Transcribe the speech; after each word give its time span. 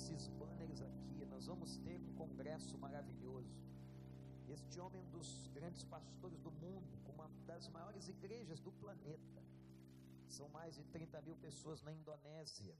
esses 0.00 0.28
banners 0.28 0.80
aqui, 0.80 1.26
nós 1.26 1.44
vamos 1.46 1.76
ter 1.76 2.00
um 2.00 2.14
congresso 2.14 2.78
maravilhoso. 2.78 3.54
Este 4.48 4.80
homem 4.80 4.98
é 4.98 5.04
um 5.04 5.10
dos 5.10 5.46
grandes 5.48 5.84
pastores 5.84 6.40
do 6.40 6.50
mundo, 6.50 6.98
com 7.04 7.12
uma 7.12 7.28
das 7.44 7.68
maiores 7.68 8.08
igrejas 8.08 8.60
do 8.60 8.72
planeta. 8.72 9.42
São 10.26 10.48
mais 10.48 10.74
de 10.74 10.84
30 10.84 11.20
mil 11.20 11.36
pessoas 11.36 11.82
na 11.82 11.92
Indonésia. 11.92 12.74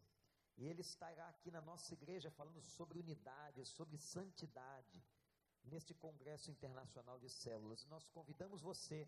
E 0.57 0.67
ele 0.67 0.81
estará 0.81 1.29
aqui 1.29 1.51
na 1.51 1.61
nossa 1.61 1.93
igreja 1.93 2.31
falando 2.31 2.63
sobre 2.63 2.99
unidade, 2.99 3.67
sobre 3.67 3.99
santidade, 3.99 5.05
neste 5.65 5.93
Congresso 5.93 6.51
Internacional 6.51 7.19
de 7.19 7.29
Células. 7.29 7.85
Nós 7.87 8.09
convidamos 8.09 8.63
você 8.63 9.07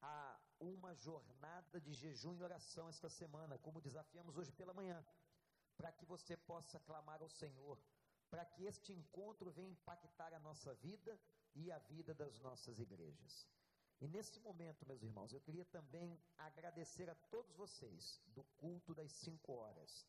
a 0.00 0.40
uma 0.60 0.94
jornada 0.94 1.80
de 1.80 1.92
jejum 1.92 2.36
e 2.36 2.42
oração 2.42 2.88
esta 2.88 3.08
semana, 3.08 3.58
como 3.58 3.80
desafiamos 3.80 4.36
hoje 4.36 4.52
pela 4.52 4.72
manhã, 4.72 5.04
para 5.76 5.92
que 5.92 6.04
você 6.06 6.36
possa 6.36 6.78
clamar 6.80 7.22
ao 7.22 7.28
Senhor, 7.28 7.78
para 8.30 8.44
que 8.44 8.64
este 8.64 8.92
encontro 8.92 9.50
venha 9.50 9.70
impactar 9.70 10.32
a 10.32 10.40
nossa 10.40 10.74
vida 10.74 11.18
e 11.54 11.70
a 11.70 11.78
vida 11.78 12.14
das 12.14 12.38
nossas 12.40 12.78
igrejas. 12.78 13.46
E 14.00 14.08
nesse 14.08 14.40
momento, 14.40 14.86
meus 14.86 15.02
irmãos, 15.02 15.32
eu 15.32 15.40
queria 15.40 15.64
também 15.66 16.20
agradecer 16.36 17.08
a 17.08 17.14
todos 17.14 17.54
vocês 17.54 18.20
do 18.26 18.42
culto 18.56 18.94
das 18.94 19.12
cinco 19.12 19.52
horas, 19.52 20.06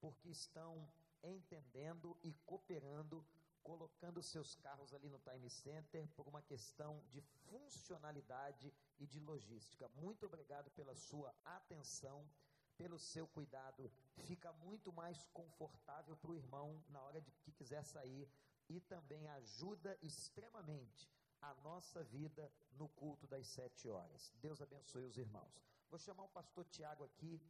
porque 0.00 0.28
estão 0.28 0.88
entendendo 1.22 2.16
e 2.22 2.32
cooperando, 2.44 3.24
colocando 3.62 4.22
seus 4.22 4.54
carros 4.56 4.92
ali 4.92 5.08
no 5.08 5.20
Time 5.20 5.48
Center 5.48 6.08
por 6.16 6.26
uma 6.26 6.42
questão 6.42 7.04
de 7.08 7.20
funcionalidade 7.20 8.72
e 8.98 9.06
de 9.06 9.20
logística. 9.20 9.88
Muito 9.90 10.26
obrigado 10.26 10.70
pela 10.72 10.94
sua 10.94 11.34
atenção, 11.44 12.28
pelo 12.76 12.98
seu 12.98 13.26
cuidado. 13.26 13.90
Fica 14.28 14.52
muito 14.52 14.92
mais 14.92 15.24
confortável 15.32 16.16
para 16.16 16.30
o 16.30 16.36
irmão 16.36 16.82
na 16.88 17.00
hora 17.02 17.20
de 17.20 17.32
que 17.32 17.52
quiser 17.52 17.84
sair 17.84 18.28
e 18.68 18.80
também 18.80 19.26
ajuda 19.28 19.96
extremamente 20.02 21.08
a 21.40 21.54
nossa 21.54 22.02
vida 22.04 22.50
no 22.72 22.88
culto 22.88 23.26
das 23.26 23.46
sete 23.46 23.88
horas. 23.88 24.32
Deus 24.40 24.60
abençoe 24.60 25.04
os 25.04 25.16
irmãos. 25.16 25.62
Vou 25.88 25.98
chamar 25.98 26.24
o 26.24 26.28
pastor 26.28 26.64
Tiago 26.64 27.04
aqui, 27.04 27.40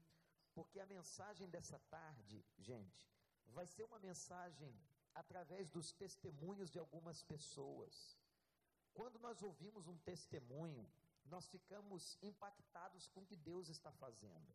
porque 0.55 0.79
a 0.81 0.87
mensagem 0.87 1.49
dessa 1.49 1.79
tarde, 1.91 2.45
gente, 2.59 3.11
vai 3.49 3.67
ser 3.67 3.85
uma 3.85 3.99
mensagem 3.99 4.75
através 5.15 5.71
dos 5.71 5.93
testemunhos 5.93 6.71
de 6.71 6.79
algumas 6.79 7.23
pessoas. 7.23 8.19
Quando 8.93 9.19
nós 9.19 9.43
ouvimos 9.43 9.87
um 9.89 9.97
testemunho, 9.99 10.87
nós 11.25 11.49
ficamos 11.49 12.19
impactados 12.23 13.09
com 13.09 13.21
o 13.21 13.27
que 13.27 13.37
Deus 13.37 13.69
está 13.69 13.91
fazendo. 13.93 14.55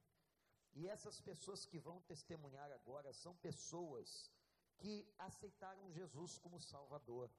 E 0.74 0.88
essas 0.88 1.20
pessoas 1.20 1.66
que 1.66 1.80
vão 1.80 2.02
testemunhar 2.02 2.72
agora 2.72 3.12
são 3.14 3.36
pessoas 3.36 4.32
que 4.78 5.06
aceitaram 5.18 5.92
Jesus 5.92 6.38
como 6.38 6.60
Salvador. 6.60 7.30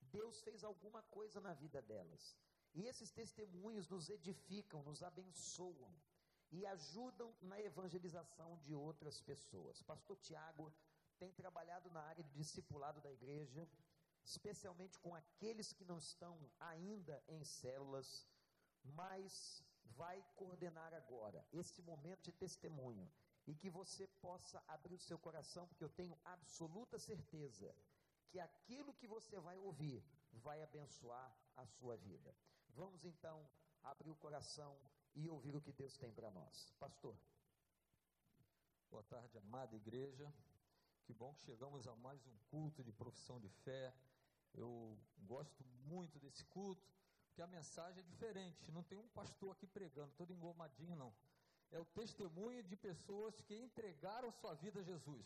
Deus 0.00 0.40
fez 0.42 0.64
alguma 0.64 1.02
coisa 1.04 1.40
na 1.40 1.54
vida 1.54 1.80
delas. 1.80 2.36
E 2.74 2.84
esses 2.86 3.10
testemunhos 3.10 3.88
nos 3.88 4.08
edificam, 4.08 4.82
nos 4.82 5.02
abençoam 5.02 5.92
e 6.52 6.66
ajudam 6.66 7.34
na 7.40 7.60
evangelização 7.60 8.58
de 8.58 8.74
outras 8.74 9.20
pessoas. 9.20 9.82
Pastor 9.82 10.16
Tiago 10.18 10.72
tem 11.18 11.32
trabalhado 11.32 11.90
na 11.90 12.00
área 12.00 12.24
de 12.24 12.32
discipulado 12.32 13.00
da 13.00 13.12
igreja, 13.12 13.68
especialmente 14.24 14.98
com 14.98 15.14
aqueles 15.14 15.72
que 15.72 15.84
não 15.84 15.98
estão 15.98 16.50
ainda 16.58 17.22
em 17.28 17.44
células, 17.44 18.26
mas 18.82 19.64
vai 19.96 20.22
coordenar 20.36 20.92
agora 20.94 21.44
esse 21.52 21.82
momento 21.82 22.22
de 22.24 22.32
testemunho 22.32 23.10
e 23.46 23.54
que 23.54 23.70
você 23.70 24.06
possa 24.20 24.62
abrir 24.68 24.94
o 24.94 24.98
seu 24.98 25.18
coração, 25.18 25.66
porque 25.66 25.84
eu 25.84 25.88
tenho 25.88 26.18
absoluta 26.24 26.98
certeza 26.98 27.74
que 28.28 28.38
aquilo 28.38 28.94
que 28.94 29.06
você 29.06 29.38
vai 29.40 29.58
ouvir 29.58 30.02
vai 30.32 30.62
abençoar 30.62 31.34
a 31.56 31.66
sua 31.66 31.96
vida. 31.96 32.34
Vamos 32.68 33.04
então 33.04 33.48
abrir 33.82 34.10
o 34.10 34.16
coração 34.16 34.78
e 35.14 35.28
ouvir 35.28 35.56
o 35.56 35.60
que 35.60 35.72
Deus 35.72 35.96
tem 35.96 36.12
para 36.12 36.30
nós. 36.30 36.72
Pastor. 36.78 37.16
Boa 38.90 39.02
tarde, 39.04 39.38
amada 39.38 39.74
igreja. 39.74 40.32
Que 41.04 41.12
bom 41.12 41.34
que 41.34 41.42
chegamos 41.42 41.86
a 41.88 41.94
mais 41.96 42.24
um 42.26 42.36
culto 42.50 42.84
de 42.84 42.92
profissão 42.92 43.40
de 43.40 43.48
fé. 43.48 43.92
Eu 44.54 44.98
gosto 45.18 45.64
muito 45.84 46.18
desse 46.18 46.44
culto, 46.46 46.86
porque 47.30 47.42
a 47.42 47.46
mensagem 47.46 48.02
é 48.02 48.06
diferente. 48.06 48.72
Não 48.72 48.82
tem 48.82 48.98
um 48.98 49.08
pastor 49.08 49.52
aqui 49.52 49.66
pregando, 49.66 50.12
todo 50.16 50.32
engomadinho, 50.32 50.96
não. 50.96 51.14
É 51.70 51.78
o 51.78 51.84
testemunho 51.84 52.62
de 52.64 52.76
pessoas 52.76 53.40
que 53.42 53.54
entregaram 53.54 54.32
sua 54.32 54.54
vida 54.54 54.80
a 54.80 54.82
Jesus, 54.82 55.24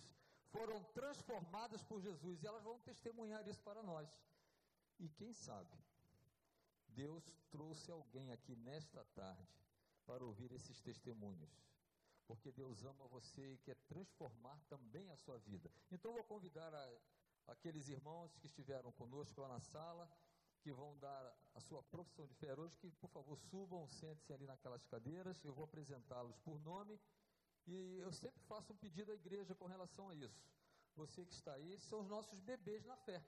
foram 0.53 0.83
transformadas 0.93 1.83
por 1.83 2.01
Jesus 2.01 2.43
e 2.43 2.47
elas 2.47 2.63
vão 2.63 2.79
testemunhar 2.81 3.47
isso 3.49 3.63
para 3.63 3.83
nós. 3.83 4.09
E 5.01 5.09
quem 5.09 5.33
sabe, 5.33 5.77
Deus 6.89 7.25
trouxe 7.51 7.91
alguém 7.91 8.31
aqui 8.31 8.55
nesta 8.55 9.05
tarde 9.15 9.49
para 10.07 10.25
ouvir 10.25 10.53
esses 10.53 10.81
testemunhos 10.81 11.51
porque 12.27 12.51
Deus 12.53 12.83
ama 12.85 13.07
você 13.09 13.55
e 13.55 13.59
quer 13.59 13.77
transformar 13.87 14.59
também 14.69 15.11
a 15.11 15.17
sua 15.17 15.39
vida. 15.39 15.71
Então 15.91 16.13
vou 16.13 16.25
convidar 16.25 16.73
a, 16.75 16.93
aqueles 17.49 17.89
irmãos 17.89 18.35
que 18.39 18.47
estiveram 18.47 18.93
conosco 18.93 19.41
lá 19.41 19.49
na 19.49 19.61
sala, 19.61 20.11
que 20.65 20.73
vão 20.73 20.97
dar 20.99 21.23
a 21.55 21.61
sua 21.61 21.83
profissão 21.83 22.27
de 22.27 22.35
fé 22.35 22.59
hoje, 22.59 22.75
que 22.79 22.91
por 22.93 23.11
favor 23.11 23.39
subam, 23.39 23.87
sentem-se 23.87 24.33
ali 24.33 24.47
naquelas 24.47 24.83
cadeiras, 24.87 25.45
eu 25.45 25.53
vou 25.53 25.65
apresentá-los 25.67 26.39
por 26.39 26.59
nome, 26.61 26.99
e 27.67 27.99
eu 27.99 28.11
sempre 28.11 28.41
faço 28.45 28.73
um 28.73 28.77
pedido 28.77 29.13
à 29.13 29.15
igreja 29.15 29.55
com 29.55 29.67
relação 29.67 30.09
a 30.09 30.15
isso. 30.15 30.43
Você 30.97 31.27
que 31.27 31.35
está 31.35 31.53
aí, 31.53 31.79
são 31.81 32.01
os 32.01 32.09
nossos 32.09 32.41
bebês 32.41 32.83
na 32.87 32.97
fé. 32.97 33.23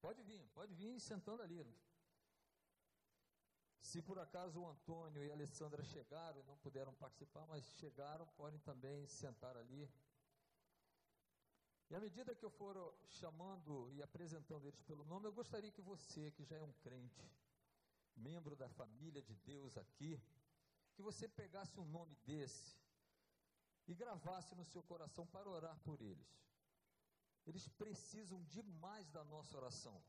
Pode 0.00 0.22
vir, 0.22 0.46
pode 0.54 0.72
vir 0.74 1.00
sentando 1.00 1.42
ali. 1.42 1.66
Se 3.80 4.00
por 4.00 4.18
acaso 4.20 4.60
o 4.60 4.68
Antônio 4.68 5.24
e 5.24 5.30
a 5.30 5.34
Alessandra 5.34 5.82
chegaram 5.82 6.38
e 6.38 6.44
não 6.44 6.56
puderam 6.58 6.94
participar, 6.94 7.46
mas 7.46 7.64
chegaram, 7.80 8.26
podem 8.36 8.60
também 8.60 9.08
sentar 9.08 9.56
ali. 9.56 9.90
E 11.88 11.94
à 11.94 12.00
medida 12.00 12.34
que 12.34 12.44
eu 12.44 12.50
for 12.50 12.76
chamando 13.08 13.90
e 13.92 14.02
apresentando 14.02 14.66
eles 14.66 14.82
pelo 14.82 15.04
nome, 15.04 15.26
eu 15.26 15.32
gostaria 15.32 15.70
que 15.70 15.80
você, 15.80 16.30
que 16.32 16.44
já 16.44 16.56
é 16.56 16.62
um 16.62 16.72
crente, 16.74 17.22
membro 18.16 18.56
da 18.56 18.68
família 18.68 19.22
de 19.22 19.34
Deus 19.36 19.76
aqui, 19.76 20.20
que 20.94 21.02
você 21.02 21.28
pegasse 21.28 21.78
um 21.78 21.84
nome 21.84 22.16
desse 22.24 22.76
e 23.86 23.94
gravasse 23.94 24.54
no 24.54 24.64
seu 24.64 24.82
coração 24.82 25.26
para 25.26 25.48
orar 25.48 25.78
por 25.80 26.00
eles. 26.00 26.26
Eles 27.46 27.68
precisam 27.68 28.42
demais 28.44 29.08
da 29.10 29.24
nossa 29.24 29.56
oração 29.56 30.02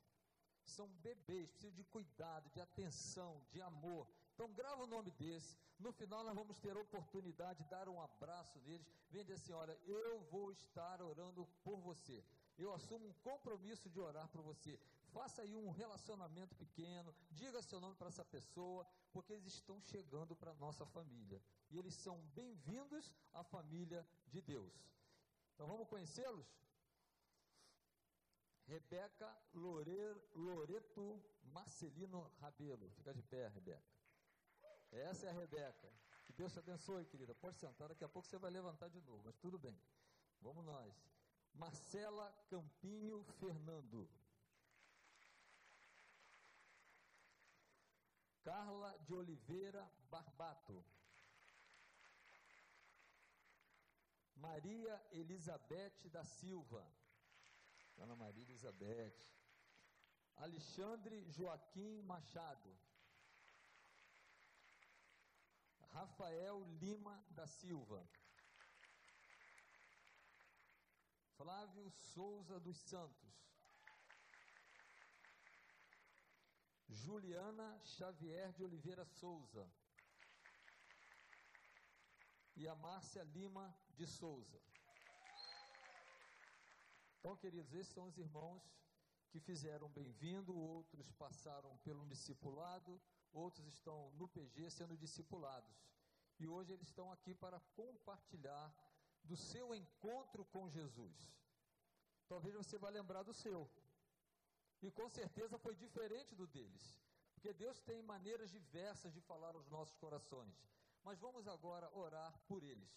são 0.68 0.88
bebês, 1.02 1.50
precisam 1.50 1.76
de 1.76 1.84
cuidado, 1.86 2.50
de 2.50 2.60
atenção, 2.60 3.42
de 3.52 3.62
amor. 3.62 4.08
Então 4.38 4.54
grava 4.54 4.84
o 4.84 4.88
nome 4.88 5.10
desse. 5.10 5.58
No 5.80 5.92
final 5.92 6.24
nós 6.24 6.36
vamos 6.36 6.60
ter 6.60 6.78
a 6.78 6.80
oportunidade 6.80 7.64
de 7.64 7.70
dar 7.72 7.90
um 7.90 8.00
abraço 8.00 8.60
neles. 8.60 8.86
Vem 9.10 9.24
dizer 9.24 9.34
assim, 9.34 9.52
olha, 9.52 9.76
eu 9.84 10.22
vou 10.30 10.52
estar 10.52 11.02
orando 11.02 11.44
por 11.64 11.80
você. 11.80 12.24
Eu 12.56 12.72
assumo 12.72 13.08
um 13.08 13.14
compromisso 13.14 13.90
de 13.90 14.00
orar 14.00 14.28
por 14.28 14.44
você. 14.44 14.80
Faça 15.08 15.42
aí 15.42 15.56
um 15.56 15.72
relacionamento 15.72 16.56
pequeno, 16.56 17.16
diga 17.32 17.64
seu 17.64 17.82
nome 17.82 17.96
para 17.96 18.10
essa 18.10 18.24
pessoa, 18.24 18.86
porque 19.12 19.34
eles 19.34 19.48
estão 19.56 19.82
chegando 19.82 20.36
para 20.36 20.52
a 20.52 20.56
nossa 20.66 20.86
família. 20.86 21.42
E 21.72 21.80
eles 21.80 21.96
são 21.96 22.20
bem-vindos 22.36 23.12
à 23.34 23.44
família 23.44 24.08
de 24.28 24.40
Deus. 24.40 24.72
Então 25.56 25.66
vamos 25.66 25.88
conhecê-los? 25.88 26.46
Rebeca 28.68 29.36
Loreto 29.56 31.24
Marcelino 31.42 32.32
Rabelo. 32.40 32.92
Fica 32.92 33.12
de 33.16 33.24
pé, 33.24 33.48
Rebeca. 33.48 33.97
Essa 34.92 35.28
é 35.28 35.30
a 35.30 35.34
Rebeca. 35.34 35.92
Que 36.26 36.34
Deus 36.34 36.54
te 36.54 36.60
abençoe, 36.60 37.06
querida. 37.06 37.34
Pode 37.36 37.58
sentar, 37.58 37.90
daqui 37.90 38.04
a 38.04 38.10
pouco 38.10 38.28
você 38.28 38.38
vai 38.38 38.52
levantar 38.52 38.90
de 38.90 39.00
novo, 39.02 39.22
mas 39.24 39.36
tudo 39.38 39.58
bem. 39.58 39.80
Vamos 40.42 40.66
nós. 40.66 40.94
Marcela 41.54 42.32
Campinho 42.50 43.24
Fernando. 43.40 44.10
Carla 48.44 48.98
de 49.00 49.14
Oliveira 49.14 49.90
Barbato. 50.10 50.86
Maria 54.36 55.02
Elizabeth 55.12 56.10
da 56.10 56.24
Silva. 56.24 56.86
Ana 57.98 58.16
Maria 58.16 58.44
Elizabeth. 58.44 59.18
Alexandre 60.38 61.26
Joaquim 61.32 62.02
Machado. 62.04 62.78
Rafael 65.92 66.64
Lima 66.80 67.24
da 67.32 67.48
Silva. 67.48 68.08
Flávio 71.36 71.90
Souza 71.92 72.60
dos 72.60 72.78
Santos. 72.78 73.28
Juliana 76.90 77.80
Xavier 77.84 78.52
de 78.54 78.64
Oliveira 78.64 79.06
Souza. 79.06 79.70
E 82.56 82.68
a 82.68 82.76
Márcia 82.76 83.24
Lima 83.24 83.78
de 83.96 84.08
Souza. 84.08 84.60
Bom, 87.22 87.36
queridos, 87.36 87.74
esses 87.74 87.94
são 87.94 88.08
os 88.08 88.18
irmãos 88.18 88.64
que 89.30 89.40
fizeram 89.40 89.90
bem-vindo, 89.90 90.58
outros 90.58 91.12
passaram 91.12 91.78
pelo 91.80 92.08
discipulado, 92.08 93.00
outros 93.34 93.66
estão 93.68 94.12
no 94.12 94.28
PG 94.28 94.70
sendo 94.70 94.98
discipulados. 94.98 95.76
E 96.40 96.48
hoje 96.48 96.74
eles 96.74 96.88
estão 96.88 97.12
aqui 97.12 97.34
para 97.34 97.60
compartilhar 97.76 98.74
do 99.24 99.36
seu 99.36 99.74
encontro 99.74 100.46
com 100.46 100.70
Jesus. 100.70 101.34
Talvez 102.28 102.54
você 102.56 102.78
vá 102.78 102.90
lembrar 102.90 103.24
do 103.24 103.34
seu. 103.34 103.70
E 104.82 104.92
com 104.92 105.10
certeza 105.10 105.58
foi 105.58 105.76
diferente 105.76 106.36
do 106.36 106.46
deles. 106.46 107.02
Porque 107.34 107.54
Deus 107.54 107.80
tem 107.82 108.02
maneiras 108.02 108.52
diversas 108.52 109.14
de 109.14 109.22
falar 109.22 109.56
aos 109.56 109.68
nossos 109.70 109.96
corações. 109.96 110.56
Mas 111.04 111.20
vamos 111.20 111.48
agora 111.48 111.90
orar 111.96 112.38
por 112.48 112.64
eles. 112.64 112.92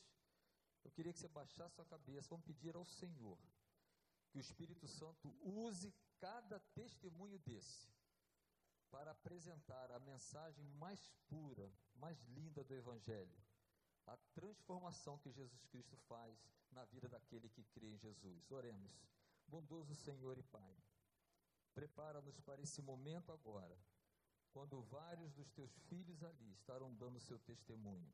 Eu 0.85 0.91
queria 0.91 1.12
que 1.12 1.19
você 1.19 1.29
baixasse 1.29 1.75
sua 1.75 1.85
cabeça. 1.85 2.29
Vamos 2.29 2.47
pedir 2.47 2.75
ao 2.75 2.85
Senhor 2.85 3.38
que 4.31 4.38
o 4.38 4.41
Espírito 4.41 4.87
Santo 4.87 5.35
use 5.43 5.94
cada 6.19 6.59
testemunho 6.75 7.38
desse 7.38 7.88
para 8.90 9.10
apresentar 9.12 9.90
a 9.90 9.98
mensagem 10.00 10.64
mais 10.78 11.10
pura, 11.28 11.72
mais 11.94 12.20
linda 12.28 12.64
do 12.64 12.75
Evangelho. 12.75 13.38
A 14.06 14.16
transformação 14.34 15.19
que 15.19 15.31
Jesus 15.31 15.64
Cristo 15.66 15.96
faz 16.08 16.37
na 16.72 16.84
vida 16.84 17.08
daquele 17.08 17.48
que 17.48 17.64
crê 17.64 17.88
em 17.88 17.98
Jesus. 17.98 18.50
Oremos. 18.50 18.92
Bondoso 19.46 19.94
Senhor 19.94 20.38
e 20.38 20.42
Pai, 20.44 20.76
prepara-nos 21.75 22.40
para 22.40 22.62
esse 22.62 22.81
momento 22.81 23.32
agora 23.32 23.76
quando 24.52 24.82
vários 24.82 25.32
dos 25.32 25.50
teus 25.50 25.72
filhos 25.88 26.22
ali 26.22 26.52
estarão 26.52 26.94
dando 26.94 27.20
seu 27.20 27.38
testemunho. 27.38 28.12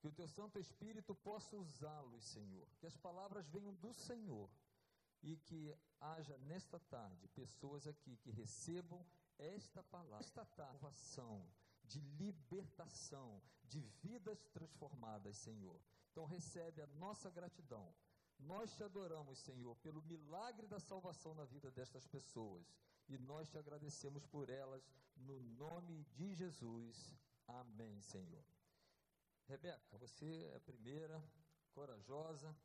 Que 0.00 0.08
o 0.08 0.12
teu 0.12 0.28
Santo 0.28 0.58
Espírito 0.58 1.14
possa 1.14 1.56
usá-los, 1.56 2.24
Senhor. 2.24 2.68
Que 2.78 2.86
as 2.86 2.96
palavras 2.96 3.48
venham 3.48 3.74
do 3.74 3.92
Senhor. 3.92 4.50
E 5.22 5.36
que 5.36 5.74
haja 6.00 6.36
nesta 6.38 6.78
tarde 6.78 7.28
pessoas 7.28 7.86
aqui 7.86 8.16
que 8.18 8.30
recebam 8.30 9.04
esta 9.38 9.82
palavra, 9.82 10.18
esta 10.20 10.44
salvação, 10.44 11.46
de 11.84 12.00
libertação, 12.00 13.42
de 13.64 13.80
vidas 14.02 14.46
transformadas, 14.48 15.36
Senhor. 15.36 15.80
Então 16.10 16.24
recebe 16.24 16.80
a 16.82 16.86
nossa 16.86 17.30
gratidão. 17.30 17.94
Nós 18.38 18.74
te 18.74 18.82
adoramos, 18.82 19.38
Senhor, 19.38 19.76
pelo 19.76 20.02
milagre 20.02 20.66
da 20.66 20.80
salvação 20.80 21.34
na 21.34 21.44
vida 21.44 21.70
destas 21.70 22.06
pessoas 22.06 22.74
e 23.08 23.18
nós 23.18 23.48
te 23.48 23.58
agradecemos 23.58 24.26
por 24.26 24.48
elas, 24.48 24.82
no 25.16 25.40
nome 25.40 26.04
de 26.12 26.34
Jesus. 26.34 27.14
Amém, 27.46 28.00
Senhor. 28.00 28.44
Rebeca, 29.46 29.98
você 29.98 30.50
é 30.52 30.56
a 30.56 30.60
primeira, 30.60 31.22
corajosa. 31.74 32.56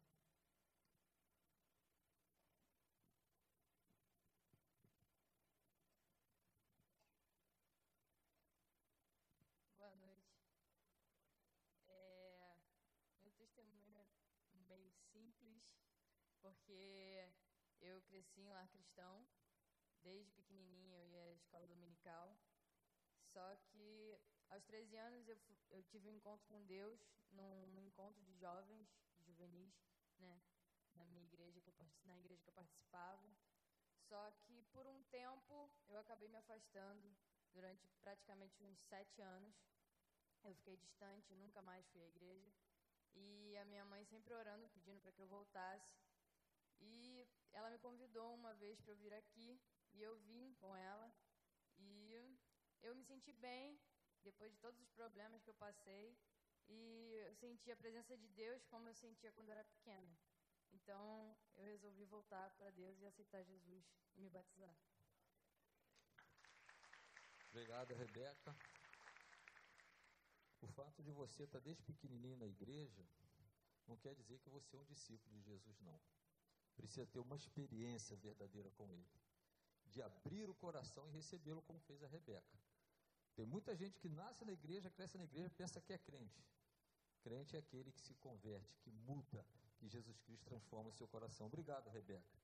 Boa 9.78 9.96
noite. 9.96 10.40
É, 11.88 12.56
meu 13.22 13.32
testemunho 13.34 14.06
é 14.54 14.58
meio 14.70 14.92
simples, 15.12 15.64
porque 16.54 17.30
eu 17.82 18.02
cresci 18.04 18.42
em 18.42 18.50
lar 18.50 18.68
cristão 18.70 19.26
Desde 20.04 20.32
pequenininha 20.32 20.98
eu 20.98 21.08
ia 21.08 21.24
à 21.24 21.34
escola 21.34 21.68
dominical. 21.68 22.38
Só 23.34 23.56
que 23.68 24.18
aos 24.50 24.64
13 24.64 24.96
anos 24.96 25.28
eu, 25.28 25.38
eu 25.70 25.84
tive 25.84 26.08
um 26.08 26.16
encontro 26.16 26.48
com 26.48 26.66
Deus 26.66 27.00
num, 27.32 27.86
encontro 27.86 28.24
de 28.24 28.34
jovens, 28.36 28.88
juvenis, 29.20 29.74
né, 30.18 30.42
na 30.96 31.06
minha 31.06 31.24
igreja 31.24 31.62
que 31.62 31.70
eu, 31.70 31.76
na 32.06 32.18
igreja 32.18 32.42
que 32.42 32.50
eu 32.50 32.54
participava. 32.54 33.30
Só 34.08 34.32
que 34.46 34.64
por 34.72 34.88
um 34.88 35.04
tempo 35.04 35.70
eu 35.88 36.00
acabei 36.00 36.28
me 36.28 36.38
afastando 36.38 37.16
durante 37.52 37.88
praticamente 38.02 38.64
uns 38.64 38.80
sete 38.88 39.22
anos. 39.22 39.54
Eu 40.44 40.56
fiquei 40.56 40.78
distante, 40.78 41.36
nunca 41.36 41.62
mais 41.62 41.86
fui 41.90 42.02
à 42.02 42.08
igreja. 42.08 42.52
E 43.16 43.58
a 43.58 43.66
minha 43.66 43.84
mãe 43.86 44.06
sempre 44.06 44.34
orando, 44.34 44.70
pedindo 44.70 45.02
para 45.02 45.12
que 45.12 45.22
eu 45.22 45.28
voltasse. 45.28 46.09
E 46.82 47.28
ela 47.52 47.70
me 47.70 47.80
convidou 47.80 48.34
uma 48.34 48.54
vez 48.56 48.80
para 48.82 48.94
eu 48.94 48.98
vir 48.98 49.14
aqui 49.14 49.60
e 49.94 50.02
eu 50.02 50.18
vim 50.20 50.54
com 50.56 50.76
ela 50.76 51.12
e 51.78 52.38
eu 52.82 52.96
me 52.96 53.04
senti 53.04 53.34
bem 53.34 53.80
depois 54.24 54.52
de 54.52 54.58
todos 54.58 54.80
os 54.82 54.90
problemas 54.92 55.42
que 55.44 55.50
eu 55.50 55.56
passei 55.56 56.18
e 56.68 57.14
eu 57.28 57.36
senti 57.36 57.72
a 57.72 57.78
presença 57.78 58.18
de 58.18 58.28
Deus 58.30 58.66
como 58.66 58.88
eu 58.88 58.94
sentia 58.94 59.32
quando 59.32 59.50
era 59.50 59.64
pequena. 59.64 60.18
Então 60.72 61.38
eu 61.56 61.64
resolvi 61.66 62.06
voltar 62.06 62.50
para 62.52 62.70
Deus 62.72 63.00
e 63.00 63.06
aceitar 63.06 63.44
Jesus 63.44 63.84
e 64.16 64.22
me 64.22 64.30
batizar. 64.30 64.76
Obrigado, 67.50 67.94
Rebeca. 67.96 68.56
O 70.62 70.68
fato 70.68 71.02
de 71.02 71.12
você 71.12 71.44
estar 71.44 71.60
desde 71.60 71.82
pequenininho 71.84 72.38
na 72.38 72.46
igreja 72.46 73.04
não 73.88 73.98
quer 73.98 74.14
dizer 74.14 74.40
que 74.40 74.50
você 74.50 74.76
é 74.76 74.80
um 74.80 74.86
discípulo 74.86 75.36
de 75.36 75.42
Jesus, 75.42 75.80
não. 75.82 76.00
Precisa 76.80 77.06
ter 77.06 77.20
uma 77.20 77.36
experiência 77.36 78.16
verdadeira 78.16 78.72
com 78.72 78.90
Ele 78.90 79.20
de 79.92 80.02
abrir 80.02 80.50
o 80.50 80.56
coração 80.56 81.06
e 81.08 81.12
recebê-lo 81.12 81.62
como 81.64 81.80
fez 81.82 82.02
a 82.04 82.08
Rebeca. 82.08 82.58
Tem 83.36 83.46
muita 83.46 83.76
gente 83.76 84.00
que 84.00 84.08
nasce 84.08 84.46
na 84.46 84.54
igreja, 84.54 84.90
cresce 84.90 85.18
na 85.18 85.26
igreja, 85.26 85.50
pensa 85.50 85.82
que 85.82 85.92
é 85.92 85.98
crente. 85.98 86.42
Crente 87.22 87.56
é 87.58 87.60
aquele 87.60 87.92
que 87.92 88.02
se 88.02 88.14
converte, 88.16 88.78
que 88.80 88.92
muda, 88.92 89.46
que 89.78 89.90
Jesus 89.90 90.18
Cristo 90.22 90.46
transforma 90.46 90.90
o 90.90 90.94
seu 90.94 91.08
coração. 91.08 91.48
Obrigado, 91.48 91.90
Rebeca. 91.90 92.40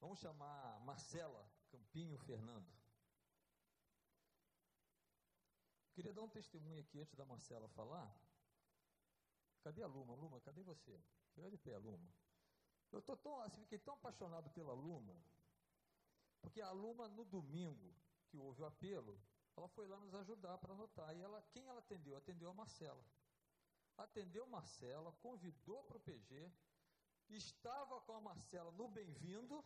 Vamos 0.00 0.18
chamar 0.18 0.80
Marcela 0.80 1.48
Campinho 1.70 2.18
Fernando. 2.18 2.72
Queria 5.92 6.12
dar 6.12 6.22
um 6.22 6.28
testemunho 6.28 6.80
aqui 6.80 6.98
antes 6.98 7.14
da 7.14 7.24
Marcela 7.24 7.68
falar. 7.68 8.12
Cadê 9.62 9.82
a 9.82 9.86
Luma? 9.86 10.14
Luma, 10.14 10.40
cadê 10.40 10.62
você? 10.62 10.98
Fica 11.34 11.50
de 11.50 11.58
pé, 11.58 11.76
Luma. 11.78 12.08
Eu 12.92 13.00
tô 13.02 13.16
tão, 13.16 13.40
assim, 13.40 13.62
fiquei 13.62 13.78
tão 13.78 13.94
apaixonado 13.94 14.50
pela 14.50 14.72
Luma, 14.72 15.16
porque 16.40 16.60
a 16.60 16.70
Luma, 16.72 17.08
no 17.08 17.24
domingo, 17.24 17.94
que 18.28 18.36
houve 18.36 18.62
o 18.62 18.66
apelo, 18.66 19.20
ela 19.56 19.68
foi 19.68 19.86
lá 19.86 19.98
nos 19.98 20.14
ajudar 20.14 20.58
para 20.58 20.72
anotar. 20.72 21.14
E 21.16 21.20
ela, 21.20 21.42
quem 21.52 21.66
ela 21.66 21.80
atendeu? 21.80 22.16
Atendeu 22.16 22.50
a 22.50 22.54
Marcela. 22.54 23.04
Atendeu 23.96 24.46
Marcela, 24.46 25.12
convidou 25.20 25.82
para 25.84 25.98
o 25.98 26.00
PG, 26.00 26.50
estava 27.28 28.00
com 28.00 28.14
a 28.14 28.20
Marcela 28.20 28.70
no 28.72 28.88
Bem-vindo, 28.88 29.62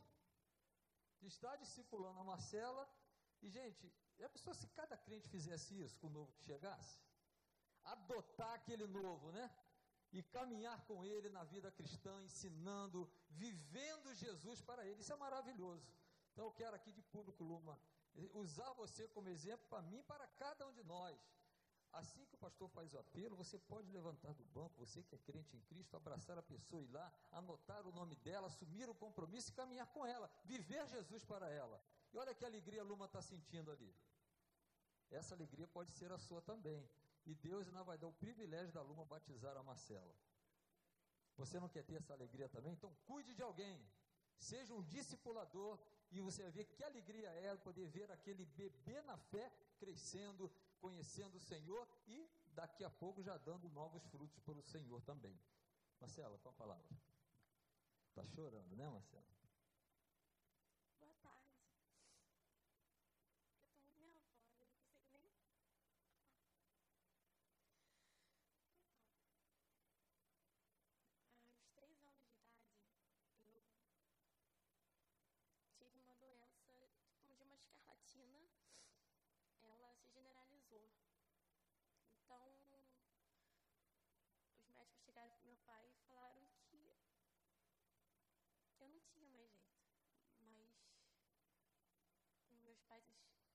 está 1.23 1.55
discipulando 1.57 2.19
a 2.19 2.25
Marcela. 2.25 2.89
E, 3.41 3.49
gente, 3.49 3.93
a 4.23 4.29
pessoa, 4.29 4.55
se 4.55 4.67
cada 4.69 4.97
crente 4.97 5.29
fizesse 5.29 5.79
isso 5.79 5.97
com 5.99 6.09
o 6.09 6.11
novo 6.11 6.33
que 6.33 6.43
chegasse, 6.43 7.01
adotar 7.85 8.55
aquele 8.55 8.87
novo, 8.87 9.31
né? 9.31 9.51
E 10.19 10.23
caminhar 10.23 10.81
com 10.89 11.05
ele 11.05 11.29
na 11.29 11.43
vida 11.53 11.71
cristã, 11.73 12.13
ensinando, 12.23 13.01
vivendo 13.31 14.15
Jesus 14.15 14.61
para 14.69 14.87
ele, 14.87 15.01
isso 15.01 15.13
é 15.13 15.17
maravilhoso. 15.17 15.93
Então 16.33 16.45
eu 16.45 16.53
quero 16.53 16.77
aqui 16.77 16.93
de 16.93 17.03
público, 17.03 17.43
Luma, 17.43 17.77
usar 18.33 18.73
você 18.75 19.09
como 19.09 19.29
exemplo 19.29 19.67
para 19.69 19.83
mim 19.83 19.99
e 19.99 20.03
para 20.05 20.25
cada 20.43 20.69
um 20.69 20.73
de 20.73 20.85
nós. 20.85 21.19
Assim 21.93 22.25
que 22.27 22.35
o 22.37 22.39
pastor 22.39 22.69
faz 22.69 22.95
o 22.95 22.99
apelo, 22.99 23.35
você 23.35 23.59
pode 23.59 23.91
levantar 23.91 24.33
do 24.35 24.45
banco, 24.59 24.85
você 24.85 25.03
que 25.03 25.17
é 25.17 25.19
crente 25.19 25.57
em 25.57 25.61
Cristo, 25.63 25.97
abraçar 25.97 26.39
a 26.39 26.43
pessoa 26.43 26.83
e 26.83 26.87
ir 26.87 26.93
lá, 26.93 27.13
anotar 27.33 27.85
o 27.85 27.93
nome 27.93 28.15
dela, 28.17 28.47
assumir 28.47 28.89
o 28.89 28.95
compromisso 28.95 29.51
e 29.51 29.53
caminhar 29.53 29.87
com 29.89 30.07
ela, 30.07 30.31
viver 30.45 30.87
Jesus 30.89 31.25
para 31.25 31.49
ela. 31.49 31.81
E 32.13 32.19
olha 32.19 32.35
que 32.35 32.45
alegria 32.45 32.83
a 32.83 32.85
Luma 32.85 33.07
está 33.07 33.21
sentindo 33.21 33.71
ali. 33.71 33.93
Essa 35.11 35.35
alegria 35.35 35.67
pode 35.67 35.91
ser 35.93 36.11
a 36.13 36.19
sua 36.19 36.41
também. 36.41 36.89
E 37.27 37.35
Deus 37.35 37.67
ainda 37.67 37.83
vai 37.83 37.97
dar 37.97 38.09
o 38.09 38.13
privilégio 38.13 38.73
da 38.73 38.83
Luma 38.83 39.05
batizar 39.05 39.57
a 39.57 39.63
Marcela. 39.63 40.15
Você 41.37 41.59
não 41.59 41.69
quer 41.69 41.83
ter 41.83 41.97
essa 41.97 42.13
alegria 42.13 42.49
também? 42.49 42.73
Então 42.73 42.95
cuide 43.07 43.35
de 43.35 43.43
alguém. 43.43 43.85
Seja 44.39 44.75
um 44.75 44.83
discipulador 44.83 45.79
e 46.11 46.21
você 46.21 46.43
vai 46.43 46.53
ver 46.53 46.65
que 46.67 46.85
alegria 46.85 47.29
é 47.31 47.57
poder 47.57 47.87
ver 47.89 48.11
aquele 48.11 48.45
bebê 48.45 49.01
na 49.03 49.17
fé 49.17 49.51
crescendo, 49.79 50.51
conhecendo 50.81 51.37
o 51.37 51.41
Senhor 51.41 51.89
e 52.07 52.29
daqui 52.55 52.85
a 52.85 52.91
pouco 52.91 53.23
já 53.23 53.37
dando 53.39 53.69
novos 53.71 54.05
frutos 54.07 54.39
para 54.41 54.59
o 54.59 54.63
Senhor 54.63 55.01
também. 55.03 55.39
Marcela, 56.01 56.39
qual 56.39 56.55
a 56.55 56.59
palavra? 56.59 56.97
Está 58.11 58.25
chorando, 58.27 58.77
né, 58.77 58.89
Marcela? 58.89 59.25
pessoa. 80.75 80.91
Então, 82.23 82.59
os 84.59 84.69
médicos 84.69 85.03
chegaram 85.05 85.31
para 85.31 85.45
meu 85.45 85.57
pai 85.59 85.87
e 85.87 85.93
falaram 86.07 86.47
que 86.69 86.99
eu 88.81 88.89
não 88.89 89.01
tinha 89.01 89.49
mais 90.39 90.57
jeito. 90.57 90.85
Mas 92.51 92.63
meus 92.63 92.81
pais, 92.83 93.05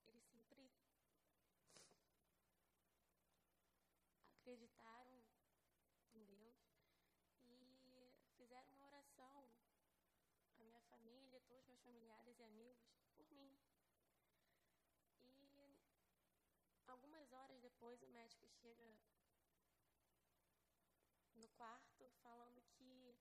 eles 0.06 0.24
sempre 0.24 0.72
acreditaram 4.34 5.22
em 6.12 6.24
Deus 6.24 6.56
e 7.44 8.30
fizeram 8.36 8.72
uma 8.72 8.86
oração 8.86 9.50
à 10.56 10.62
minha 10.62 10.80
família, 10.82 11.40
todos 11.42 11.66
meus 11.66 11.80
familiares 11.82 12.38
e 12.38 12.42
amigos 12.42 12.90
por 13.16 13.30
mim, 13.30 13.69
algumas 17.00 17.32
horas 17.32 17.58
depois 17.62 18.02
o 18.02 18.08
médico 18.08 18.46
chega 18.60 18.84
no 21.34 21.48
quarto 21.56 22.10
falando 22.22 22.60
que 22.76 23.16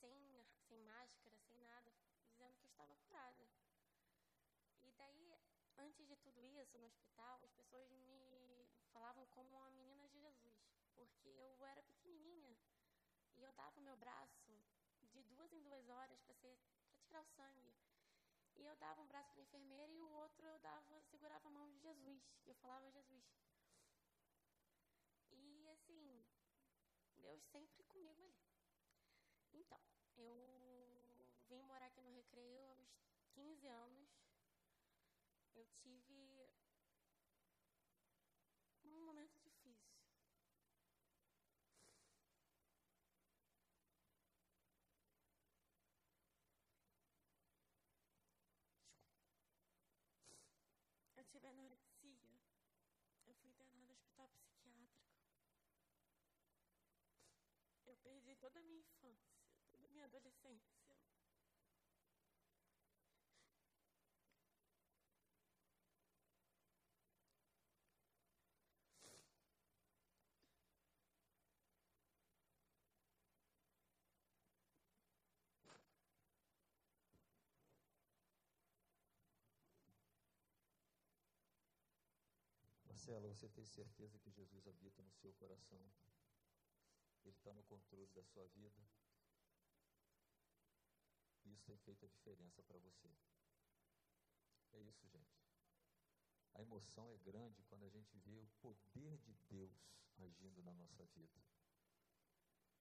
sem, 0.00 0.44
sem 0.66 0.82
máscara, 0.82 1.38
sem 1.46 1.56
nada, 1.60 1.92
dizendo 2.26 2.56
que 2.56 2.66
eu 2.66 2.70
estava 2.70 2.96
curada. 2.96 3.46
E 4.82 4.92
daí, 4.98 5.32
antes 5.78 6.04
de 6.08 6.16
tudo 6.16 6.44
isso, 6.44 6.76
no 6.78 6.86
hospital, 6.86 7.40
as 7.44 7.52
pessoas 7.52 7.88
me 7.92 8.66
falavam 8.92 9.24
como 9.26 9.56
uma 9.56 9.70
menina 9.70 10.08
de 10.08 10.18
Jesus, 10.18 10.58
porque 10.96 11.28
eu 11.28 11.64
era 11.64 11.82
pequenininha 11.84 12.56
e 13.36 13.42
eu 13.42 13.52
dava 13.52 13.78
o 13.78 13.82
meu 13.82 13.96
braço 13.96 14.52
de 15.12 15.22
duas 15.22 15.52
em 15.52 15.62
duas 15.62 15.88
horas 15.88 16.20
para 16.22 16.34
tirar 17.04 17.22
o 17.22 17.26
sangue. 17.36 17.72
E 18.56 18.64
eu 18.64 18.76
dava 18.76 19.00
um 19.00 19.06
braço 19.06 19.32
para 19.32 19.40
a 19.40 19.44
enfermeira 19.44 19.92
e 19.92 20.00
o 20.00 20.08
outro 20.08 20.46
eu 20.46 20.58
dava, 20.58 21.00
segurava 21.02 21.48
a 21.48 21.50
mão 21.50 21.68
de 21.70 21.78
Jesus. 21.78 22.22
Eu 22.46 22.54
falava 22.54 22.90
Jesus. 22.90 23.24
E 25.30 25.68
assim, 25.68 26.24
Deus 27.16 27.42
sempre 27.44 27.82
comigo 27.84 28.22
ali. 28.22 28.34
Então, 29.52 29.80
eu 30.16 31.26
vim 31.48 31.62
morar 31.62 31.86
aqui 31.86 32.00
no 32.00 32.10
Recreio 32.10 32.60
aos 32.68 32.88
15 33.32 33.66
anos. 33.66 34.08
Eu 35.54 35.66
tive 35.82 36.50
um 38.84 39.06
momento 39.06 39.38
difícil. 39.40 39.94
Eu 51.16 51.23
tive 51.34 51.48
anorexia. 51.48 52.30
Eu 53.26 53.34
fui 53.34 53.48
internada 53.48 53.82
no 53.82 53.92
hospital 53.92 54.28
psiquiátrico. 54.28 55.18
Eu 57.84 57.96
perdi 57.96 58.36
toda 58.36 58.60
a 58.60 58.62
minha 58.62 58.78
infância, 58.78 59.34
toda 59.68 59.84
a 59.84 59.90
minha 59.90 60.04
adolescência. 60.04 60.83
Marcela, 83.04 83.28
você 83.28 83.50
tem 83.50 83.66
certeza 83.66 84.18
que 84.18 84.30
Jesus 84.30 84.66
habita 84.66 85.02
no 85.02 85.12
seu 85.12 85.30
coração? 85.34 85.92
Ele 87.22 87.36
está 87.36 87.52
no 87.52 87.62
controle 87.64 88.10
da 88.14 88.22
sua 88.22 88.46
vida? 88.46 88.82
Isso 91.44 91.62
tem 91.66 91.76
feito 91.76 92.06
a 92.06 92.08
diferença 92.08 92.62
para 92.62 92.78
você. 92.78 93.14
É 94.72 94.80
isso, 94.80 95.06
gente. 95.06 95.38
A 96.54 96.62
emoção 96.62 97.12
é 97.12 97.18
grande 97.18 97.62
quando 97.64 97.84
a 97.84 97.90
gente 97.90 98.16
vê 98.20 98.38
o 98.38 98.48
poder 98.62 99.18
de 99.18 99.34
Deus 99.50 99.86
agindo 100.16 100.62
na 100.62 100.72
nossa 100.72 101.04
vida. 101.04 101.44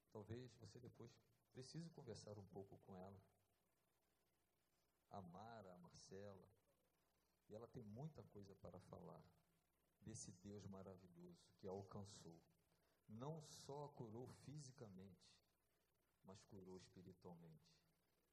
Talvez 0.10 0.56
você 0.56 0.80
depois 0.80 1.12
precise 1.52 1.90
conversar 1.90 2.40
um 2.40 2.48
pouco 2.48 2.78
com 2.86 2.98
ela. 2.98 3.22
A 5.10 5.22
Mara, 5.22 5.74
a 5.74 5.78
Marcela. 5.80 6.50
E 7.50 7.54
ela 7.54 7.68
tem 7.68 7.84
muita 7.84 8.24
coisa 8.24 8.56
para 8.56 8.80
falar 8.80 9.22
desse 10.04 10.32
Deus 10.44 10.66
maravilhoso 10.68 11.48
que 11.56 11.68
alcançou. 11.68 12.40
Não 13.08 13.42
só 13.42 13.88
curou 13.90 14.28
fisicamente, 14.46 15.34
mas 16.24 16.42
curou 16.44 16.78
espiritualmente. 16.78 17.74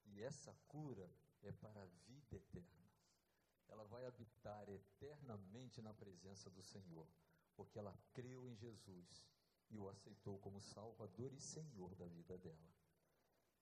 E 0.05 0.23
essa 0.23 0.55
cura 0.69 1.11
é 1.43 1.53
para 1.53 1.83
a 1.83 1.87
vida 2.07 2.37
eterna. 2.37 2.91
Ela 3.69 3.85
vai 3.85 4.05
habitar 4.07 4.69
eternamente 4.69 5.81
na 5.81 5.95
presença 5.95 6.51
do 6.51 6.63
Senhor, 6.63 7.07
porque 7.55 7.79
ela 7.79 7.97
creu 8.13 8.49
em 8.49 8.57
Jesus 8.57 9.25
e 9.71 9.79
o 9.79 9.89
aceitou 9.89 10.39
como 10.39 10.61
Salvador 10.61 11.33
e 11.33 11.41
Senhor 11.41 11.95
da 11.95 12.07
vida 12.07 12.37
dela. 12.39 12.71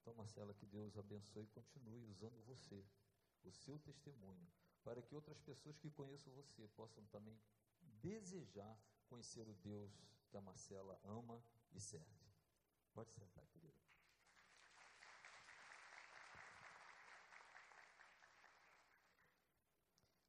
Então, 0.01 0.15
Marcela, 0.15 0.55
que 0.55 0.65
Deus 0.65 0.97
abençoe 0.97 1.45
e 1.45 1.49
continue 1.49 2.07
usando 2.07 2.43
você, 2.47 2.83
o 3.45 3.53
seu 3.53 3.79
testemunho, 3.79 4.49
para 4.83 5.03
que 5.03 5.15
outras 5.15 5.39
pessoas 5.41 5.77
que 5.77 5.91
conheçam 5.91 6.33
você 6.33 6.67
possam 6.69 7.05
também 7.07 7.39
desejar 8.03 8.79
conhecer 9.07 9.49
o 9.49 9.55
Deus 9.55 9.93
que 10.29 10.37
a 10.37 10.41
Marcela 10.41 11.01
ama 11.05 11.43
e 11.73 11.81
serve. 11.81 12.29
Pode 12.93 13.13
sentar, 13.13 13.47
querida. 13.47 13.79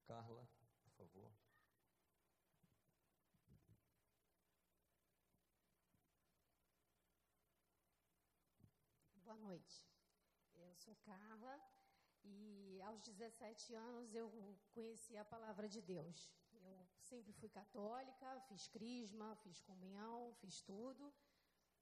Carla, 0.06 0.48
por 0.84 0.92
favor. 0.92 1.32
Boa 9.24 9.38
noite. 9.38 9.86
Eu 10.56 10.76
sou 10.76 10.96
Carla 10.96 11.62
e 12.24 12.82
aos 12.82 13.02
17 13.02 13.76
anos 13.76 14.16
eu 14.16 14.30
conheci 14.74 15.16
a 15.16 15.24
palavra 15.24 15.70
de 15.70 15.82
Deus. 15.82 16.39
Sempre 17.10 17.34
fui 17.34 17.50
católica, 17.50 18.40
fiz 18.48 18.68
crisma, 18.68 19.36
fiz 19.44 19.60
comunhão, 19.62 20.32
fiz 20.42 20.62
tudo. 20.62 21.12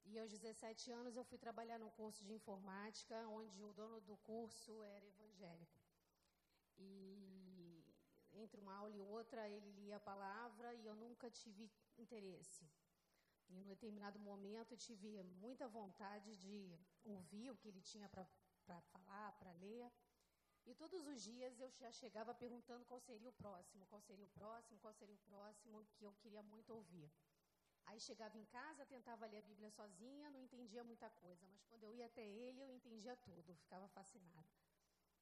E 0.05 0.17
aos 0.17 0.31
17 0.31 0.89
anos 0.89 1.17
eu 1.17 1.25
fui 1.25 1.37
trabalhar 1.37 1.77
num 1.77 1.89
curso 1.89 2.23
de 2.23 2.33
informática, 2.33 3.15
onde 3.27 3.61
o 3.61 3.73
dono 3.73 3.99
do 3.99 4.15
curso 4.29 4.81
era 4.83 5.05
evangélico. 5.05 5.81
E 6.77 7.83
entre 8.31 8.61
uma 8.61 8.73
aula 8.75 8.95
e 8.95 9.01
outra 9.01 9.49
ele 9.49 9.69
lia 9.71 9.97
a 9.97 9.99
palavra 9.99 10.73
e 10.73 10.85
eu 10.85 10.95
nunca 10.95 11.29
tive 11.29 11.69
interesse. 11.97 12.65
Em 13.49 13.57
um 13.59 13.67
determinado 13.67 14.17
momento 14.19 14.71
eu 14.71 14.77
tive 14.77 15.21
muita 15.23 15.67
vontade 15.67 16.37
de 16.37 16.79
ouvir 17.03 17.49
o 17.49 17.57
que 17.57 17.67
ele 17.67 17.81
tinha 17.81 18.07
para 18.07 18.81
falar, 18.93 19.33
para 19.33 19.51
ler. 19.51 19.91
E 20.69 20.75
todos 20.75 21.07
os 21.07 21.23
dias 21.23 21.57
eu 21.61 21.69
já 21.81 21.89
chegava 21.93 22.33
perguntando 22.35 22.83
qual 22.83 22.99
seria 22.99 23.29
o 23.29 23.37
próximo, 23.41 23.85
qual 23.85 24.01
seria 24.01 24.25
o 24.25 24.33
próximo, 24.39 24.77
qual 24.79 24.93
seria 24.93 25.15
o 25.15 25.25
próximo, 25.29 25.85
que 25.95 26.03
eu 26.03 26.13
queria 26.21 26.43
muito 26.43 26.73
ouvir. 26.73 27.09
Aí 27.85 27.99
chegava 28.01 28.37
em 28.37 28.43
casa, 28.57 28.85
tentava 28.85 29.25
ler 29.27 29.37
a 29.37 29.47
Bíblia 29.51 29.71
sozinha, 29.71 30.29
não 30.29 30.41
entendia 30.41 30.83
muita 30.83 31.09
coisa, 31.09 31.47
mas 31.47 31.63
quando 31.69 31.83
eu 31.83 31.93
ia 31.95 32.07
até 32.07 32.25
ele, 32.27 32.61
eu 32.61 32.69
entendia 32.69 33.15
tudo, 33.15 33.55
ficava 33.55 33.87
fascinada. 33.87 34.45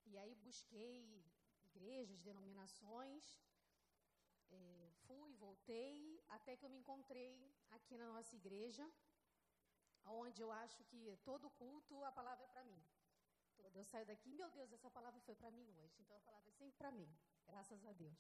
E 0.08 0.18
aí 0.18 0.34
busquei 0.48 1.24
igrejas, 1.64 2.20
denominações, 2.22 3.24
é, 4.50 4.90
fui, 5.06 5.32
voltei, 5.36 6.20
até 6.28 6.58
que 6.58 6.66
eu 6.66 6.72
me 6.72 6.80
encontrei 6.80 7.54
aqui 7.70 7.96
na 8.00 8.12
nossa 8.12 8.36
igreja, 8.36 8.92
onde 10.06 10.42
eu 10.42 10.52
acho 10.52 10.84
que 10.86 11.16
todo 11.24 11.52
culto 11.52 12.04
a 12.04 12.12
palavra 12.12 12.46
é 12.46 12.48
para 12.48 12.64
mim 12.64 12.84
toda. 13.66 13.80
Eu 13.80 13.84
saio 13.92 14.06
daqui, 14.06 14.32
meu 14.42 14.50
Deus, 14.58 14.72
essa 14.72 14.90
palavra 14.98 15.20
foi 15.28 15.36
para 15.36 15.52
mim 15.58 15.68
hoje. 15.80 15.96
Então 16.02 16.18
a 16.18 16.26
palavra 16.30 16.50
é 16.50 16.56
sempre 16.62 16.78
para 16.82 16.92
mim, 16.92 17.10
graças 17.46 17.86
a 17.86 17.94
Deus. 17.94 18.20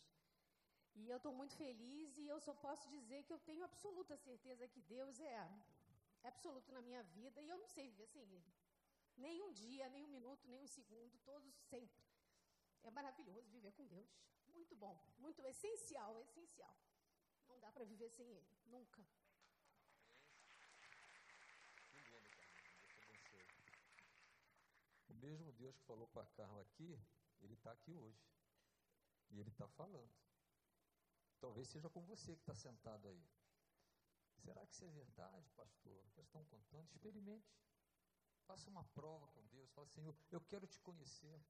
E 0.95 1.09
eu 1.09 1.17
estou 1.17 1.33
muito 1.33 1.55
feliz 1.63 2.17
e 2.17 2.27
eu 2.27 2.39
só 2.39 2.53
posso 2.65 2.89
dizer 2.89 3.23
que 3.23 3.33
eu 3.33 3.39
tenho 3.39 3.63
absoluta 3.63 4.15
certeza 4.17 4.67
que 4.67 4.81
Deus 4.81 5.19
é, 5.19 5.39
absoluto 6.23 6.71
na 6.71 6.81
minha 6.81 7.03
vida 7.17 7.41
e 7.41 7.49
eu 7.49 7.57
não 7.57 7.67
sei 7.67 7.89
viver 7.89 8.07
sem 8.07 8.23
Ele. 8.37 8.53
Nem 9.17 9.41
um 9.43 9.51
dia, 9.51 9.89
nem 9.89 10.03
um 10.05 10.13
minuto, 10.17 10.47
nem 10.47 10.61
um 10.61 10.67
segundo, 10.67 11.17
todos 11.19 11.53
sempre. 11.73 12.01
É 12.83 12.91
maravilhoso 12.91 13.49
viver 13.49 13.73
com 13.73 13.85
Deus. 13.87 14.09
Muito 14.47 14.75
bom, 14.75 14.97
muito 15.17 15.45
essencial, 15.45 16.17
essencial. 16.21 16.75
Não 17.47 17.59
dá 17.59 17.71
para 17.71 17.85
viver 17.85 18.09
sem 18.09 18.27
Ele, 18.29 18.57
nunca. 18.65 19.05
O 25.09 25.14
mesmo 25.25 25.51
Deus 25.53 25.75
que 25.77 25.83
falou 25.85 26.07
para 26.07 26.25
Carla 26.27 26.61
aqui, 26.61 26.99
ele 27.41 27.53
está 27.53 27.71
aqui 27.71 27.93
hoje. 27.93 28.23
E 29.29 29.39
ele 29.39 29.49
está 29.49 29.67
falando. 29.67 30.13
Talvez 31.39 31.67
seja 31.67 31.89
com 31.89 32.01
você 32.05 32.35
que 32.35 32.41
está 32.41 32.55
sentado 32.55 33.07
aí. 33.07 33.25
Será 34.37 34.65
que 34.65 34.73
isso 34.73 34.85
é 34.85 34.89
verdade, 34.89 35.49
pastor? 35.51 35.97
Eles 35.97 36.17
estão 36.17 36.45
contando? 36.45 36.87
Experimente. 36.91 37.51
Faça 38.45 38.69
uma 38.69 38.83
prova 38.83 39.27
com 39.29 39.45
Deus. 39.47 39.71
Fala, 39.71 39.87
Senhor, 39.87 40.15
eu 40.31 40.41
quero 40.41 40.67
te 40.67 40.79
conhecer. 40.79 41.41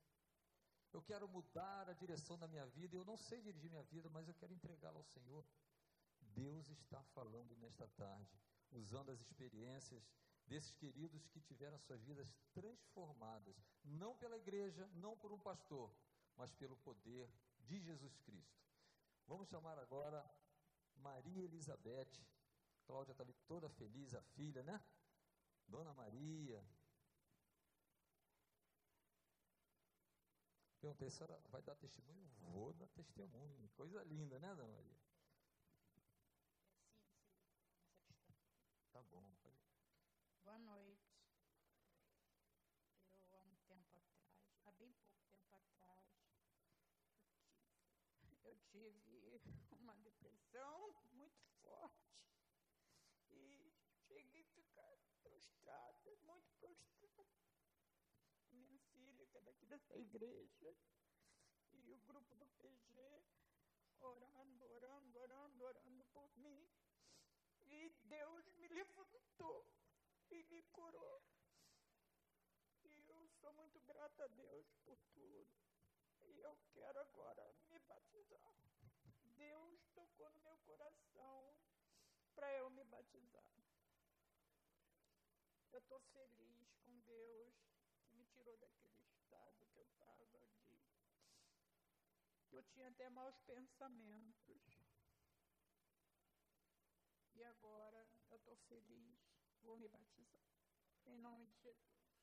eu 0.94 1.02
quero 1.02 1.28
mudar 1.28 1.90
a 1.90 1.94
direção 1.94 2.40
da 2.40 2.48
minha 2.48 2.66
vida, 2.68 2.96
eu 2.96 3.04
não 3.04 3.18
sei 3.18 3.42
dirigir 3.42 3.70
minha 3.70 3.84
vida, 3.84 4.10
mas 4.10 4.30
eu 4.30 4.34
quero 4.34 4.54
entregá-la 4.54 4.98
ao 4.98 5.04
Senhor. 5.04 5.46
Deus 6.22 6.70
está 6.70 7.04
falando 7.04 7.54
nesta 7.58 7.86
tarde, 7.90 8.40
usando 8.72 9.12
as 9.12 9.20
experiências 9.20 10.10
desses 10.48 10.72
queridos 10.74 11.28
que 11.28 11.40
tiveram 11.42 11.80
suas 11.80 12.04
vidas 12.04 12.34
transformadas, 12.54 13.56
não 13.84 14.16
pela 14.16 14.38
igreja, 14.38 14.88
não 14.94 15.18
por 15.18 15.32
um 15.32 15.40
pastor, 15.40 15.92
mas 16.36 16.52
pelo 16.54 16.78
poder 16.78 17.30
de 17.60 17.80
Jesus 17.80 18.18
Cristo. 18.20 18.64
Vamos 19.28 19.48
chamar 19.50 19.78
agora 19.80 20.24
Maria 20.96 21.44
Elizabeth. 21.44 22.22
Cláudia 22.86 23.14
está 23.14 23.24
ali 23.24 23.34
toda 23.48 23.68
feliz, 23.70 24.14
a 24.14 24.22
filha, 24.22 24.62
né? 24.62 24.84
Dona 25.68 25.94
Maria, 25.94 26.64
Perguntei, 30.86 31.08
a 31.08 31.12
senhora 31.12 31.42
vai 31.50 31.64
dar 31.64 31.74
testemunho? 31.78 32.30
Vou 32.42 32.72
dar 32.74 32.86
testemunho. 32.90 33.68
Coisa 33.70 34.04
linda, 34.04 34.38
né, 34.38 34.54
Dona 34.54 34.72
Maria? 34.72 34.96
Sim, 35.90 36.00
sim. 38.14 38.36
Tá 38.92 39.02
bom. 39.02 39.34
Pode... 39.42 39.58
Boa 40.44 40.60
noite. 40.60 41.02
Eu, 43.10 43.36
há 43.36 43.40
um 43.40 43.56
tempo 43.68 43.98
atrás, 43.98 44.30
há 44.68 44.72
bem 44.74 44.94
pouco 44.94 45.26
tempo 45.26 45.56
atrás, 45.56 46.06
eu 48.74 48.94
tive, 49.02 49.42
uma 49.80 49.96
depressão 49.98 50.94
muito 51.14 51.44
forte. 51.62 52.16
E 53.32 53.74
cheguei 54.08 54.42
a 54.42 54.46
ficar 54.56 54.98
prostrada, 55.22 56.16
muito 56.24 56.52
prostrada 56.58 57.06
minha 58.52 58.80
filha, 58.94 59.26
que 59.28 59.38
é 59.38 59.42
daqui 59.42 59.66
dessa 59.66 59.98
igreja, 59.98 60.76
e 61.72 61.92
o 61.92 61.98
grupo 62.00 62.36
do 62.36 62.48
PG, 62.48 63.24
orando, 64.00 64.66
orando, 64.66 65.20
orando, 65.20 65.64
orando 65.64 66.06
por 66.06 66.30
mim. 66.38 66.70
E 67.66 67.90
Deus 68.04 68.48
me 68.56 68.68
levantou 68.68 69.68
e 70.30 70.44
me 70.44 70.62
curou. 70.64 71.22
E 72.84 73.10
eu 73.10 73.28
sou 73.42 73.54
muito 73.54 73.80
grata 73.82 74.24
a 74.24 74.28
Deus 74.28 74.72
por 74.86 74.98
tudo. 75.14 75.50
E 76.22 76.40
eu 76.40 76.58
quero 76.74 77.00
agora 77.00 77.54
tocou 80.16 80.30
no 80.32 80.40
meu 80.40 80.58
coração 80.60 81.58
para 82.34 82.52
eu 82.54 82.70
me 82.70 82.84
batizar. 82.86 83.52
Eu 85.72 85.80
estou 85.80 86.00
feliz 86.14 86.74
com 86.86 87.00
Deus 87.02 87.54
tirou 88.34 88.58
daquele 88.58 89.02
estado 89.04 89.66
que 89.74 89.78
eu 89.78 89.84
estava 89.84 90.26
de. 90.26 90.38
Eu 92.52 92.64
tinha 92.64 92.88
até 92.88 93.10
maus 93.10 93.38
pensamentos. 93.42 94.62
E 97.34 97.44
agora 97.44 98.08
eu 98.32 98.38
estou 98.38 98.56
feliz, 98.70 99.20
vou 99.62 99.78
me 99.78 99.90
batizar. 99.90 100.48
Em 101.06 101.18
nome 101.18 101.46
de 101.48 101.58
Jesus. 101.60 102.15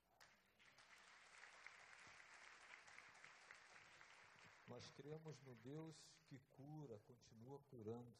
Nós 4.72 4.88
cremos 4.92 5.38
no 5.42 5.54
Deus 5.56 5.94
que 6.24 6.38
cura, 6.56 6.98
continua 7.00 7.58
curando. 7.68 8.16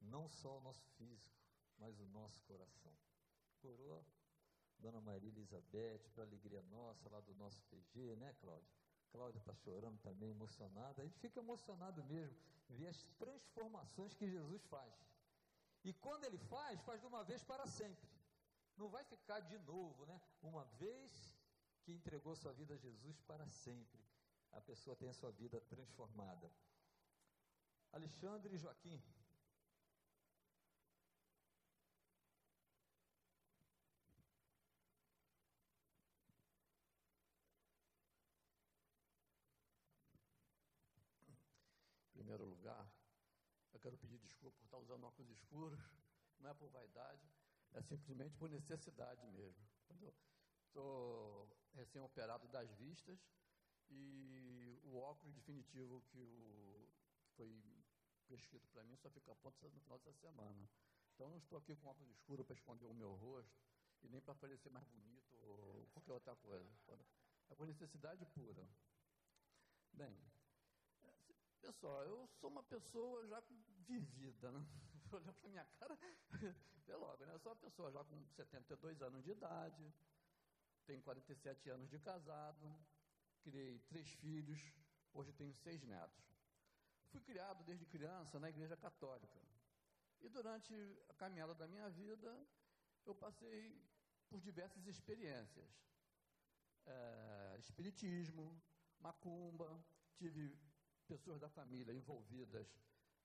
Não 0.00 0.26
só 0.26 0.56
o 0.56 0.60
nosso 0.62 0.86
físico, 0.96 1.38
mas 1.76 2.00
o 2.00 2.06
nosso 2.06 2.40
coração. 2.42 2.96
Curou 3.60 4.02
Dona 4.78 5.02
Maria 5.02 5.28
Elizabeth, 5.28 6.08
para 6.14 6.24
alegria 6.24 6.62
nossa, 6.62 7.10
lá 7.10 7.20
do 7.20 7.34
nosso 7.34 7.62
PG, 7.64 8.16
né, 8.16 8.34
Cláudia? 8.40 8.72
Cláudia 9.10 9.38
está 9.38 9.54
chorando 9.54 10.00
também, 10.00 10.30
emocionada. 10.30 11.02
A 11.02 11.04
gente 11.04 11.18
fica 11.18 11.40
emocionado 11.40 12.02
mesmo, 12.04 12.34
ver 12.70 12.86
as 12.86 13.02
transformações 13.18 14.14
que 14.14 14.26
Jesus 14.26 14.64
faz. 14.64 14.94
E 15.84 15.92
quando 15.92 16.24
ele 16.24 16.38
faz, 16.38 16.80
faz 16.84 17.02
de 17.02 17.06
uma 17.06 17.22
vez 17.22 17.44
para 17.44 17.66
sempre. 17.66 18.08
Não 18.78 18.88
vai 18.88 19.04
ficar 19.04 19.40
de 19.40 19.58
novo, 19.58 20.06
né? 20.06 20.18
Uma 20.40 20.64
vez 20.64 21.36
que 21.82 21.92
entregou 21.92 22.34
sua 22.34 22.54
vida 22.54 22.72
a 22.72 22.78
Jesus 22.78 23.20
para 23.20 23.46
sempre, 23.50 24.00
a 24.52 24.60
pessoa 24.60 24.96
tem 24.96 25.08
a 25.08 25.12
sua 25.12 25.30
vida 25.32 25.60
transformada. 25.62 26.50
Alexandre 27.92 28.56
Joaquim, 28.56 29.02
primeiro 42.12 42.44
lugar, 42.46 42.90
eu 43.74 43.80
quero 43.80 43.98
pedir 43.98 44.18
desculpa 44.18 44.56
por 44.56 44.64
estar 44.64 44.78
usando 44.78 45.04
óculos 45.04 45.30
escuros, 45.30 45.80
não 46.38 46.50
é 46.50 46.54
por 46.54 46.70
vaidade, 46.70 47.28
é 47.74 47.82
simplesmente 47.82 48.34
por 48.36 48.48
necessidade 48.48 49.26
mesmo. 49.26 49.66
Estou 50.66 51.54
recém-operado 51.74 52.48
das 52.48 52.72
vistas 52.72 53.18
e 53.92 54.80
o 54.84 54.96
óculos 54.96 55.34
definitivo 55.34 56.02
que, 56.10 56.18
o, 56.18 56.88
que 57.22 57.30
foi 57.36 57.62
prescrito 58.26 58.68
para 58.70 58.82
mim 58.84 58.96
só 58.96 59.10
fica 59.10 59.32
a 59.32 59.36
ponto 59.36 59.68
no 59.68 59.80
final 59.80 59.98
dessa 59.98 60.12
semana. 60.14 60.68
Então 61.14 61.30
não 61.30 61.38
estou 61.38 61.58
aqui 61.58 61.76
com 61.76 61.88
óculos 61.88 62.10
escuros 62.10 62.46
para 62.46 62.54
esconder 62.54 62.86
o 62.86 62.94
meu 62.94 63.14
rosto 63.14 63.52
e 64.02 64.08
nem 64.08 64.20
para 64.20 64.34
parecer 64.34 64.70
mais 64.70 64.86
bonito 64.88 65.36
ou 65.42 65.86
qualquer 65.92 66.12
outra 66.12 66.36
coisa. 66.36 66.70
É 67.50 67.54
por 67.54 67.66
necessidade 67.66 68.24
pura. 68.26 68.66
Bem, 69.92 70.16
Pessoal, 71.62 72.02
eu 72.02 72.26
sou 72.40 72.50
uma 72.50 72.62
pessoa 72.64 73.24
já 73.28 73.40
vivida, 73.86 74.50
né? 74.50 74.66
Olhar 75.12 75.32
para 75.32 75.48
minha 75.48 75.64
cara, 75.78 75.96
vê 76.84 76.96
logo, 76.96 77.24
né? 77.24 77.32
Eu 77.34 77.38
sou 77.38 77.52
uma 77.52 77.58
pessoa 77.60 77.92
já 77.92 78.02
com 78.02 78.20
72 78.34 79.00
anos 79.00 79.22
de 79.22 79.30
idade, 79.30 79.94
tenho 80.84 81.00
47 81.02 81.70
anos 81.70 81.88
de 81.88 82.00
casado, 82.00 82.76
criei 83.42 83.78
três 83.90 84.08
filhos, 84.22 84.60
hoje 85.12 85.32
tenho 85.32 85.54
seis 85.54 85.82
netos. 85.84 86.24
Fui 87.10 87.20
criado 87.20 87.62
desde 87.64 87.84
criança 87.86 88.40
na 88.40 88.48
igreja 88.48 88.76
católica. 88.76 89.40
E 90.20 90.28
durante 90.28 90.74
a 91.08 91.14
caminhada 91.14 91.54
da 91.54 91.66
minha 91.66 91.88
vida, 91.90 92.30
eu 93.04 93.14
passei 93.14 93.80
por 94.30 94.40
diversas 94.40 94.86
experiências. 94.86 95.70
É, 96.86 97.56
espiritismo, 97.58 98.60
macumba, 99.00 99.84
tive 100.16 100.56
pessoas 101.06 101.40
da 101.40 101.48
família 101.48 101.92
envolvidas 101.92 102.66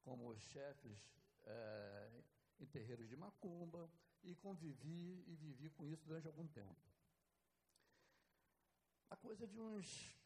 como 0.04 0.38
chefes 0.40 1.00
é, 1.46 2.24
em 2.60 2.66
terreiros 2.66 3.08
de 3.08 3.16
macumba 3.16 3.90
e 4.24 4.36
convivi 4.36 5.24
e 5.28 5.36
vivi 5.36 5.70
com 5.70 5.88
isso 5.88 6.06
durante 6.06 6.28
algum 6.28 6.48
tempo. 6.48 6.97
A 9.10 9.16
coisa 9.16 9.48
de 9.48 9.60
uns 9.60 10.18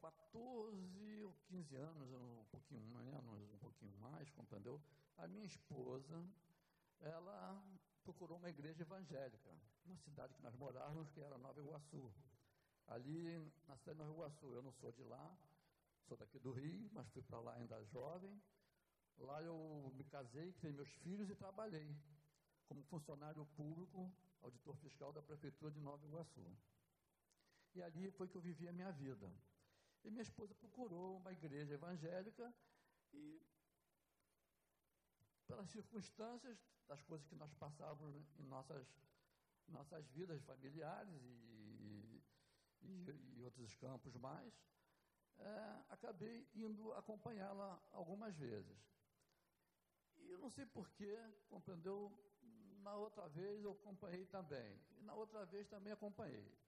14 0.00 1.24
ou 1.24 1.34
15 1.48 1.76
anos, 1.76 2.10
um 2.12 2.44
pouquinho 2.50 2.80
menos, 2.86 3.50
um 3.52 3.58
pouquinho 3.58 3.96
mais, 3.98 4.30
compreendeu? 4.30 4.80
A 5.18 5.28
minha 5.28 5.44
esposa, 5.44 6.26
ela 7.00 7.62
procurou 8.02 8.38
uma 8.38 8.48
igreja 8.48 8.82
evangélica, 8.82 9.50
na 9.84 9.96
cidade 9.98 10.34
que 10.34 10.42
nós 10.42 10.54
morávamos, 10.54 11.10
que 11.10 11.20
era 11.20 11.36
Nova 11.36 11.60
Iguaçu. 11.60 12.10
Ali 12.86 13.38
na 13.68 13.76
cidade 13.76 13.98
de 13.98 14.04
Nova 14.04 14.12
Iguaçu, 14.14 14.46
eu 14.54 14.62
não 14.62 14.72
sou 14.72 14.90
de 14.92 15.02
lá, 15.04 15.36
sou 16.08 16.16
daqui 16.16 16.38
do 16.38 16.52
Rio, 16.52 16.88
mas 16.92 17.06
fui 17.10 17.22
para 17.22 17.40
lá 17.40 17.54
ainda 17.56 17.84
jovem. 17.84 18.42
Lá 19.18 19.42
eu 19.42 19.92
me 19.94 20.04
casei, 20.04 20.54
criei 20.54 20.72
meus 20.72 20.88
filhos 20.88 21.28
e 21.28 21.34
trabalhei 21.34 21.94
como 22.66 22.82
funcionário 22.84 23.44
público, 23.54 24.10
auditor 24.40 24.74
fiscal 24.76 25.12
da 25.12 25.20
Prefeitura 25.20 25.70
de 25.70 25.80
Nova 25.80 26.06
Iguaçu. 26.06 26.56
E 27.74 27.82
ali 27.82 28.10
foi 28.10 28.28
que 28.28 28.36
eu 28.36 28.40
vivi 28.40 28.68
a 28.68 28.72
minha 28.72 28.90
vida. 28.92 29.30
E 30.04 30.10
minha 30.10 30.22
esposa 30.22 30.54
procurou 30.54 31.16
uma 31.16 31.32
igreja 31.32 31.74
evangélica 31.74 32.52
e, 33.12 33.40
pelas 35.46 35.68
circunstâncias, 35.70 36.58
das 36.88 37.02
coisas 37.02 37.26
que 37.26 37.36
nós 37.36 37.52
passávamos 37.54 38.16
em 38.38 38.44
nossas, 38.44 38.86
nossas 39.68 40.08
vidas 40.08 40.42
familiares 40.42 41.14
e, 41.22 42.22
e, 42.82 43.36
e 43.36 43.44
outros 43.44 43.74
campos 43.76 44.16
mais, 44.16 44.52
é, 45.38 45.84
acabei 45.88 46.48
indo 46.54 46.92
acompanhá-la 46.94 47.80
algumas 47.92 48.36
vezes. 48.36 48.78
E 50.16 50.30
eu 50.30 50.38
não 50.38 50.50
sei 50.50 50.66
porquê, 50.66 51.16
compreendeu? 51.48 52.12
Na 52.82 52.94
outra 52.96 53.28
vez 53.28 53.62
eu 53.62 53.72
acompanhei 53.72 54.26
também. 54.26 54.80
E 54.98 55.02
na 55.02 55.14
outra 55.14 55.44
vez 55.46 55.68
também 55.68 55.92
acompanhei. 55.92 56.58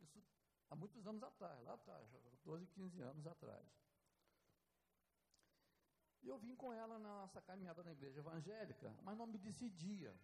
Isso 0.00 0.22
há 0.70 0.76
muitos 0.76 1.06
anos 1.06 1.22
atrás, 1.22 1.62
lá 1.64 1.74
atrás, 1.74 2.08
12, 2.44 2.66
15 2.68 3.00
anos 3.00 3.26
atrás. 3.26 3.66
E 6.22 6.28
eu 6.28 6.38
vim 6.38 6.56
com 6.56 6.72
ela 6.72 6.98
na 6.98 7.08
nossa 7.08 7.40
caminhada 7.40 7.84
na 7.84 7.92
igreja 7.92 8.18
evangélica, 8.18 8.92
mas 9.02 9.16
não 9.16 9.26
me 9.26 9.38
decidia, 9.38 10.14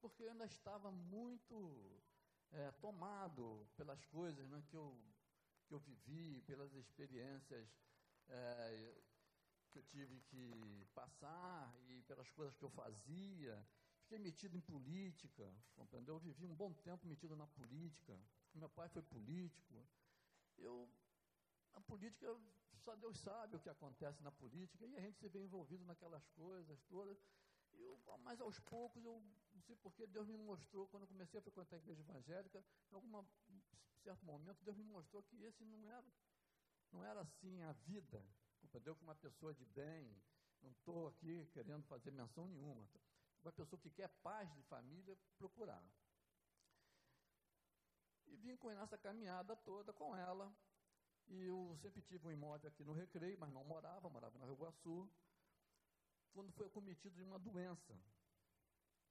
porque 0.00 0.22
eu 0.22 0.30
ainda 0.30 0.44
estava 0.44 0.90
muito 0.90 2.02
é, 2.52 2.70
tomado 2.72 3.66
pelas 3.76 4.04
coisas 4.06 4.48
né, 4.50 4.62
que 4.68 4.76
eu 4.76 4.98
que 5.66 5.74
eu 5.74 5.78
vivi, 5.78 6.42
pelas 6.42 6.74
experiências 6.74 7.68
é, 8.26 9.00
que 9.70 9.78
eu 9.78 9.84
tive 9.84 10.20
que 10.22 10.84
passar 10.92 11.72
e 11.88 12.02
pelas 12.02 12.28
coisas 12.32 12.56
que 12.56 12.64
eu 12.64 12.70
fazia. 12.70 13.64
Fiquei 14.00 14.18
metido 14.18 14.56
em 14.56 14.60
política, 14.60 15.54
compreendeu? 15.76 16.16
Eu 16.16 16.20
vivi 16.20 16.44
um 16.44 16.54
bom 16.54 16.72
tempo 16.72 17.06
metido 17.06 17.36
na 17.36 17.46
política. 17.46 18.18
Meu 18.54 18.68
pai 18.68 18.88
foi 18.88 19.02
político. 19.02 19.86
Eu, 20.58 20.88
a 21.72 21.80
política, 21.80 22.26
só 22.78 22.96
Deus 22.96 23.18
sabe 23.18 23.56
o 23.56 23.60
que 23.60 23.68
acontece 23.68 24.22
na 24.22 24.32
política 24.32 24.86
e 24.86 24.96
a 24.96 25.00
gente 25.00 25.18
se 25.18 25.28
vê 25.28 25.42
envolvido 25.42 25.84
naquelas 25.84 26.26
coisas 26.28 26.80
todas. 26.82 27.18
Eu, 27.72 27.98
mas 28.18 28.40
aos 28.40 28.58
poucos, 28.60 29.04
eu 29.04 29.22
não 29.52 29.60
sei 29.62 29.76
porque 29.76 30.06
Deus 30.06 30.28
me 30.28 30.36
mostrou, 30.36 30.88
quando 30.88 31.04
eu 31.04 31.08
comecei 31.08 31.38
a 31.38 31.42
frequentar 31.42 31.76
a 31.76 31.78
igreja 31.78 32.00
evangélica, 32.00 32.64
em 32.90 32.94
algum 32.94 33.24
certo 34.02 34.24
momento, 34.24 34.62
Deus 34.64 34.76
me 34.76 34.84
mostrou 34.84 35.22
que 35.22 35.42
esse 35.42 35.64
não 35.64 35.88
era, 35.88 36.04
não 36.92 37.04
era 37.04 37.20
assim 37.20 37.62
a 37.62 37.72
vida, 37.72 38.24
compreendeu? 38.60 38.96
Que 38.96 39.02
uma 39.02 39.14
pessoa 39.14 39.54
de 39.54 39.64
bem, 39.66 40.20
não 40.62 40.72
estou 40.72 41.08
aqui 41.08 41.46
querendo 41.52 41.84
fazer 41.84 42.10
menção 42.10 42.46
nenhuma, 42.48 42.86
uma 43.42 43.52
pessoa 43.52 43.80
que 43.80 43.88
quer 43.90 44.08
paz 44.22 44.52
de 44.54 44.62
família, 44.64 45.16
procurar. 45.38 45.82
E 48.30 48.36
vim 48.36 48.56
com 48.56 48.70
essa 48.70 48.96
caminhada 48.96 49.56
toda 49.56 49.92
com 49.92 50.16
ela, 50.16 50.54
e 51.26 51.42
eu 51.42 51.76
sempre 51.82 52.00
tive 52.02 52.26
um 52.26 52.32
imóvel 52.32 52.68
aqui 52.68 52.84
no 52.84 52.92
Recreio, 52.92 53.36
mas 53.38 53.52
não 53.52 53.64
morava, 53.64 54.08
morava 54.08 54.38
na 54.38 54.46
Rio 54.46 54.54
Iguaçu, 54.54 55.10
quando 56.32 56.52
foi 56.52 56.66
acometido 56.66 57.14
de 57.16 57.22
uma 57.22 57.38
doença. 57.38 57.94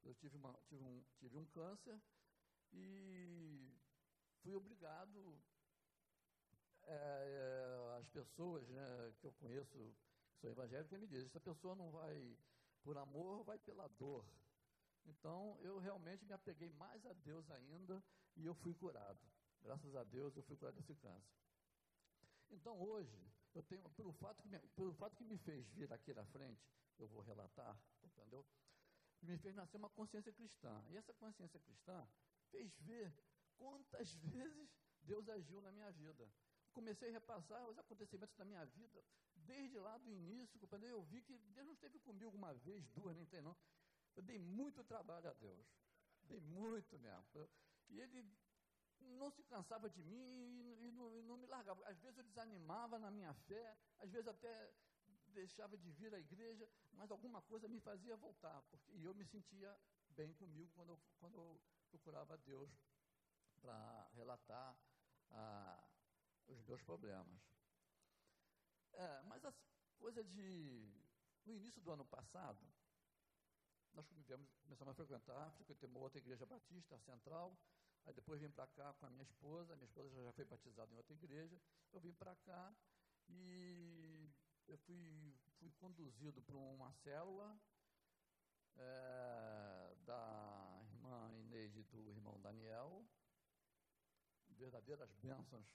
Eu 0.04 0.16
tive, 0.16 0.38
uma, 0.38 0.54
tive, 0.68 0.84
um, 0.84 1.04
tive 1.18 1.38
um 1.38 1.46
câncer 1.48 2.02
e 2.72 3.74
fui 4.42 4.56
obrigado, 4.56 5.38
é, 6.84 7.98
as 8.00 8.08
pessoas 8.08 8.68
né, 8.70 9.14
que 9.20 9.28
eu 9.28 9.34
conheço, 9.34 9.78
que 10.32 10.40
são 10.40 10.50
evangélicas, 10.50 10.98
me 10.98 11.08
dizem, 11.08 11.26
essa 11.26 11.42
pessoa 11.42 11.76
não 11.76 11.92
vai 11.92 12.38
por 12.82 12.98
amor, 12.98 13.44
vai 13.44 13.60
pela 13.60 13.88
dor. 13.90 14.26
Então, 15.06 15.58
eu 15.62 15.78
realmente 15.80 16.26
me 16.26 16.34
apeguei 16.34 16.72
mais 16.74 17.06
a 17.06 17.14
Deus 17.14 17.50
ainda 17.52 18.02
e 18.40 18.46
eu 18.46 18.56
fui 18.56 18.74
curado. 18.74 19.20
Graças 19.62 19.96
a 19.96 20.04
Deus, 20.04 20.36
eu 20.36 20.44
fui 20.44 20.56
curado 20.56 20.76
desse 20.76 20.96
câncer. 20.96 21.36
Então, 22.50 22.82
hoje, 22.82 23.30
eu 23.54 23.62
tenho, 23.64 23.88
pelo 23.92 24.14
fato 24.14 24.42
que 24.42 24.48
me, 24.48 24.60
pelo 24.76 24.94
fato 24.94 25.16
que 25.16 25.24
me 25.24 25.38
fez 25.38 25.70
vir 25.72 25.92
aqui 25.92 26.14
na 26.14 26.26
frente, 26.26 26.66
eu 26.98 27.08
vou 27.08 27.22
relatar, 27.22 27.78
entendeu? 28.02 28.46
Me 29.22 29.38
fez 29.38 29.54
nascer 29.54 29.78
uma 29.78 29.90
consciência 29.90 30.32
cristã. 30.32 30.84
E 30.90 30.98
essa 30.98 31.14
consciência 31.14 31.60
cristã 31.60 32.08
fez 32.50 32.74
ver 32.80 33.14
quantas 33.58 34.14
vezes 34.34 34.70
Deus 35.02 35.28
agiu 35.30 35.62
na 35.62 35.72
minha 35.72 35.92
vida. 35.92 36.32
Comecei 36.72 37.10
a 37.10 37.12
repassar 37.12 37.68
os 37.68 37.78
acontecimentos 37.78 38.36
da 38.36 38.46
minha 38.46 38.66
vida, 38.66 39.04
desde 39.36 39.78
lá 39.78 39.98
do 39.98 40.10
início, 40.10 40.60
quando 40.68 40.86
eu 40.86 41.04
vi 41.04 41.22
que 41.22 41.38
Deus 41.38 41.66
não 41.66 41.74
esteve 41.74 42.00
comigo 42.00 42.36
uma 42.36 42.54
vez, 42.54 42.88
duas, 42.90 43.16
nem 43.16 43.26
tem 43.26 43.42
não. 43.42 43.56
Eu 44.16 44.24
dei 44.24 44.40
muito 44.40 44.84
trabalho 44.84 45.30
a 45.30 45.34
Deus. 45.34 45.68
Dei 46.24 46.40
muito 46.40 46.98
mesmo. 47.00 47.26
E 47.90 48.00
Ele 48.00 48.26
não 49.00 49.30
se 49.32 49.44
cansava 49.44 49.90
de 49.90 50.04
mim 50.04 50.16
e, 50.18 50.88
e, 50.88 50.92
não, 50.92 51.16
e 51.16 51.22
não 51.24 51.38
me 51.38 51.48
largava. 51.48 51.88
Às 51.88 52.00
vezes 52.00 52.18
eu 52.18 52.24
desanimava 52.24 53.00
na 53.00 53.10
minha 53.12 53.34
fé, 53.34 53.78
às 54.00 54.12
vezes 54.12 54.28
até 54.28 54.74
deixava 55.28 55.78
de 55.78 55.92
vir 55.92 56.14
à 56.14 56.20
igreja, 56.20 56.68
mas 56.92 57.12
alguma 57.12 57.42
coisa 57.44 57.68
me 57.68 57.80
fazia 57.80 58.16
voltar, 58.18 58.62
porque, 58.64 58.92
eu 58.92 59.14
me 59.14 59.26
sentia 59.26 59.80
bem 60.10 60.34
comigo 60.34 60.72
quando 60.74 60.90
eu, 60.90 61.00
quando 61.20 61.36
eu 61.36 61.62
procurava 61.90 62.38
Deus 62.40 62.70
para 63.62 64.10
relatar 64.14 64.76
ah, 65.32 65.90
os 66.48 66.62
meus 66.64 66.82
problemas. 66.82 67.42
É, 68.94 69.22
mas 69.24 69.46
a 69.46 69.54
coisa 69.98 70.24
de. 70.24 70.92
No 71.46 71.54
início 71.54 71.82
do 71.82 71.92
ano 71.92 72.06
passado, 72.06 72.68
nós 73.94 74.08
vivemos, 74.10 74.54
começamos 74.58 74.92
a 74.92 74.96
frequentar, 74.96 75.52
frequentei 75.54 75.88
uma 75.90 76.00
outra 76.00 76.20
igreja 76.20 76.46
batista, 76.46 76.98
central, 77.00 77.58
aí 78.06 78.14
depois 78.14 78.42
vim 78.42 78.50
para 78.50 78.68
cá 78.68 78.94
com 78.94 79.06
a 79.06 79.10
minha 79.10 79.24
esposa, 79.24 79.76
minha 79.76 79.86
esposa 79.86 80.24
já 80.24 80.32
foi 80.34 80.46
batizada 80.46 80.94
em 80.94 80.98
outra 80.98 81.14
igreja, 81.14 81.60
eu 81.92 82.00
vim 82.00 82.14
para 82.14 82.36
cá 82.38 82.74
e 83.28 84.30
eu 84.68 84.78
fui, 84.78 85.36
fui 85.60 85.72
conduzido 85.72 86.42
para 86.42 86.56
uma 86.56 86.92
célula 86.92 87.60
é, 88.78 89.96
da 90.06 90.82
irmã 90.84 91.34
Inês 91.36 91.76
e 91.76 91.84
do 91.84 92.10
irmão 92.10 92.40
Daniel, 92.40 93.06
verdadeiras 94.50 95.12
bênçãos 95.14 95.68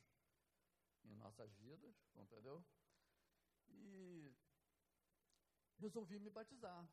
em 1.04 1.14
nossas 1.16 1.52
vidas, 1.54 1.94
entendeu? 2.14 2.64
E 3.68 4.34
resolvi 5.78 6.18
me 6.18 6.30
batizar 6.30 6.88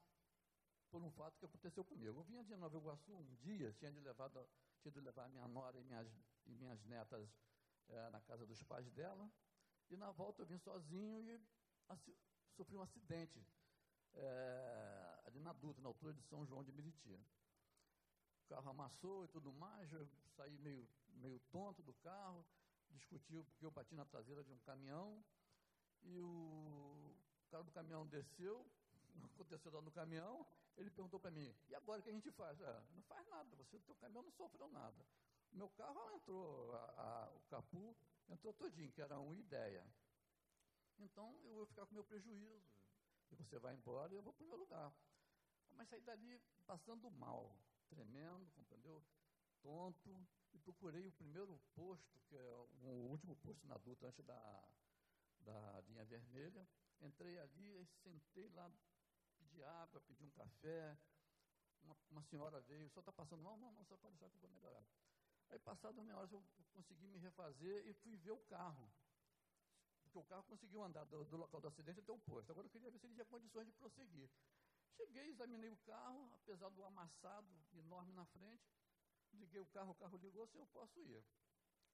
por 0.91 1.01
um 1.01 1.09
fato 1.11 1.39
que 1.39 1.45
aconteceu 1.45 1.83
comigo. 1.85 2.19
Eu 2.19 2.23
vinha 2.23 2.43
de 2.43 2.55
Nova 2.57 2.77
Iguaçu 2.77 3.13
um 3.13 3.35
dia, 3.35 3.71
tinha 3.73 3.91
de, 3.91 3.99
levado, 4.01 4.45
tinha 4.81 4.91
de 4.91 4.99
levar 4.99 5.29
minha 5.29 5.47
nora 5.47 5.79
e 5.79 5.83
minhas, 5.83 6.07
e 6.45 6.53
minhas 6.53 6.83
netas 6.83 7.27
é, 7.87 8.09
na 8.09 8.19
casa 8.21 8.45
dos 8.45 8.61
pais 8.63 8.91
dela, 8.91 9.31
e 9.89 9.95
na 9.95 10.11
volta 10.11 10.41
eu 10.41 10.45
vim 10.45 10.57
sozinho 10.57 11.21
e 11.21 11.41
sofri 12.55 12.75
um 12.75 12.81
acidente 12.81 13.41
é, 14.13 15.19
ali 15.25 15.39
na 15.39 15.53
Dutra, 15.53 15.81
na 15.81 15.89
altura 15.89 16.13
de 16.13 16.21
São 16.23 16.45
João 16.45 16.63
de 16.63 16.71
Meriti. 16.71 17.19
O 18.43 18.49
carro 18.49 18.69
amassou 18.69 19.23
e 19.23 19.29
tudo 19.29 19.53
mais, 19.53 19.91
eu 19.93 20.05
saí 20.35 20.57
meio, 20.57 20.87
meio 21.07 21.39
tonto 21.51 21.81
do 21.81 21.93
carro, 21.95 22.45
discutiu 22.89 23.45
porque 23.45 23.65
eu 23.65 23.71
bati 23.71 23.95
na 23.95 24.05
traseira 24.05 24.43
de 24.43 24.51
um 24.51 24.59
caminhão 24.59 25.23
e 26.03 26.19
o 26.19 27.15
cara 27.49 27.63
do 27.63 27.71
caminhão 27.71 28.05
desceu, 28.07 28.65
aconteceu 29.33 29.71
lá 29.71 29.81
no 29.81 29.91
caminhão, 29.91 30.45
ele 30.77 30.89
perguntou 30.89 31.19
para 31.19 31.31
mim, 31.31 31.55
e 31.69 31.75
agora 31.75 31.99
o 31.99 32.03
que 32.03 32.09
a 32.09 32.13
gente 32.13 32.31
faz? 32.31 32.59
É, 32.61 32.83
não 32.93 33.03
faz 33.03 33.27
nada, 33.27 33.55
você, 33.55 33.77
o 33.77 33.81
teu 33.81 33.95
caminhão 33.95 34.23
não 34.23 34.31
sofreu 34.31 34.67
nada. 34.69 35.05
Meu 35.51 35.69
carro 35.71 36.11
entrou, 36.11 36.73
a, 36.73 37.01
a, 37.01 37.29
o 37.31 37.41
capu 37.41 37.95
entrou 38.29 38.53
todinho, 38.53 38.91
que 38.91 39.01
era 39.01 39.19
uma 39.19 39.35
ideia. 39.35 39.85
Então 40.97 41.35
eu 41.43 41.55
vou 41.55 41.65
ficar 41.65 41.85
com 41.85 41.93
meu 41.93 42.03
prejuízo. 42.03 42.71
E 43.31 43.35
você 43.35 43.57
vai 43.59 43.73
embora 43.73 44.13
e 44.13 44.17
eu 44.17 44.21
vou 44.21 44.33
para 44.33 44.43
o 44.43 44.47
meu 44.47 44.57
lugar. 44.57 44.93
Mas 45.71 45.87
saí 45.89 46.01
dali 46.01 46.41
passando 46.65 47.09
mal, 47.11 47.55
tremendo, 47.89 48.49
compreendeu? 48.51 49.03
Tonto. 49.61 50.27
E 50.53 50.59
procurei 50.59 51.07
o 51.07 51.11
primeiro 51.13 51.57
posto, 51.73 52.19
que 52.27 52.35
é 52.35 52.55
o 52.83 53.09
último 53.09 53.35
posto 53.37 53.65
na 53.67 53.75
adulta 53.75 54.07
antes 54.07 54.23
da, 54.25 54.63
da 55.39 55.81
linha 55.87 56.03
vermelha. 56.05 56.67
Entrei 56.99 57.39
ali 57.39 57.81
e 57.81 57.85
sentei 58.03 58.49
lá, 58.49 58.69
pedi 59.51 59.63
água, 59.63 60.01
pedi 60.01 60.23
um 60.23 60.31
café. 60.31 60.97
Uma, 61.83 61.97
uma 62.09 62.23
senhora 62.23 62.61
veio, 62.61 62.89
só 62.89 63.01
está 63.01 63.11
passando 63.11 63.41
mal? 63.41 63.57
Não, 63.57 63.71
não, 63.71 63.83
só 63.85 63.97
pode 63.97 64.15
deixar 64.15 64.29
que 64.29 64.35
eu 64.37 64.41
vou 64.41 64.49
melhorar. 64.49 64.85
Aí, 65.49 65.59
passado 65.59 66.01
meia 66.01 66.17
hora, 66.17 66.29
eu 66.31 66.43
consegui 66.71 67.07
me 67.07 67.17
refazer 67.17 67.85
e 67.87 67.93
fui 67.93 68.15
ver 68.15 68.31
o 68.31 68.39
carro 68.39 68.91
porque 70.03 70.17
o 70.17 70.23
carro 70.25 70.43
conseguiu 70.43 70.83
andar 70.83 71.05
do, 71.05 71.23
do, 71.23 71.37
local 71.37 71.61
do 71.61 71.69
acidente 71.69 72.01
até 72.01 72.11
o 72.11 72.19
posto. 72.19 72.51
Agora 72.51 72.67
eu 72.67 72.71
queria 72.71 72.91
ver 72.91 72.99
se 72.99 73.05
ele 73.05 73.13
tinha 73.13 73.25
condições 73.25 73.65
de 73.65 73.71
prosseguir. 73.71 74.29
Cheguei, 74.97 75.29
examinei 75.29 75.69
o 75.69 75.77
carro, 75.77 76.29
apesar 76.35 76.69
do 76.69 76.83
amassado 76.83 77.47
enorme 77.71 78.11
na 78.11 78.25
frente, 78.25 78.61
liguei 79.31 79.61
o 79.61 79.65
carro, 79.67 79.91
o 79.91 79.95
carro 79.95 80.17
ligou, 80.17 80.45
se 80.47 80.57
eu 80.57 80.67
posso 80.67 80.99
ir. 80.99 81.23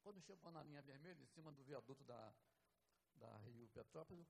Quando 0.01 0.19
chegou 0.21 0.51
na 0.51 0.63
linha 0.63 0.81
vermelha, 0.81 1.21
em 1.21 1.27
cima 1.27 1.51
do 1.51 1.63
viaduto 1.63 2.03
da, 2.05 2.33
da 3.17 3.37
Rio 3.37 3.67
Petrópolis, 3.69 4.27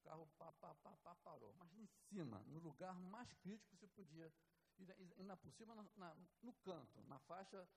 o 0.00 0.08
carro 0.08 0.26
pá, 0.38 0.52
pá, 0.52 0.74
pá, 0.74 0.96
pá, 0.96 1.14
parou. 1.16 1.54
Mas 1.58 1.72
em 1.74 1.86
cima, 2.08 2.40
no 2.46 2.58
lugar 2.58 2.98
mais 2.98 3.32
crítico 3.34 3.70
que 3.70 3.76
se 3.76 3.86
podia, 3.88 4.32
e, 4.78 5.22
na 5.22 5.36
por 5.36 5.52
cima, 5.52 5.74
na, 5.74 5.84
na, 5.96 6.16
no 6.42 6.52
canto, 6.54 7.02
na 7.02 7.18
faixa 7.20 7.68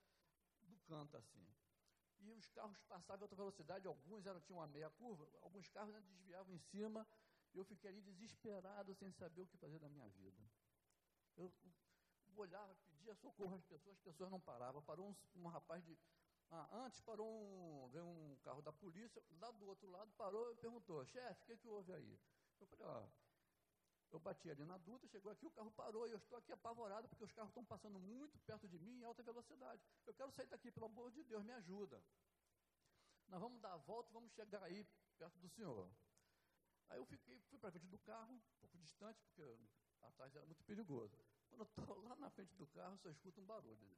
do 0.62 0.76
canto 0.86 1.16
assim 1.16 1.46
e 2.20 2.32
os 2.32 2.48
carros 2.48 2.80
passavam 2.88 3.20
em 3.20 3.24
alta 3.24 3.36
velocidade, 3.36 3.86
alguns 3.86 4.24
eram, 4.24 4.40
tinham 4.40 4.58
uma 4.58 4.66
meia 4.66 4.88
curva, 4.90 5.28
alguns 5.42 5.68
carros 5.68 5.94
desviavam 6.04 6.54
em 6.54 6.58
cima, 6.58 7.06
eu 7.52 7.64
fiquei 7.64 7.90
ali 7.90 8.00
desesperado, 8.00 8.94
sem 8.94 9.12
saber 9.12 9.42
o 9.42 9.46
que 9.46 9.58
fazer 9.58 9.78
da 9.78 9.88
minha 9.88 10.08
vida. 10.08 10.42
Eu 11.36 11.52
olhava, 12.36 12.74
pedia 12.86 13.14
socorro 13.14 13.54
às 13.54 13.64
pessoas, 13.64 13.96
as 13.96 14.02
pessoas 14.02 14.30
não 14.30 14.40
paravam. 14.40 14.82
Parou 14.82 15.08
um, 15.08 15.40
um 15.40 15.48
rapaz 15.48 15.84
de. 15.84 15.96
Ah, 16.50 16.68
antes 16.84 17.00
parou 17.00 17.26
um, 17.26 17.88
veio 17.88 18.04
um 18.04 18.36
carro 18.42 18.62
da 18.62 18.72
polícia, 18.72 19.22
lá 19.40 19.50
do 19.50 19.66
outro 19.66 19.90
lado 19.90 20.12
parou 20.12 20.52
e 20.52 20.56
perguntou, 20.56 21.04
chefe, 21.06 21.42
o 21.42 21.46
que, 21.46 21.56
que 21.56 21.68
houve 21.68 21.92
aí? 21.92 22.18
Eu 22.60 22.66
falei, 22.66 22.86
ó, 22.86 23.08
eu 24.12 24.20
bati 24.20 24.48
ali 24.48 24.64
na 24.64 24.78
Dutra, 24.78 25.08
chegou 25.08 25.32
aqui, 25.32 25.44
o 25.44 25.50
carro 25.50 25.72
parou 25.72 26.06
e 26.06 26.12
eu 26.12 26.18
estou 26.18 26.38
aqui 26.38 26.52
apavorado 26.52 27.08
porque 27.08 27.24
os 27.24 27.32
carros 27.32 27.50
estão 27.50 27.64
passando 27.64 27.98
muito 27.98 28.38
perto 28.40 28.68
de 28.68 28.78
mim 28.78 29.00
em 29.00 29.04
alta 29.04 29.22
velocidade. 29.22 29.82
Eu 30.06 30.14
quero 30.14 30.30
sair 30.30 30.46
daqui, 30.46 30.70
pelo 30.70 30.86
amor 30.86 31.10
de 31.10 31.24
Deus, 31.24 31.42
me 31.42 31.52
ajuda. 31.52 32.00
Nós 33.26 33.40
vamos 33.40 33.60
dar 33.60 33.72
a 33.72 33.76
volta, 33.76 34.12
vamos 34.12 34.32
chegar 34.32 34.62
aí 34.62 34.86
perto 35.18 35.38
do 35.40 35.48
senhor. 35.48 35.90
Aí 36.88 36.98
eu 36.98 37.06
fiquei, 37.06 37.40
fui 37.50 37.58
para 37.58 37.72
frente 37.72 37.88
do 37.88 37.98
carro, 37.98 38.34
um 38.34 38.40
pouco 38.60 38.78
distante, 38.78 39.20
porque 39.24 39.58
atrás 40.02 40.34
era 40.36 40.46
muito 40.46 40.62
perigoso. 40.64 41.18
Quando 41.48 41.62
eu 41.62 41.82
estou 41.82 41.98
lá 42.04 42.14
na 42.16 42.30
frente 42.30 42.54
do 42.54 42.66
carro, 42.68 42.96
só 42.98 43.10
escuto 43.10 43.40
um 43.40 43.46
barulho. 43.46 43.96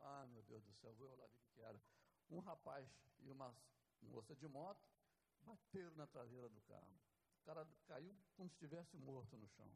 Ah, 0.00 0.26
meu 0.26 0.42
Deus 0.42 0.62
do 0.64 0.72
céu, 0.74 0.94
vou 0.94 1.10
olhar 1.10 1.26
o 1.26 1.30
que 1.54 1.60
era. 1.60 1.80
Um 2.30 2.40
rapaz 2.40 2.88
e 3.20 3.30
uma 3.30 3.54
moça 4.02 4.34
de 4.34 4.48
moto, 4.48 4.86
bateram 5.42 5.94
na 5.96 6.06
traseira 6.06 6.48
do 6.48 6.60
carro. 6.62 7.00
O 7.40 7.44
cara 7.44 7.66
caiu 7.86 8.16
como 8.34 8.48
se 8.50 8.54
estivesse 8.54 8.96
morto 8.96 9.36
no 9.36 9.48
chão. 9.48 9.70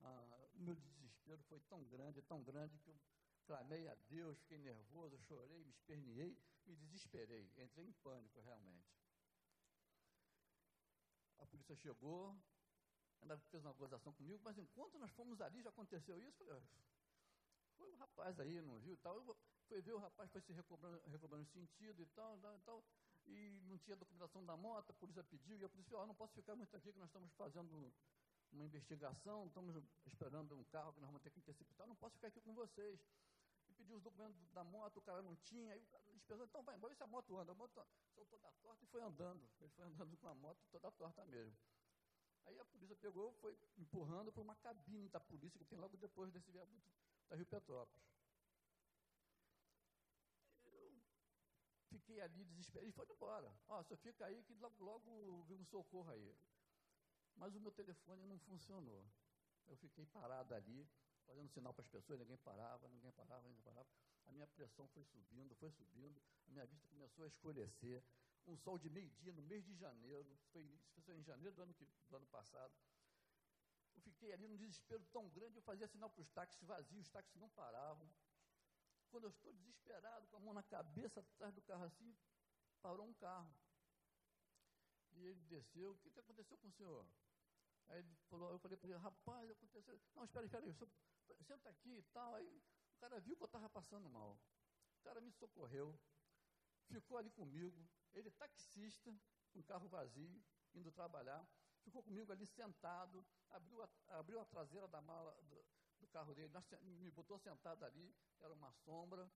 Ah, 0.00 0.48
meu 0.54 0.74
desespero 0.74 1.42
foi 1.44 1.60
tão 1.60 1.82
grande, 1.84 2.22
tão 2.22 2.42
grande, 2.42 2.78
que 2.78 2.90
eu 2.90 2.98
clamei 3.46 3.88
a 3.88 3.94
Deus, 4.08 4.38
fiquei 4.40 4.58
nervoso, 4.58 5.18
chorei, 5.20 5.64
me 5.64 5.70
esperneei, 5.70 6.38
me 6.66 6.76
desesperei, 6.76 7.50
entrei 7.56 7.86
em 7.86 7.92
pânico 7.92 8.40
realmente. 8.40 8.94
A 11.38 11.46
polícia 11.46 11.76
chegou, 11.76 12.38
ainda 13.22 13.38
fez 13.38 13.64
uma 13.64 13.72
gozação 13.72 14.12
comigo, 14.12 14.42
mas 14.44 14.58
enquanto 14.58 14.98
nós 14.98 15.10
fomos 15.12 15.40
ali, 15.40 15.62
já 15.62 15.70
aconteceu 15.70 16.20
isso, 16.20 16.36
falei, 16.44 16.62
foi 17.76 17.90
o 17.90 17.96
rapaz 17.96 18.38
aí, 18.40 18.60
não 18.60 18.78
viu 18.80 18.96
tal. 18.98 19.16
Eu 19.16 19.36
fui 19.68 19.80
ver 19.80 19.92
o 19.92 19.98
rapaz 19.98 20.30
foi 20.30 20.40
se 20.40 20.52
recobrando, 20.52 21.00
recobrando 21.08 21.44
sentido 21.46 22.02
e 22.02 22.06
tal, 22.06 22.36
e 22.36 22.60
tal, 22.60 22.84
e 23.26 23.60
não 23.68 23.78
tinha 23.78 23.96
documentação 23.96 24.44
da 24.44 24.56
moto, 24.56 24.90
a 24.90 24.94
polícia 24.94 25.22
pediu, 25.24 25.58
e 25.58 25.64
a 25.64 25.68
polícia 25.68 25.90
falou, 25.90 26.06
não 26.06 26.14
posso 26.14 26.34
ficar 26.34 26.54
muito 26.54 26.74
aqui, 26.76 26.92
que 26.92 26.98
nós 26.98 27.08
estamos 27.08 27.32
fazendo 27.34 27.92
uma 28.52 28.64
investigação, 28.64 29.46
estamos 29.46 29.82
esperando 30.06 30.56
um 30.56 30.64
carro 30.64 30.92
que 30.92 31.00
nós 31.00 31.08
vamos 31.08 31.22
ter 31.22 31.30
que 31.30 31.40
interceptar, 31.40 31.86
não 31.86 31.96
posso 31.96 32.14
ficar 32.14 32.28
aqui 32.28 32.40
com 32.40 32.54
vocês. 32.54 33.00
E 33.68 33.72
pediu 33.72 33.96
os 33.96 34.02
documentos 34.02 34.38
da 34.52 34.62
moto, 34.62 34.98
o 34.98 35.02
cara 35.02 35.20
não 35.22 35.34
tinha, 35.36 35.72
aí 35.72 35.82
o 35.82 35.86
cara 35.86 36.04
pensou, 36.04 36.44
então 36.44 36.62
vai 36.62 36.76
embora, 36.76 36.94
se 36.94 37.02
a 37.02 37.06
moto 37.06 37.36
anda, 37.36 37.50
a 37.50 37.54
moto 37.54 37.84
soltou 38.14 38.38
da 38.38 38.50
torta 38.62 38.84
e 38.84 38.86
foi 38.86 39.02
andando. 39.02 39.42
Ele 39.60 39.70
foi 39.70 39.84
andando 39.84 40.16
com 40.16 40.28
a 40.28 40.34
moto 40.34 40.64
toda 40.70 40.90
torta 40.92 41.24
mesmo. 41.24 41.56
Aí 42.44 42.56
a 42.60 42.64
polícia 42.64 42.94
pegou, 42.94 43.32
foi 43.40 43.58
empurrando 43.76 44.30
para 44.30 44.40
uma 44.40 44.54
cabine 44.54 45.08
da 45.08 45.18
polícia 45.18 45.58
que 45.58 45.64
tem 45.64 45.76
logo 45.76 45.96
depois 45.96 46.30
desse 46.30 46.48
viaduto 46.52 46.88
da 47.28 47.36
Rio 47.36 47.46
Petrópolis. 47.46 48.04
Eu 50.64 51.00
fiquei 51.88 52.20
ali 52.20 52.44
desesperado 52.44 52.88
e 52.88 52.92
foi 52.92 53.06
embora. 53.10 53.52
Ó, 53.68 53.82
só 53.82 53.96
fica 53.96 54.26
aí 54.26 54.42
que 54.44 54.54
logo, 54.54 54.84
logo 54.84 55.42
vem 55.44 55.58
um 55.58 55.64
socorro 55.64 56.10
aí. 56.10 56.36
Mas 57.36 57.54
o 57.54 57.60
meu 57.60 57.72
telefone 57.72 58.24
não 58.24 58.38
funcionou. 58.38 59.04
Eu 59.66 59.76
fiquei 59.76 60.06
parado 60.06 60.54
ali, 60.54 60.88
fazendo 61.26 61.48
sinal 61.48 61.74
para 61.74 61.82
as 61.82 61.88
pessoas, 61.88 62.20
ninguém 62.20 62.38
parava, 62.38 62.88
ninguém 62.88 63.10
parava, 63.12 63.48
ninguém 63.48 63.62
parava. 63.62 63.88
A 64.26 64.32
minha 64.32 64.46
pressão 64.46 64.86
foi 64.88 65.04
subindo, 65.04 65.54
foi 65.56 65.70
subindo, 65.70 66.22
a 66.46 66.50
minha 66.50 66.66
vista 66.66 66.86
começou 66.88 67.24
a 67.24 67.28
escurecer. 67.28 68.02
Um 68.46 68.56
sol 68.56 68.78
de 68.78 68.88
meio-dia 68.88 69.32
no 69.32 69.42
mês 69.42 69.64
de 69.64 69.74
janeiro, 69.74 70.38
foi, 70.52 70.78
foi 71.04 71.16
em 71.16 71.22
janeiro 71.22 71.54
do 71.54 71.62
ano, 71.62 71.74
do 72.08 72.16
ano 72.16 72.26
passado. 72.26 72.72
Eu 73.96 74.02
fiquei 74.02 74.32
ali 74.32 74.46
num 74.46 74.56
desespero 74.56 75.04
tão 75.06 75.28
grande, 75.30 75.56
eu 75.56 75.62
fazia 75.62 75.88
sinal 75.88 76.10
para 76.10 76.20
os 76.20 76.30
táxis 76.30 76.62
vazios, 76.62 77.06
os 77.06 77.10
táxis 77.10 77.36
não 77.36 77.48
paravam. 77.50 78.08
Quando 79.10 79.24
eu 79.24 79.30
estou 79.30 79.52
desesperado, 79.54 80.26
com 80.28 80.36
a 80.36 80.40
mão 80.40 80.54
na 80.54 80.62
cabeça, 80.62 81.20
atrás 81.20 81.54
do 81.54 81.62
carro 81.62 81.84
assim, 81.84 82.14
parou 82.82 83.06
um 83.06 83.14
carro. 83.14 83.52
E 85.12 85.24
ele 85.24 85.40
desceu, 85.44 85.92
o 85.92 85.98
que, 85.98 86.10
que 86.10 86.20
aconteceu 86.20 86.58
com 86.58 86.68
o 86.68 86.72
senhor? 86.72 87.06
Aí 87.88 88.00
ele 88.00 88.14
falou, 88.28 88.50
eu 88.50 88.58
falei 88.58 88.76
para 88.76 88.90
ele, 88.90 88.98
rapaz, 88.98 89.50
aconteceu. 89.50 89.98
Não, 90.14 90.24
espera, 90.24 90.44
espera 90.44 90.64
aí, 90.64 90.74
senta 91.42 91.68
aqui 91.70 91.98
e 91.98 92.02
tal. 92.12 92.34
Aí 92.34 92.62
o 92.96 92.98
cara 92.98 93.20
viu 93.20 93.36
que 93.36 93.42
eu 93.42 93.46
estava 93.46 93.68
passando 93.70 94.08
mal. 94.10 94.38
O 94.98 95.02
cara 95.02 95.20
me 95.20 95.30
socorreu, 95.32 95.98
ficou 96.88 97.16
ali 97.16 97.30
comigo. 97.30 97.88
Ele 98.12 98.30
taxista, 98.30 99.14
com 99.52 99.60
um 99.60 99.62
carro 99.62 99.88
vazio, 99.88 100.42
indo 100.74 100.90
trabalhar, 100.90 101.46
ficou 101.86 102.02
comigo 102.02 102.32
ali 102.32 102.46
sentado, 102.46 103.24
abriu 103.50 103.82
a, 103.82 103.88
abriu 104.18 104.40
a 104.40 104.44
traseira 104.44 104.88
da 104.88 105.00
mala 105.00 105.32
do, 105.42 105.64
do 106.00 106.06
carro 106.08 106.34
dele, 106.34 106.52
nós, 106.52 106.66
me 106.82 107.10
botou 107.10 107.38
sentado 107.38 107.84
ali, 107.84 108.14
era 108.40 108.52
uma 108.52 108.72
sombra, 108.84 109.30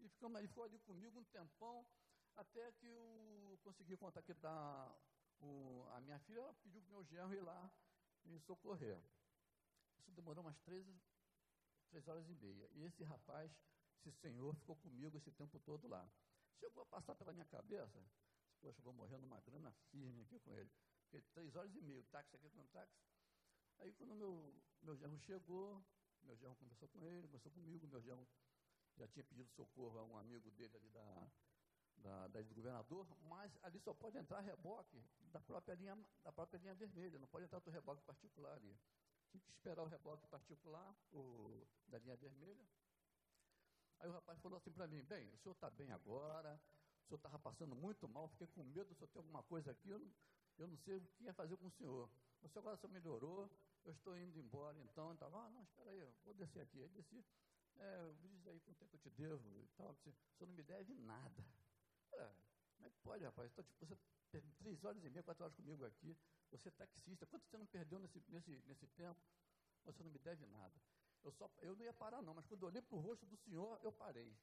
e 0.00 0.08
ficamos 0.08 0.36
ali, 0.36 0.48
ficou 0.48 0.64
ali 0.64 0.78
comigo 0.80 1.18
um 1.18 1.24
tempão, 1.24 1.86
até 2.36 2.72
que 2.72 2.86
eu 2.86 3.58
consegui 3.62 3.96
contactar 3.96 4.92
o, 5.38 5.86
a 5.92 6.00
minha 6.00 6.18
filha, 6.20 6.40
ela 6.40 6.54
pediu 6.54 6.82
para 6.82 6.88
o 6.88 6.92
meu 6.92 7.04
genro 7.04 7.32
ir 7.32 7.42
lá 7.42 7.70
me 8.24 8.40
socorrer. 8.40 9.00
Isso 9.98 10.10
demorou 10.12 10.42
umas 10.42 10.58
três, 10.60 10.84
três 11.90 12.08
horas 12.08 12.28
e 12.28 12.34
meia. 12.34 12.68
E 12.72 12.82
esse 12.82 13.04
rapaz, 13.04 13.52
esse 14.04 14.10
senhor, 14.18 14.54
ficou 14.56 14.76
comigo 14.76 15.16
esse 15.16 15.30
tempo 15.30 15.60
todo 15.60 15.86
lá. 15.86 16.10
Chegou 16.58 16.82
a 16.82 16.86
passar 16.86 17.14
pela 17.14 17.32
minha 17.32 17.46
cabeça, 17.46 18.02
poxa, 18.60 18.82
vou 18.82 18.92
morrer 18.92 19.18
numa 19.18 19.40
grana 19.40 19.70
firme 19.90 20.22
aqui 20.22 20.40
com 20.40 20.52
ele. 20.56 20.70
Porque 21.14 21.30
três 21.32 21.54
horas 21.54 21.72
e 21.76 21.80
meia, 21.80 22.00
o 22.00 22.04
táxi 22.04 22.34
aqui 22.34 22.50
com 22.50 22.66
táxi. 22.72 22.98
Aí 23.78 23.92
quando 23.92 24.16
meu, 24.16 24.52
meu 24.82 24.96
genro 24.96 25.16
chegou, 25.20 25.80
meu 26.22 26.36
genro 26.36 26.56
conversou 26.56 26.88
com 26.88 27.06
ele, 27.06 27.28
conversou 27.28 27.52
comigo, 27.52 27.86
meu 27.86 28.02
genro 28.02 28.26
já 28.96 29.06
tinha 29.06 29.22
pedido 29.22 29.48
socorro 29.50 29.96
a 29.96 30.02
um 30.02 30.18
amigo 30.18 30.50
dele 30.50 30.76
ali 30.76 30.88
da, 30.88 31.30
da, 31.98 32.28
da 32.28 32.42
do 32.42 32.52
governador, 32.52 33.06
mas 33.28 33.56
ali 33.62 33.78
só 33.78 33.94
pode 33.94 34.18
entrar 34.18 34.40
reboque 34.40 35.04
da 35.30 35.40
própria 35.40 35.74
linha, 35.76 35.96
da 36.24 36.32
própria 36.32 36.58
linha 36.58 36.74
vermelha, 36.74 37.16
não 37.20 37.28
pode 37.28 37.44
entrar 37.44 37.60
do 37.60 37.70
reboque 37.70 38.02
particular 38.02 38.54
ali. 38.54 38.76
Tinha 39.30 39.40
que 39.40 39.50
esperar 39.50 39.84
o 39.84 39.86
reboque 39.86 40.26
particular, 40.26 40.96
o, 41.12 41.64
da 41.86 41.98
linha 41.98 42.16
vermelha. 42.16 42.66
Aí 44.00 44.08
o 44.08 44.12
rapaz 44.12 44.40
falou 44.40 44.58
assim 44.58 44.72
para 44.72 44.88
mim, 44.88 45.00
bem, 45.04 45.32
o 45.32 45.38
senhor 45.38 45.54
está 45.54 45.70
bem 45.70 45.92
agora, 45.92 46.60
o 47.04 47.06
senhor 47.06 47.18
estava 47.18 47.38
passando 47.38 47.76
muito 47.76 48.08
mal, 48.08 48.28
fiquei 48.30 48.48
com 48.48 48.64
medo, 48.64 48.90
o 48.90 48.94
senhor 48.96 49.08
tem 49.08 49.20
alguma 49.20 49.44
coisa 49.44 49.70
aqui, 49.70 49.90
eu 49.90 50.00
não, 50.00 50.12
eu 50.58 50.68
não 50.68 50.76
sei 50.76 50.96
o 50.96 51.00
que 51.00 51.24
ia 51.24 51.32
fazer 51.32 51.56
com 51.56 51.66
o 51.66 51.70
senhor. 51.70 52.08
O 52.42 52.58
agora 52.58 52.76
só 52.76 52.88
melhorou, 52.88 53.50
eu 53.84 53.92
estou 53.92 54.16
indo 54.18 54.38
embora, 54.38 54.78
então, 54.80 55.08
eu 55.08 55.14
estava, 55.14 55.46
ah, 55.46 55.50
não, 55.50 55.62
espera 55.62 55.90
aí, 55.90 56.06
vou 56.24 56.34
descer 56.34 56.62
aqui. 56.62 56.82
Aí 56.82 56.88
desci, 56.88 57.24
é, 57.76 58.12
diz 58.20 58.46
aí 58.46 58.60
quanto 58.60 58.78
tempo 58.78 58.94
eu 58.94 59.00
te 59.00 59.10
devo 59.10 59.60
e 59.60 59.66
tal, 59.76 59.90
assim, 59.90 60.10
o 60.10 60.36
senhor 60.36 60.48
não 60.48 60.54
me 60.54 60.62
deve 60.62 60.94
nada. 60.94 61.44
É, 62.12 62.32
como 62.76 62.86
é 62.86 62.90
que 62.90 62.98
pode, 62.98 63.24
rapaz? 63.24 63.50
Então, 63.50 63.64
tipo, 63.64 63.86
você 63.86 63.96
tem 64.30 64.42
três 64.58 64.84
horas 64.84 65.02
e 65.04 65.10
meia, 65.10 65.22
quatro 65.22 65.44
horas 65.44 65.56
comigo 65.56 65.84
aqui, 65.84 66.16
você 66.50 66.68
é 66.68 66.72
taxista, 66.72 67.26
quanto 67.26 67.46
você 67.46 67.56
não 67.56 67.66
perdeu 67.66 67.98
nesse, 67.98 68.22
nesse, 68.28 68.62
nesse 68.66 68.86
tempo? 68.88 69.20
Você 69.84 70.02
não 70.02 70.10
me 70.10 70.18
deve 70.18 70.46
nada. 70.46 70.80
Eu, 71.22 71.32
só, 71.32 71.50
eu 71.58 71.74
não 71.74 71.84
ia 71.84 71.92
parar, 71.92 72.22
não, 72.22 72.34
mas 72.34 72.46
quando 72.46 72.62
eu 72.62 72.68
olhei 72.68 72.82
para 72.82 72.96
o 72.96 73.00
rosto 73.00 73.26
do 73.26 73.36
senhor, 73.36 73.80
eu 73.82 73.92
parei. 73.92 74.36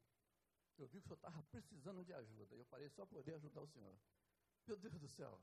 Eu 0.78 0.88
vi 0.88 1.00
que 1.00 1.06
o 1.06 1.10
senhor 1.10 1.16
estava 1.16 1.44
precisando 1.52 2.04
de 2.04 2.14
ajuda. 2.14 2.56
Eu 2.56 2.66
parei 2.66 2.90
só 2.90 3.06
para 3.06 3.18
poder 3.18 3.36
ajudar 3.36 3.62
o 3.62 3.68
senhor. 3.68 3.96
Meu 4.66 4.78
Deus 4.78 5.00
do 5.00 5.08
céu. 5.08 5.40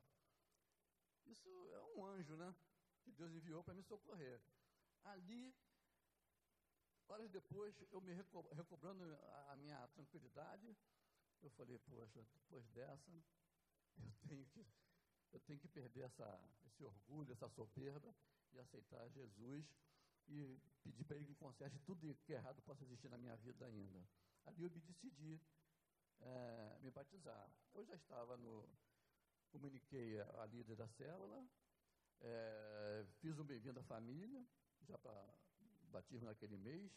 Isso 1.29 1.49
é 1.73 1.81
um 1.97 2.05
anjo, 2.05 2.37
né? 2.37 2.55
Que 3.03 3.13
Deus 3.13 3.33
enviou 3.33 3.63
para 3.63 3.75
me 3.75 3.83
socorrer. 3.83 4.41
Ali, 5.05 5.55
horas 7.07 7.31
depois, 7.31 7.75
eu 7.91 8.01
me 8.01 8.13
recobrando 8.13 9.03
a 9.49 9.57
minha 9.57 9.87
tranquilidade, 9.89 10.77
eu 11.41 11.51
falei, 11.51 11.79
poxa, 11.79 12.23
depois 12.35 12.67
dessa, 12.71 13.11
eu 13.97 14.13
tenho 14.29 14.47
que, 14.47 14.67
eu 15.33 15.41
tenho 15.41 15.59
que 15.59 15.69
perder 15.69 16.03
essa, 16.03 16.41
esse 16.67 16.83
orgulho, 16.85 17.33
essa 17.33 17.49
soberba 17.49 18.15
e 18.53 18.59
aceitar 18.59 19.09
Jesus 19.11 19.67
e 20.27 20.61
pedir 20.83 21.05
para 21.05 21.17
ele 21.17 21.27
que 21.27 21.35
conserte 21.35 21.79
tudo 21.81 22.19
que 22.25 22.33
errado 22.33 22.61
possa 22.63 22.85
existir 22.85 23.09
na 23.09 23.19
minha 23.19 23.37
vida 23.37 23.65
ainda. 23.65 24.07
Ali 24.45 24.65
eu 24.65 24.71
me 24.71 24.81
decidi 24.81 25.41
é, 26.21 26.79
me 26.81 26.91
batizar. 26.91 27.51
Eu 27.75 27.85
já 27.85 27.95
estava 27.95 28.37
no. 28.37 28.69
Comuniquei 29.51 30.21
a, 30.21 30.43
a 30.43 30.47
líder 30.47 30.77
da 30.77 30.87
célula, 30.89 31.49
é, 32.21 33.07
fiz 33.21 33.39
um 33.39 33.45
bem-vindo 33.45 33.81
à 33.81 33.83
família, 33.83 34.45
já 34.83 34.99
para 34.99 35.39
batismo 35.91 36.27
naquele 36.27 36.57
mês, 36.57 36.93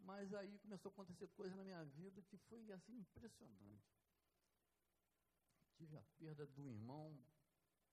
mas 0.00 0.32
aí 0.34 0.58
começou 0.58 0.90
a 0.90 0.92
acontecer 0.92 1.28
coisa 1.28 1.54
na 1.56 1.64
minha 1.64 1.84
vida 1.84 2.22
que 2.22 2.36
foi 2.36 2.70
assim 2.72 2.98
impressionante. 2.98 3.96
Tive 5.76 5.96
a 5.96 6.02
perda 6.18 6.46
do 6.46 6.68
irmão, 6.68 7.18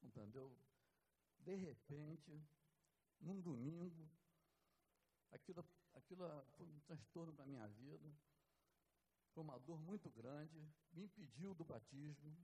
entendeu? 0.02 0.58
De 1.40 1.56
repente, 1.56 2.44
num 3.20 3.40
domingo, 3.40 4.10
aquilo, 5.32 5.66
aquilo 5.94 6.46
foi 6.58 6.68
um 6.68 6.80
transtorno 6.82 7.34
para 7.34 7.44
a 7.44 7.48
minha 7.48 7.68
vida, 7.68 8.12
foi 9.34 9.44
uma 9.44 9.60
dor 9.60 9.80
muito 9.80 10.10
grande, 10.10 10.68
me 10.92 11.04
impediu 11.04 11.54
do 11.54 11.64
batismo, 11.64 12.36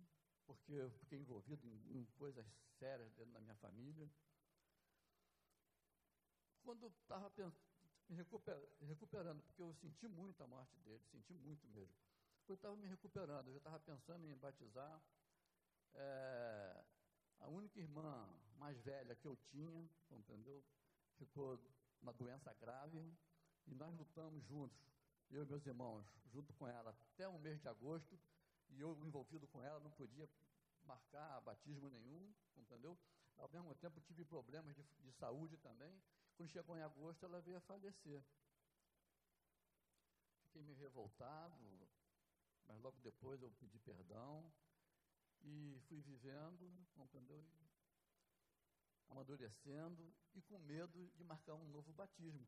porque 0.45 0.73
eu 0.73 0.91
fiquei 0.91 1.19
envolvido 1.19 1.67
em, 1.67 1.99
em 1.99 2.05
coisas 2.17 2.45
sérias 2.77 3.11
dentro 3.13 3.33
da 3.33 3.39
minha 3.39 3.55
família. 3.55 4.09
Quando 6.63 6.87
estava 6.87 7.31
me 8.09 8.15
recuper, 8.15 8.57
recuperando, 8.81 9.41
porque 9.43 9.61
eu 9.61 9.73
senti 9.75 10.07
muito 10.07 10.43
a 10.43 10.47
morte 10.47 10.77
dele, 10.79 11.03
senti 11.11 11.33
muito 11.33 11.67
mesmo. 11.69 11.95
Quando 12.45 12.57
estava 12.57 12.75
me 12.75 12.87
recuperando, 12.87 13.47
eu 13.47 13.53
já 13.53 13.57
estava 13.57 13.79
pensando 13.79 14.25
em 14.27 14.35
batizar. 14.35 15.01
É, 15.93 16.83
a 17.39 17.47
única 17.49 17.79
irmã 17.79 18.29
mais 18.57 18.79
velha 18.81 19.15
que 19.15 19.27
eu 19.27 19.35
tinha, 19.35 19.89
entendeu? 20.11 20.63
Ficou 21.17 21.59
uma 22.01 22.13
doença 22.13 22.53
grave 22.53 22.99
e 23.67 23.73
nós 23.75 23.93
lutamos 23.95 24.43
juntos, 24.45 24.79
eu 25.29 25.43
e 25.43 25.45
meus 25.45 25.65
irmãos, 25.65 26.05
junto 26.31 26.53
com 26.53 26.67
ela 26.67 26.91
até 27.13 27.27
o 27.27 27.39
mês 27.39 27.59
de 27.61 27.67
agosto, 27.67 28.19
e 28.71 28.79
eu 28.81 28.97
envolvido 29.05 29.47
com 29.47 29.61
ela, 29.61 29.79
não 29.79 29.91
podia 29.91 30.29
marcar 30.83 31.41
batismo 31.41 31.89
nenhum, 31.89 32.33
entendeu? 32.55 32.97
Ao 33.37 33.49
mesmo 33.49 33.73
tempo 33.75 33.99
tive 34.01 34.23
problemas 34.25 34.75
de, 34.75 34.83
de 34.83 35.11
saúde 35.13 35.57
também. 35.57 36.01
Quando 36.35 36.49
chegou 36.49 36.77
em 36.77 36.81
agosto, 36.81 37.25
ela 37.25 37.41
veio 37.41 37.57
a 37.57 37.61
falecer. 37.61 38.23
Fiquei 40.45 40.61
meio 40.63 40.77
revoltado, 40.77 41.89
mas 42.65 42.79
logo 42.81 42.99
depois 43.01 43.41
eu 43.41 43.51
pedi 43.59 43.79
perdão 43.79 44.51
E 45.43 45.79
fui 45.87 46.01
vivendo, 46.01 46.71
compreendeu? 46.95 47.43
Amadurecendo 49.09 50.13
e 50.33 50.41
com 50.41 50.57
medo 50.59 51.11
de 51.15 51.23
marcar 51.23 51.55
um 51.55 51.67
novo 51.69 51.93
batismo. 51.93 52.47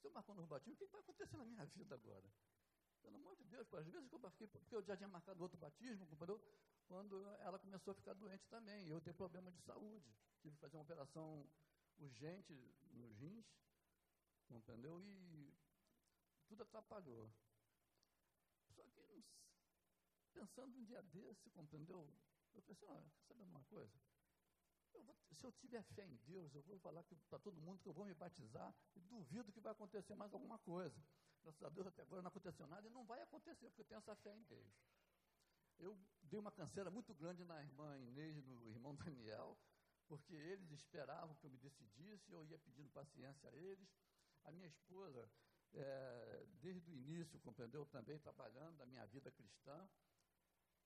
Se 0.00 0.06
eu 0.06 0.12
marcar 0.12 0.32
um 0.32 0.36
novo 0.36 0.48
batismo, 0.48 0.74
o 0.74 0.78
que 0.78 0.86
vai 0.86 1.00
acontecer 1.00 1.36
na 1.36 1.44
minha 1.44 1.64
vida 1.66 1.94
agora? 1.94 2.28
Pelo 3.02 3.16
amor 3.16 3.36
de 3.36 3.44
Deus, 3.44 3.72
às 3.74 3.86
vezes 3.86 4.12
eu 4.12 4.30
fiquei, 4.30 4.46
porque 4.46 4.74
eu 4.74 4.82
já 4.82 4.96
tinha 4.96 5.08
marcado 5.08 5.42
outro 5.42 5.58
batismo, 5.58 6.06
compreendeu? 6.06 6.40
Quando 6.86 7.26
ela 7.38 7.58
começou 7.58 7.92
a 7.92 7.94
ficar 7.94 8.14
doente 8.14 8.46
também, 8.48 8.88
eu 8.88 9.00
tenho 9.00 9.14
problema 9.16 9.50
de 9.50 9.60
saúde. 9.60 10.12
Tive 10.40 10.56
que 10.56 10.60
fazer 10.60 10.76
uma 10.76 10.82
operação 10.82 11.48
urgente 11.98 12.52
nos 12.92 13.16
rins, 13.16 13.46
compreendeu? 14.46 15.00
E 15.02 15.54
tudo 16.48 16.62
atrapalhou. 16.62 17.30
Só 18.74 18.82
que, 18.88 19.24
pensando 20.32 20.76
um 20.76 20.84
dia 20.84 21.02
desse, 21.02 21.50
compreendeu? 21.50 22.12
Eu 22.54 22.62
pensei, 22.62 22.88
olha, 22.88 23.08
quer 23.10 23.22
saber 23.22 23.44
uma 23.44 23.62
coisa? 23.64 23.96
Eu 24.92 25.02
vou, 25.04 25.16
se 25.32 25.44
eu 25.44 25.52
tiver 25.52 25.82
fé 25.94 26.04
em 26.04 26.16
Deus, 26.26 26.52
eu 26.54 26.62
vou 26.62 26.78
falar 26.80 27.04
para 27.04 27.38
todo 27.38 27.60
mundo 27.60 27.80
que 27.80 27.88
eu 27.88 27.92
vou 27.92 28.04
me 28.04 28.14
batizar 28.14 28.74
e 28.96 29.00
duvido 29.00 29.52
que 29.52 29.60
vai 29.60 29.72
acontecer 29.72 30.14
mais 30.16 30.32
alguma 30.32 30.58
coisa. 30.58 31.00
Graças 31.42 31.62
a 31.62 31.68
Deus 31.70 31.86
até 31.86 32.02
agora 32.02 32.22
não 32.22 32.28
aconteceu 32.28 32.66
nada 32.66 32.86
e 32.86 32.90
não 32.90 33.04
vai 33.04 33.20
acontecer, 33.22 33.68
porque 33.68 33.80
eu 33.80 33.86
tenho 33.86 33.98
essa 33.98 34.14
fé 34.16 34.34
em 34.34 34.42
Deus. 34.44 34.72
Eu 35.78 35.98
dei 36.22 36.38
uma 36.38 36.52
canseira 36.52 36.90
muito 36.90 37.14
grande 37.14 37.44
na 37.44 37.62
irmã 37.62 37.98
Inês 37.98 38.36
e 38.36 38.42
no 38.42 38.68
irmão 38.68 38.94
Daniel, 38.94 39.58
porque 40.06 40.34
eles 40.34 40.70
esperavam 40.70 41.34
que 41.36 41.46
eu 41.46 41.50
me 41.50 41.58
decidisse, 41.58 42.30
eu 42.30 42.44
ia 42.44 42.58
pedindo 42.58 42.90
paciência 42.90 43.48
a 43.48 43.54
eles. 43.54 43.88
A 44.44 44.52
minha 44.52 44.66
esposa, 44.66 45.30
é, 45.72 46.46
desde 46.60 46.90
o 46.90 46.94
início, 46.94 47.38
compreendeu, 47.40 47.86
também 47.86 48.18
trabalhando 48.18 48.82
a 48.82 48.86
minha 48.86 49.06
vida 49.06 49.30
cristã. 49.30 49.88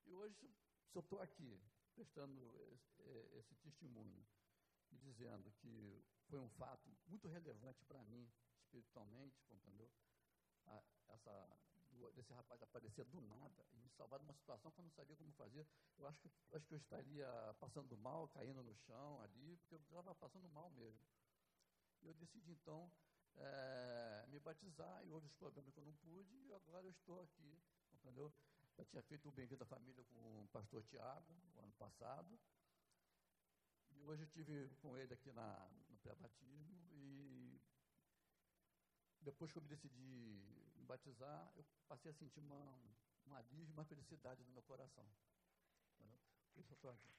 E 0.05 0.13
hoje, 0.13 0.55
eu 0.95 1.01
estou 1.01 1.21
aqui, 1.21 1.61
prestando 1.95 2.41
esse, 2.73 3.03
esse 3.39 3.55
testemunho, 3.57 4.25
e 4.93 4.99
dizendo 4.99 5.51
que 5.53 6.05
foi 6.29 6.39
um 6.39 6.49
fato 6.51 6.89
muito 7.07 7.27
relevante 7.29 7.85
para 7.85 8.03
mim, 8.05 8.31
espiritualmente, 8.61 9.43
compreendeu? 9.49 9.91
A, 10.67 10.83
essa, 11.09 11.59
desse 12.15 12.33
rapaz 12.33 12.61
aparecer 12.63 13.05
do 13.07 13.21
nada 13.21 13.65
e 13.73 13.79
me 13.79 13.89
salvar 13.91 14.19
de 14.19 14.25
uma 14.25 14.35
situação 14.35 14.71
que 14.73 14.81
eu 14.81 14.85
não 14.85 14.91
sabia 14.91 15.17
como 15.17 15.33
fazer. 15.33 15.67
Eu 15.99 16.07
acho 16.07 16.21
que, 16.21 16.31
eu 16.51 16.57
acho 16.57 16.67
que 16.67 16.75
eu 16.75 16.79
estaria 16.79 17.29
passando 17.61 17.97
mal, 17.99 18.29
caindo 18.29 18.63
no 18.63 18.75
chão 18.75 19.21
ali, 19.23 19.57
porque 19.59 19.75
eu 19.75 19.81
estava 19.81 20.15
passando 20.15 20.49
mal 20.51 20.71
mesmo. 20.71 21.01
Eu 22.03 22.15
decidi 22.15 22.53
então 22.53 22.91
é, 23.37 24.27
me 24.29 24.39
batizar, 24.39 25.05
e 25.05 25.11
houve 25.11 25.27
os 25.27 25.35
problemas 25.35 25.73
que 25.73 25.81
eu 25.81 25.85
não 25.85 25.95
pude, 25.95 26.37
e 26.47 26.53
agora 26.53 26.87
eu 26.87 26.91
estou 26.91 27.21
aqui, 27.21 27.59
entendeu? 27.93 28.33
Eu 28.77 28.85
tinha 28.87 29.03
feito 29.03 29.29
o 29.29 29.33
Bem-vindo 29.33 29.63
à 29.63 29.67
Família 29.67 30.05
com 30.05 30.45
o 30.45 30.49
pastor 30.49 30.83
Tiago, 30.85 31.35
no 31.55 31.63
ano 31.63 31.73
passado, 31.75 32.39
e 33.91 34.03
hoje 34.05 34.23
eu 34.23 34.27
estive 34.27 34.77
com 34.77 34.97
ele 34.97 35.15
aqui 35.15 35.33
na, 35.33 35.69
no 35.89 35.97
pré-batismo, 35.99 36.89
e 36.93 37.34
depois 39.25 39.51
que 39.51 39.59
eu 39.59 39.63
me 39.63 39.69
decidi 39.69 39.99
me 40.77 40.85
batizar, 40.87 41.51
eu 41.57 41.65
passei 41.89 42.11
a 42.11 42.15
sentir 42.15 42.41
uma, 42.41 42.63
um 43.27 43.35
alívio, 43.35 43.73
uma 43.73 43.85
felicidade 43.85 44.45
no 44.45 44.53
meu 44.53 44.63
coração. 44.63 45.07
Isso 46.57 46.77
eu 46.83 46.91
aqui. 46.91 47.13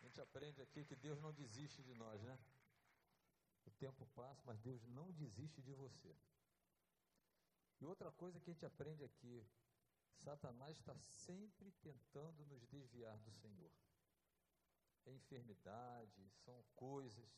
A 0.00 0.04
gente 0.06 0.20
aprende 0.20 0.60
aqui 0.60 0.84
que 0.84 0.94
Deus 0.96 1.20
não 1.20 1.32
desiste 1.32 1.82
de 1.82 1.94
nós, 1.94 2.22
né? 2.22 2.38
O 3.64 3.70
tempo 3.70 4.06
passa, 4.14 4.42
mas 4.44 4.60
Deus 4.60 4.84
não 4.88 5.10
desiste 5.12 5.62
de 5.62 5.72
você. 5.72 6.14
E 7.80 7.86
outra 7.86 8.12
coisa 8.12 8.38
que 8.38 8.50
a 8.50 8.52
gente 8.52 8.66
aprende 8.66 9.02
aqui, 9.02 9.44
Satanás 10.14 10.76
está 10.78 10.94
sempre 10.98 11.72
tentando 11.82 12.44
nos 12.46 12.64
desviar 12.66 13.18
do 13.18 13.32
Senhor. 13.32 13.72
É 15.04 15.12
enfermidade, 15.12 16.30
são 16.44 16.62
coisas. 16.76 17.28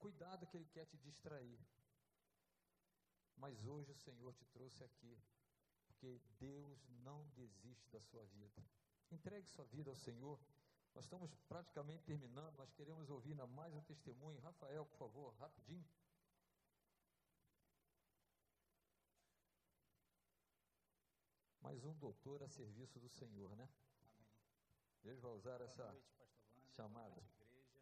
Cuidado 0.00 0.46
que 0.46 0.56
ele 0.56 0.66
quer 0.66 0.86
te 0.86 0.96
distrair. 0.98 1.60
Mas 3.36 3.64
hoje 3.64 3.90
o 3.92 3.94
Senhor 3.94 4.34
te 4.34 4.44
trouxe 4.46 4.82
aqui, 4.82 5.16
porque 5.86 6.20
Deus 6.38 6.88
não 7.04 7.28
desiste 7.30 7.88
da 7.90 8.00
sua 8.00 8.24
vida. 8.24 8.62
Entregue 9.10 9.48
sua 9.48 9.64
vida 9.66 9.90
ao 9.90 9.96
Senhor. 9.96 10.38
Nós 10.94 11.04
estamos 11.04 11.32
praticamente 11.48 12.02
terminando, 12.04 12.56
nós 12.56 12.72
queremos 12.72 13.08
ouvir 13.10 13.30
ainda 13.30 13.46
mais 13.46 13.74
um 13.74 13.82
testemunho. 13.82 14.40
Rafael, 14.40 14.84
por 14.86 14.98
favor, 14.98 15.34
rapidinho. 15.34 15.86
Mais 21.60 21.84
um 21.84 21.94
doutor 21.94 22.42
a 22.42 22.48
serviço 22.48 22.98
do 22.98 23.08
Senhor, 23.08 23.54
né? 23.54 23.68
Amém. 24.00 24.26
Deus 25.02 25.20
vai 25.20 25.30
usar 25.32 25.58
Boa 25.58 25.70
essa 25.70 25.84
noite, 25.92 26.06
chamada. 26.74 27.10
Boa 27.10 27.22
noite, 27.22 27.40
igreja. 27.42 27.80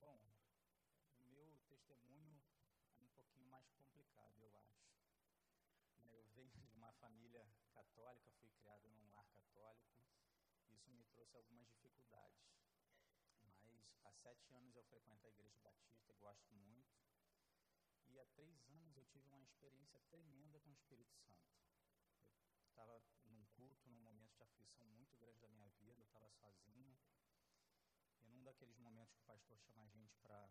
Bom, 0.00 0.20
o 1.18 1.24
meu 1.28 1.58
testemunho 1.68 2.38
é 2.98 3.02
um 3.02 3.08
pouquinho 3.08 3.48
mais 3.48 3.66
complicado, 3.70 4.38
eu 4.42 4.54
acho. 4.56 4.84
Né, 6.04 6.12
Eu 6.14 6.26
venho 6.34 6.50
de 6.50 6.74
uma 6.74 6.92
família 6.92 7.46
católica, 7.98 8.30
fui 8.38 8.48
criado 8.50 8.88
num 8.90 9.10
lar 9.10 9.26
católico. 9.32 9.98
Isso 10.70 10.88
me 10.92 11.02
trouxe 11.06 11.36
algumas 11.36 11.68
dificuldades. 11.68 12.38
Mas 13.42 13.58
há 14.04 14.12
sete 14.12 14.54
anos 14.54 14.76
eu 14.76 14.84
frequento 14.84 15.26
a 15.26 15.30
Igreja 15.30 15.58
Batista, 15.58 16.14
gosto 16.14 16.54
muito. 16.54 16.94
E 18.06 18.20
há 18.20 18.24
três 18.26 18.64
anos 18.68 18.96
eu 18.96 19.04
tive 19.06 19.26
uma 19.26 19.40
experiência 19.40 20.00
tremenda 20.10 20.60
com 20.60 20.70
o 20.70 20.74
Espírito 20.74 21.12
Santo. 21.16 21.42
Eu 22.62 22.68
estava 22.68 23.02
num 23.26 23.44
culto, 23.56 23.90
num 23.90 23.98
momento 23.98 24.36
de 24.36 24.44
aflição 24.44 24.86
muito 24.86 25.16
grande 25.16 25.40
da 25.40 25.48
minha 25.48 25.68
vida, 25.80 26.00
eu 26.00 26.06
estava 26.06 26.30
sozinho. 26.30 26.96
E 28.20 28.28
num 28.28 28.44
daqueles 28.44 28.78
momentos 28.78 29.12
que 29.12 29.22
o 29.22 29.26
pastor 29.26 29.58
chama 29.58 29.82
a 29.82 29.88
gente 29.88 30.16
para 30.18 30.48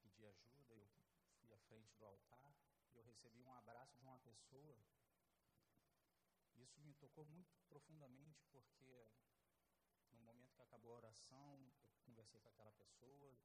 pedir 0.00 0.26
ajuda, 0.28 0.74
eu 0.74 0.88
fui 1.42 1.52
à 1.52 1.58
frente 1.58 1.94
do 1.98 2.06
altar 2.06 2.54
e 2.90 2.96
eu 2.96 3.02
recebi 3.04 3.42
um 3.42 3.52
abraço 3.52 3.94
de 3.98 4.02
uma 4.02 4.18
pessoa. 4.20 4.78
Isso 6.64 6.80
me 6.80 6.94
tocou 6.94 7.26
muito 7.26 7.54
profundamente 7.68 8.42
porque 8.50 9.06
no 10.12 10.22
momento 10.22 10.54
que 10.54 10.62
acabou 10.62 10.94
a 10.94 10.96
oração, 10.96 11.60
eu 11.82 11.90
conversei 12.06 12.40
com 12.40 12.48
aquela 12.48 12.72
pessoa, 12.72 13.36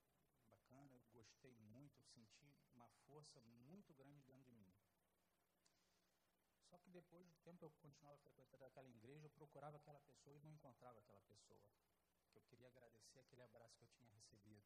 bacana, 0.50 0.90
eu 0.94 1.02
gostei 1.12 1.54
muito, 1.58 2.02
senti 2.06 2.56
uma 2.74 2.90
força 3.06 3.42
muito 3.42 3.94
grande 3.94 4.24
dentro 4.24 4.46
de 4.46 4.56
mim. 4.56 4.74
Só 6.70 6.78
que 6.78 6.90
depois 6.92 7.28
do 7.28 7.36
tempo 7.40 7.66
eu 7.66 7.72
continuava 7.72 8.18
frequentando 8.20 8.64
aquela 8.64 8.88
igreja, 8.88 9.26
eu 9.26 9.32
procurava 9.32 9.76
aquela 9.76 10.00
pessoa 10.00 10.38
e 10.38 10.40
não 10.40 10.54
encontrava 10.54 11.00
aquela 11.00 11.22
pessoa. 11.24 11.60
Que 12.32 12.38
eu 12.38 12.44
queria 12.44 12.68
agradecer 12.68 13.20
aquele 13.20 13.42
abraço 13.42 13.76
que 13.78 13.84
eu 13.84 13.90
tinha 13.90 14.10
recebido. 14.12 14.64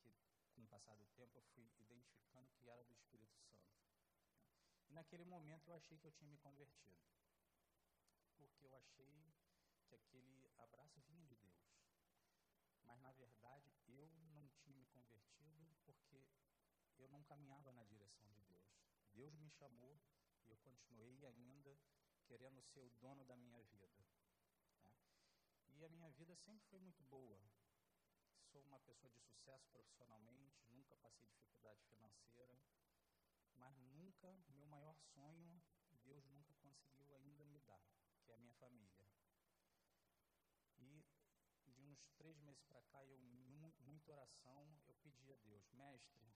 Que 0.00 0.12
com 0.54 0.62
o 0.62 0.66
passar 0.66 0.96
do 0.96 1.06
tempo 1.08 1.38
eu 1.38 1.42
fui 1.54 1.70
identificando 1.78 2.50
que 2.54 2.68
era 2.68 2.82
do 2.82 2.92
Espírito 2.94 3.38
Santo. 3.38 3.74
E 4.88 4.92
naquele 4.92 5.24
momento 5.24 5.68
eu 5.68 5.74
achei 5.74 5.98
que 5.98 6.06
eu 6.06 6.12
tinha 6.12 6.30
me 6.30 6.38
convertido. 6.38 7.04
Porque 8.46 8.66
eu 8.66 8.74
achei 8.76 9.12
que 9.86 9.94
aquele 9.94 10.50
abraço 10.58 11.00
vinha 11.02 11.24
de 11.24 11.34
Deus. 11.36 11.64
Mas 12.82 13.00
na 13.00 13.12
verdade 13.12 13.72
eu 13.86 14.08
não 14.32 14.48
tinha 14.48 14.74
me 14.74 14.86
convertido 14.86 15.44
porque 15.94 16.26
eu 16.98 17.08
não 17.08 17.22
caminhava 17.24 17.72
na 17.72 17.84
direção 17.84 18.30
de 18.32 18.42
Deus. 18.44 18.64
Deus 19.12 19.34
me 19.34 19.50
chamou 19.50 20.00
e 20.46 20.50
eu 20.50 20.56
continuei 20.58 21.24
ainda 21.26 21.76
querendo 22.26 22.62
ser 22.62 22.80
o 22.80 22.90
dono 23.00 23.24
da 23.24 23.36
minha 23.36 23.60
vida. 23.62 23.88
né? 23.96 24.04
E 25.72 25.84
a 25.84 25.88
minha 25.88 26.10
vida 26.10 26.34
sempre 26.36 26.66
foi 26.68 26.78
muito 26.78 27.02
boa. 27.04 27.40
Sou 28.52 28.62
uma 28.62 28.78
pessoa 28.80 29.12
de 29.12 29.20
sucesso 29.20 29.68
profissionalmente, 29.70 30.64
nunca 30.70 30.96
passei 30.96 31.28
dificuldade 31.28 31.82
financeira, 31.84 32.56
mas 33.56 33.76
nunca, 33.78 34.32
meu 34.48 34.66
maior 34.66 34.94
sonho, 35.12 35.60
Deus 36.04 36.24
nunca 36.26 36.54
conseguiu 36.54 37.12
que 38.24 38.32
é 38.32 38.34
a 38.34 38.38
minha 38.38 38.54
família. 38.54 39.06
E 40.78 41.04
de 41.66 41.82
uns 41.82 42.08
três 42.16 42.38
meses 42.38 42.62
para 42.64 42.82
cá, 42.82 43.04
eu, 43.04 43.18
muita 43.80 44.12
oração, 44.12 44.76
eu 44.86 44.94
pedi 44.96 45.32
a 45.32 45.36
Deus, 45.36 45.70
mestre, 45.72 46.26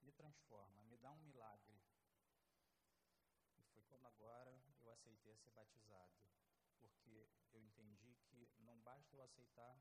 me 0.00 0.12
transforma, 0.12 0.82
me 0.84 0.96
dá 0.96 1.10
um 1.12 1.18
milagre. 1.18 1.78
E 3.56 3.64
foi 3.64 3.82
quando 3.84 4.06
agora 4.06 4.58
eu 4.80 4.90
aceitei 4.90 5.32
a 5.32 5.36
ser 5.36 5.50
batizado, 5.50 6.28
porque 6.80 7.28
eu 7.52 7.62
entendi 7.62 8.14
que 8.26 8.48
não 8.62 8.78
basta 8.80 9.14
eu 9.14 9.22
aceitar 9.22 9.78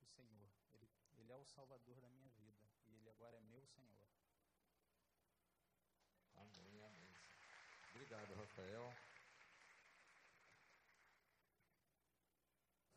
o 0.00 0.06
Senhor, 0.06 0.50
Ele, 0.72 0.88
ele 1.14 1.32
é 1.32 1.36
o 1.36 1.44
Salvador 1.44 2.00
da 2.00 2.08
minha 2.08 2.28
vida, 2.30 2.68
e 2.86 2.94
Ele 2.96 3.10
agora 3.10 3.36
é 3.36 3.40
meu 3.40 3.64
Senhor. 3.66 4.08
Amém, 6.34 6.82
amém. 6.82 7.14
Obrigado, 7.90 8.34
Rafael. 8.34 9.09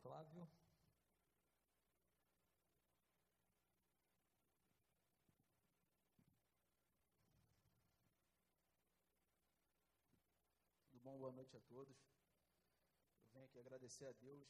Flávio. 0.04 0.46
Tudo 10.90 11.00
bom, 11.00 11.18
boa 11.18 11.32
noite 11.32 11.56
a 11.56 11.60
todos. 11.60 11.96
Eu 13.22 13.30
venho 13.32 13.46
aqui 13.46 13.58
agradecer 13.58 14.04
a 14.04 14.12
Deus 14.12 14.46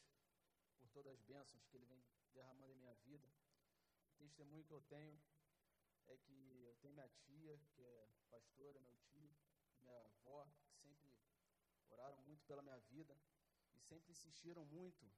por 0.81 0.89
todas 0.89 1.13
as 1.13 1.23
bênçãos 1.23 1.65
que 1.67 1.77
Ele 1.77 1.87
vem 1.87 2.03
derramando 2.33 2.73
em 2.73 2.77
minha 2.77 2.95
vida. 3.07 3.31
O 4.11 4.17
testemunho 4.17 4.65
que 4.65 4.73
eu 4.73 4.83
tenho 4.83 5.23
é 6.09 6.17
que 6.17 6.65
eu 6.65 6.75
tenho 6.83 6.95
minha 6.95 7.09
tia, 7.09 7.57
que 7.77 7.81
é 7.81 8.09
pastora, 8.29 8.81
meu 8.81 8.99
tio, 9.13 9.33
minha 9.83 9.97
avó, 10.01 10.49
que 10.65 10.75
sempre 10.75 11.17
oraram 11.91 12.21
muito 12.23 12.45
pela 12.45 12.61
minha 12.61 12.81
vida 12.91 13.17
e 13.73 13.79
sempre 13.79 14.11
insistiram 14.11 14.65
muito 14.65 15.09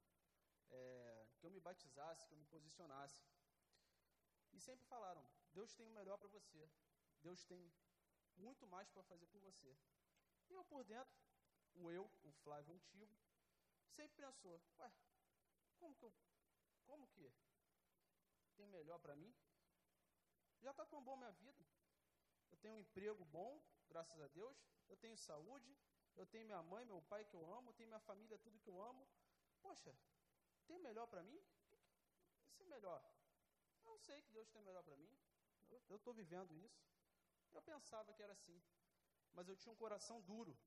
é, 0.71 1.27
que 1.37 1.45
eu 1.45 1.51
me 1.51 1.59
batizasse, 1.59 2.25
que 2.25 2.33
eu 2.33 2.37
me 2.37 2.45
posicionasse. 2.45 3.23
E 4.53 4.59
sempre 4.59 4.85
falaram: 4.87 5.25
Deus 5.53 5.73
tem 5.73 5.87
o 5.87 5.91
melhor 5.91 6.17
para 6.17 6.29
você, 6.29 6.69
Deus 7.21 7.43
tem 7.45 7.71
muito 8.35 8.67
mais 8.67 8.89
para 8.89 9.03
fazer 9.03 9.27
por 9.27 9.41
você. 9.41 9.75
E 10.49 10.53
eu 10.53 10.63
por 10.65 10.83
dentro, 10.83 11.19
o 11.73 11.91
eu, 11.91 12.09
o 12.23 12.31
Flávio 12.31 12.73
antigo, 12.73 13.17
sempre 13.89 14.15
pensou: 14.15 14.61
ué, 14.79 14.91
como 15.77 15.95
que 15.95 16.03
eu, 16.03 16.13
como 16.85 17.07
que 17.07 17.31
tem 18.55 18.67
melhor 18.67 18.99
para 18.99 19.15
mim? 19.15 19.33
Já 20.59 20.71
está 20.71 20.85
tão 20.85 21.03
bom 21.03 21.15
minha 21.15 21.31
vida. 21.31 21.63
Eu 22.49 22.57
tenho 22.57 22.75
um 22.75 22.79
emprego 22.79 23.23
bom, 23.25 23.61
graças 23.87 24.19
a 24.19 24.27
Deus. 24.27 24.57
Eu 24.87 24.97
tenho 24.97 25.17
saúde. 25.17 25.77
Eu 26.15 26.25
tenho 26.25 26.45
minha 26.45 26.63
mãe, 26.63 26.83
meu 26.85 27.01
pai 27.03 27.23
que 27.25 27.35
eu 27.35 27.45
amo. 27.53 27.69
Eu 27.69 27.73
tenho 27.73 27.89
minha 27.89 27.99
família, 27.99 28.39
tudo 28.39 28.59
que 28.59 28.69
eu 28.69 28.81
amo. 28.81 29.07
Poxa, 29.61 29.95
tem 30.69 30.79
melhor 30.87 31.07
para 31.07 31.23
mim? 31.29 31.39
Isso 32.49 32.63
é 32.63 32.65
melhor. 32.75 32.99
Eu 33.85 33.97
sei 34.07 34.21
que 34.21 34.31
Deus 34.37 34.49
tem 34.49 34.61
melhor 34.61 34.83
para 34.83 34.97
mim. 35.03 35.11
Eu 35.89 35.97
estou 35.97 36.13
vivendo 36.13 36.55
isso. 36.65 36.81
Eu 37.53 37.61
pensava 37.61 38.13
que 38.13 38.23
era 38.23 38.33
assim. 38.33 38.61
Mas 39.33 39.47
eu 39.47 39.55
tinha 39.55 39.73
um 39.73 39.81
coração 39.83 40.21
duro. 40.21 40.57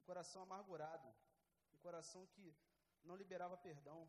Um 0.00 0.04
coração 0.10 0.42
amargurado. 0.42 1.08
Um 1.74 1.78
coração 1.78 2.26
que 2.34 2.56
não 3.04 3.16
liberava 3.16 3.56
perdão. 3.56 4.00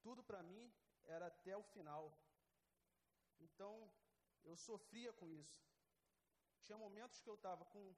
Tudo 0.00 0.22
para 0.22 0.42
mim 0.42 0.72
era 1.04 1.26
até 1.26 1.56
o 1.56 1.62
final. 1.62 2.04
Então, 3.40 3.72
eu 4.44 4.56
sofria 4.56 5.12
com 5.12 5.28
isso. 5.30 5.60
Tinha 6.60 6.78
momentos 6.78 7.20
que 7.20 7.28
eu 7.28 7.34
estava 7.34 7.64
com 7.64 7.94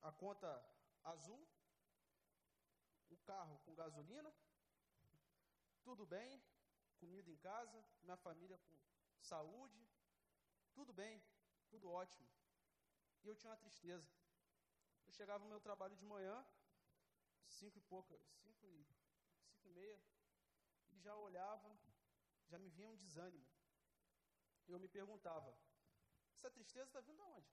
a 0.00 0.12
conta 0.12 0.48
azul, 1.04 1.46
o 3.10 3.16
carro 3.18 3.58
com 3.64 3.74
gasolina, 3.74 4.32
tudo 5.88 6.04
bem, 6.06 6.30
comida 7.00 7.30
em 7.30 7.36
casa, 7.48 7.78
minha 8.02 8.16
família 8.16 8.58
com 8.58 8.76
saúde, 9.18 9.80
tudo 10.76 10.92
bem, 10.92 11.22
tudo 11.70 11.90
ótimo. 11.90 12.28
E 13.22 13.28
eu 13.28 13.36
tinha 13.36 13.50
uma 13.50 13.62
tristeza. 13.64 14.08
Eu 15.06 15.12
chegava 15.12 15.44
no 15.44 15.50
meu 15.50 15.60
trabalho 15.60 15.96
de 15.96 16.04
manhã, 16.14 16.36
cinco 17.46 17.78
e 17.78 17.84
pouca, 17.92 18.18
cinco 18.42 18.66
e, 18.66 18.84
cinco 19.46 19.68
e 19.68 19.70
meia, 19.70 20.00
e 20.92 20.98
já 20.98 21.14
olhava, 21.16 21.70
já 22.50 22.58
me 22.58 22.68
vinha 22.68 22.90
um 22.90 22.96
desânimo 23.04 23.48
eu 24.72 24.78
me 24.78 24.88
perguntava: 24.88 25.56
essa 26.34 26.50
tristeza 26.50 26.86
está 26.86 27.00
vindo 27.00 27.22
aonde? 27.22 27.52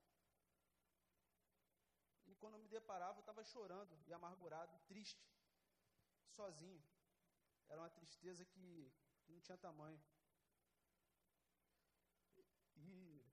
E 2.28 2.36
quando 2.36 2.56
eu 2.56 2.60
me 2.60 2.68
deparava, 2.68 3.18
eu 3.18 3.22
estava 3.22 3.44
chorando 3.44 3.98
e 4.08 4.14
amargurado, 4.14 4.78
triste, 4.88 5.26
sozinho. 6.28 6.84
Era 7.70 7.82
uma 7.82 7.90
tristeza 7.90 8.44
que, 8.46 8.92
que 9.24 9.32
não 9.32 9.42
tinha 9.42 9.58
tamanho. 9.58 10.02
E, 12.76 13.26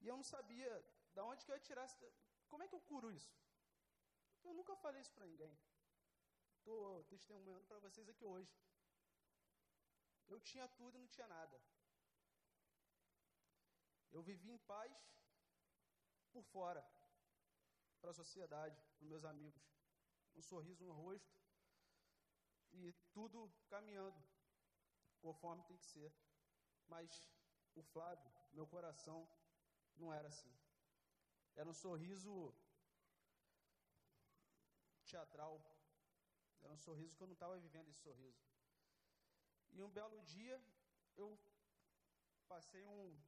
e 0.00 0.06
eu 0.06 0.16
não 0.16 0.24
sabia 0.24 0.70
da 1.14 1.24
onde 1.24 1.44
que 1.44 1.50
eu 1.50 1.56
ia 1.56 1.60
tirar. 1.60 1.86
Como 2.48 2.62
é 2.62 2.68
que 2.68 2.74
eu 2.74 2.80
curo 2.80 3.10
isso? 3.10 3.34
Eu 4.44 4.54
nunca 4.54 4.74
falei 4.76 5.02
isso 5.02 5.12
para 5.12 5.26
ninguém. 5.26 5.56
Estou 6.58 7.04
testemunhando 7.04 7.64
para 7.66 7.78
vocês 7.78 8.08
aqui 8.08 8.24
hoje. 8.24 8.52
Eu 10.28 10.40
tinha 10.40 10.66
tudo 10.68 10.96
e 10.96 11.00
não 11.00 11.08
tinha 11.08 11.26
nada. 11.26 11.60
Eu 14.10 14.22
vivi 14.22 14.50
em 14.50 14.58
paz 14.58 14.92
por 16.32 16.42
fora, 16.44 16.82
para 18.00 18.10
a 18.10 18.14
sociedade, 18.14 18.80
para 18.96 19.06
meus 19.06 19.24
amigos. 19.24 19.77
Um 20.38 20.42
sorriso 20.42 20.84
no 20.84 20.92
rosto 20.92 21.36
e 22.72 22.92
tudo 23.12 23.38
caminhando 23.68 24.20
conforme 25.20 25.64
tem 25.64 25.76
que 25.76 25.86
ser. 25.86 26.10
Mas 26.86 27.10
o 27.74 27.82
Flávio, 27.82 28.30
meu 28.52 28.66
coração, 28.66 29.28
não 29.96 30.12
era 30.18 30.28
assim. 30.28 30.52
Era 31.56 31.68
um 31.68 31.74
sorriso 31.74 32.54
teatral. 35.04 35.54
Era 36.62 36.72
um 36.72 36.78
sorriso 36.78 37.16
que 37.16 37.22
eu 37.22 37.26
não 37.26 37.34
estava 37.34 37.58
vivendo 37.58 37.88
esse 37.88 38.00
sorriso. 38.00 38.42
E 39.70 39.82
um 39.82 39.90
belo 39.90 40.20
dia 40.22 40.56
eu 41.16 41.38
passei 42.46 42.84
um 42.86 43.20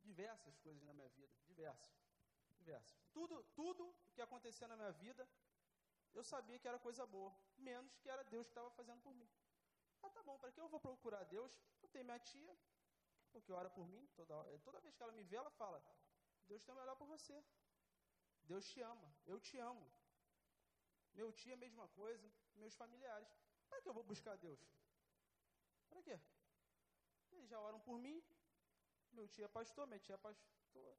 diversas 0.00 0.56
coisas 0.58 0.82
na 0.84 0.94
minha 0.94 1.08
vida, 1.08 1.32
diversas, 1.46 1.92
diversas. 2.56 2.96
Tudo, 3.12 3.42
tudo 3.54 3.94
que 4.14 4.22
acontecia 4.22 4.68
na 4.68 4.76
minha 4.76 4.92
vida, 4.92 5.28
eu 6.14 6.24
sabia 6.24 6.58
que 6.58 6.68
era 6.68 6.78
coisa 6.78 7.06
boa, 7.06 7.34
menos 7.56 7.96
que 7.98 8.08
era 8.08 8.22
Deus 8.24 8.46
que 8.46 8.52
estava 8.52 8.70
fazendo 8.70 9.00
por 9.02 9.14
mim. 9.14 9.28
Ah, 10.02 10.10
tá 10.10 10.22
bom, 10.22 10.38
para 10.38 10.52
que 10.52 10.60
eu 10.60 10.68
vou 10.68 10.80
procurar 10.80 11.24
Deus? 11.24 11.60
Eu 11.82 11.88
tenho 11.88 12.04
minha 12.04 12.18
tia, 12.18 12.56
porque 13.32 13.52
ora 13.52 13.70
por 13.70 13.86
mim, 13.88 14.06
toda, 14.14 14.34
toda 14.60 14.80
vez 14.80 14.94
que 14.96 15.02
ela 15.02 15.12
me 15.12 15.24
vê, 15.24 15.36
ela 15.36 15.50
fala: 15.50 15.82
Deus 16.46 16.64
tem 16.64 16.74
o 16.74 16.78
melhor 16.78 16.96
por 16.96 17.06
você. 17.06 17.44
Deus 18.44 18.66
te 18.66 18.80
ama, 18.80 19.14
eu 19.26 19.38
te 19.38 19.58
amo. 19.58 19.86
Meu 21.14 21.32
tio 21.32 21.50
é 21.50 21.54
a 21.54 21.56
mesma 21.56 21.86
coisa, 21.88 22.30
meus 22.54 22.74
familiares. 22.74 23.28
Para 23.68 23.82
que 23.82 23.88
eu 23.88 23.94
vou 23.94 24.02
buscar 24.02 24.36
Deus? 24.36 24.60
Para 25.88 26.02
quê? 26.02 26.18
Eles 27.32 27.48
já 27.48 27.60
oram 27.60 27.80
por 27.80 27.98
mim. 27.98 28.22
Meu 29.12 29.26
tio 29.28 29.44
é 29.44 29.48
pastor, 29.48 29.86
minha 29.86 29.98
tia 29.98 30.14
é 30.14 30.18
pastor. 30.18 30.96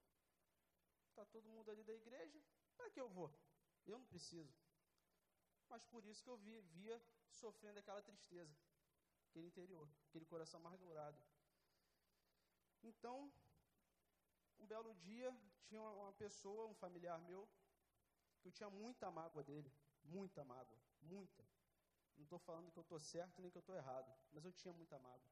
Está 1.09 1.25
todo 1.25 1.49
mundo 1.49 1.71
ali 1.71 1.83
da 1.83 1.93
igreja. 1.93 2.39
Para 2.75 2.89
que 2.89 2.99
eu 2.99 3.09
vou? 3.09 3.33
Eu 3.85 3.97
não 3.97 4.05
preciso. 4.05 4.53
Mas 5.69 5.83
por 5.85 6.03
isso 6.05 6.23
que 6.23 6.29
eu 6.29 6.37
via 6.37 7.01
sofrendo 7.29 7.79
aquela 7.79 8.01
tristeza, 8.01 8.55
aquele 9.29 9.47
interior, 9.47 9.87
aquele 10.07 10.25
coração 10.25 10.59
amargurado. 10.59 11.21
Então, 12.83 13.31
um 14.59 14.65
belo 14.65 14.93
dia, 14.95 15.35
tinha 15.67 15.81
uma 15.81 16.13
pessoa, 16.13 16.65
um 16.65 16.73
familiar 16.73 17.19
meu, 17.19 17.47
que 18.41 18.47
eu 18.47 18.51
tinha 18.51 18.69
muita 18.69 19.11
mágoa 19.11 19.43
dele, 19.43 19.71
muita 20.03 20.43
mágoa, 20.43 20.79
muita. 21.01 21.45
Não 22.15 22.23
estou 22.23 22.39
falando 22.39 22.71
que 22.71 22.79
eu 22.79 22.81
estou 22.81 22.99
certo 22.99 23.41
nem 23.41 23.51
que 23.51 23.57
eu 23.57 23.61
estou 23.61 23.75
errado, 23.75 24.11
mas 24.31 24.43
eu 24.43 24.51
tinha 24.51 24.73
muita 24.73 24.97
mágoa. 24.99 25.31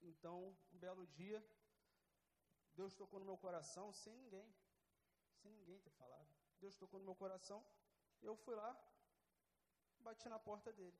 Então, 0.00 0.56
um 0.72 0.78
belo 0.78 1.06
dia, 1.08 1.44
Deus 2.74 2.94
tocou 2.94 3.18
no 3.18 3.26
meu 3.26 3.36
coração 3.36 3.92
sem 3.92 4.14
ninguém, 4.16 4.54
sem 5.42 5.52
ninguém 5.52 5.78
ter 5.80 5.90
falado. 5.90 6.28
Deus 6.58 6.76
tocou 6.76 6.98
no 6.98 7.04
meu 7.04 7.14
coração, 7.14 7.64
eu 8.22 8.36
fui 8.36 8.54
lá, 8.54 8.70
bati 10.00 10.28
na 10.28 10.38
porta 10.38 10.72
dele. 10.72 10.98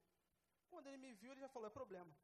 Quando 0.69 0.87
ele 0.87 0.97
me 0.97 1.13
viu, 1.15 1.33
ele 1.33 1.41
já 1.41 1.49
falou: 1.49 1.69
é 1.69 1.71
problema. 1.71 2.15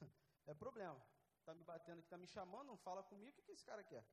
é 0.46 0.54
problema. 0.54 1.00
Está 1.40 1.54
me 1.54 1.62
batendo 1.62 1.98
aqui, 1.98 2.06
está 2.06 2.18
me 2.18 2.26
chamando, 2.26 2.66
não 2.66 2.76
fala 2.76 3.02
comigo, 3.02 3.30
o 3.30 3.34
que, 3.34 3.42
que 3.42 3.52
esse 3.52 3.64
cara 3.64 3.84
quer? 3.84 4.04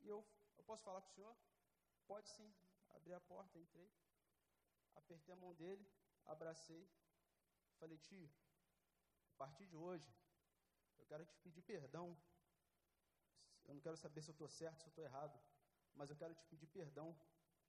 E 0.00 0.08
eu, 0.08 0.26
eu 0.58 0.64
posso 0.64 0.84
falar 0.84 1.00
com 1.00 1.08
o 1.08 1.14
senhor? 1.14 1.36
Pode 2.06 2.28
sim. 2.28 2.54
Abri 2.90 3.14
a 3.14 3.20
porta, 3.20 3.58
entrei 3.58 3.90
apertei 5.06 5.32
a 5.32 5.36
mão 5.36 5.54
dele, 5.54 5.86
abracei, 6.24 6.88
falei, 7.78 7.98
tio, 7.98 8.28
a 9.34 9.36
partir 9.36 9.66
de 9.66 9.76
hoje, 9.76 10.12
eu 10.98 11.06
quero 11.06 11.24
te 11.24 11.38
pedir 11.38 11.62
perdão. 11.62 12.16
Eu 13.64 13.74
não 13.74 13.80
quero 13.80 13.96
saber 13.96 14.22
se 14.22 14.30
eu 14.30 14.32
estou 14.32 14.48
certo, 14.48 14.80
se 14.80 14.86
eu 14.86 14.90
estou 14.90 15.04
errado, 15.04 15.38
mas 15.94 16.10
eu 16.10 16.16
quero 16.16 16.34
te 16.34 16.44
pedir 16.46 16.66
perdão, 16.66 17.16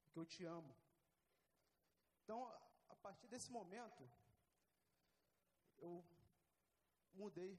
porque 0.04 0.20
eu 0.20 0.26
te 0.26 0.46
amo. 0.46 0.76
Então, 2.28 2.40
a 2.90 2.96
partir 2.96 3.28
desse 3.30 3.50
momento, 3.50 4.04
eu 5.78 6.04
mudei. 7.14 7.58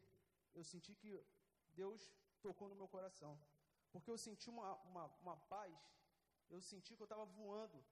Eu 0.54 0.62
senti 0.62 0.94
que 0.94 1.10
Deus 1.74 2.12
tocou 2.42 2.68
no 2.68 2.74
meu 2.74 2.86
coração. 2.86 3.32
Porque 3.90 4.10
eu 4.10 4.18
senti 4.18 4.50
uma, 4.50 4.74
uma, 4.90 5.06
uma 5.22 5.36
paz, 5.54 5.74
eu 6.50 6.60
senti 6.60 6.94
que 6.94 7.00
eu 7.00 7.06
estava 7.06 7.24
voando 7.24 7.82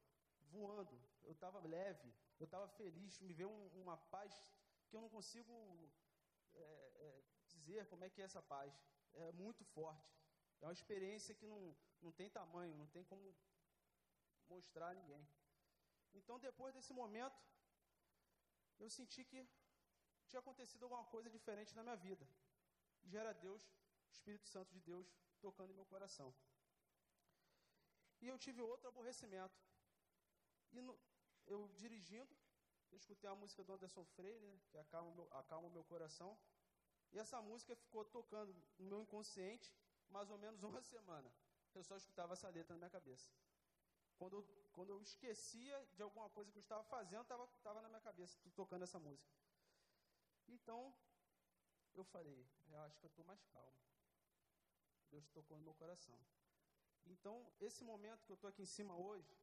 voando, 0.50 1.00
eu 1.24 1.32
estava 1.32 1.58
leve, 1.60 2.12
eu 2.38 2.44
estava 2.44 2.68
feliz, 2.68 3.20
me 3.20 3.32
veio 3.32 3.48
um, 3.48 3.82
uma 3.82 3.96
paz 3.96 4.32
que 4.88 4.96
eu 4.96 5.00
não 5.00 5.08
consigo 5.08 5.52
é, 6.54 6.60
é, 6.60 7.22
dizer 7.48 7.86
como 7.86 8.04
é 8.04 8.10
que 8.10 8.20
é 8.20 8.24
essa 8.24 8.42
paz. 8.42 8.72
É 9.14 9.32
muito 9.32 9.64
forte. 9.64 10.14
É 10.60 10.66
uma 10.66 10.72
experiência 10.72 11.34
que 11.34 11.46
não, 11.46 11.74
não 12.02 12.12
tem 12.12 12.28
tamanho, 12.30 12.76
não 12.76 12.86
tem 12.88 13.04
como 13.04 13.34
mostrar 14.48 14.90
a 14.90 14.94
ninguém. 14.94 15.26
Então, 16.18 16.38
depois 16.48 16.74
desse 16.76 16.92
momento, 17.00 17.38
eu 18.78 18.88
senti 18.98 19.22
que 19.30 19.40
tinha 20.28 20.40
acontecido 20.40 20.82
alguma 20.84 21.04
coisa 21.14 21.28
diferente 21.36 21.74
na 21.74 21.82
minha 21.86 21.96
vida. 22.08 22.26
E 23.04 23.08
já 23.12 23.20
era 23.20 23.32
Deus, 23.46 23.62
Espírito 24.10 24.46
Santo 24.54 24.70
de 24.76 24.80
Deus, 24.80 25.06
tocando 25.40 25.70
em 25.72 25.78
meu 25.80 25.86
coração. 25.94 26.30
e 28.20 28.28
eu 28.28 28.38
tive 28.38 28.60
outro 28.62 28.88
aborrecimento. 28.88 29.58
E 30.72 30.80
no, 30.80 30.98
eu 31.46 31.68
dirigindo, 31.76 32.34
eu 32.90 32.96
escutei 32.96 33.28
a 33.30 33.34
música 33.34 33.62
do 33.62 33.72
Anderson 33.72 34.04
Freire, 34.04 34.44
né, 34.46 34.58
que 34.68 34.78
acalma 34.78 35.10
meu, 35.14 35.28
acalma 35.32 35.68
meu 35.70 35.84
coração. 35.84 36.36
E 37.12 37.18
essa 37.18 37.40
música 37.40 37.74
ficou 37.76 38.04
tocando 38.04 38.54
no 38.78 38.86
meu 38.86 39.00
inconsciente 39.02 39.72
mais 40.08 40.30
ou 40.30 40.38
menos 40.38 40.62
uma 40.70 40.82
semana. 40.82 41.30
Eu 41.74 41.82
só 41.84 41.96
escutava 41.96 42.32
essa 42.32 42.48
letra 42.48 42.74
na 42.74 42.78
minha 42.78 42.90
cabeça. 42.90 43.30
Quando 44.18 44.36
eu, 44.38 44.42
quando 44.72 44.90
eu 44.90 45.00
esquecia 45.00 45.76
de 45.94 46.02
alguma 46.02 46.28
coisa 46.30 46.50
que 46.50 46.58
eu 46.58 46.62
estava 46.62 46.84
fazendo, 46.84 47.22
estava 47.22 47.46
tava 47.62 47.82
na 47.82 47.88
minha 47.88 48.00
cabeça, 48.00 48.38
tocando 48.54 48.82
essa 48.82 48.98
música. 48.98 49.34
Então, 50.48 50.94
eu 51.94 52.04
falei, 52.04 52.48
eu 52.68 52.80
acho 52.80 52.98
que 52.98 53.06
eu 53.06 53.08
estou 53.08 53.24
mais 53.24 53.42
calmo. 53.46 53.76
Deus 55.10 55.28
tocou 55.30 55.56
no 55.58 55.64
meu 55.64 55.74
coração. 55.74 56.18
Então, 57.06 57.52
esse 57.60 57.84
momento 57.84 58.24
que 58.24 58.32
eu 58.32 58.34
estou 58.34 58.50
aqui 58.50 58.62
em 58.62 58.72
cima 58.76 58.96
hoje, 58.96 59.36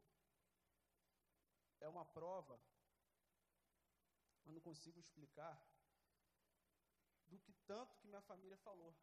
é 1.80 1.88
uma 1.88 2.06
prova, 2.06 2.60
eu 4.46 4.52
não 4.52 4.62
consigo 4.62 5.00
explicar, 5.00 5.56
do 7.28 7.40
que 7.40 7.54
tanto 7.66 7.98
que 7.98 8.08
minha 8.08 8.22
família 8.22 8.58
falou. 8.58 8.94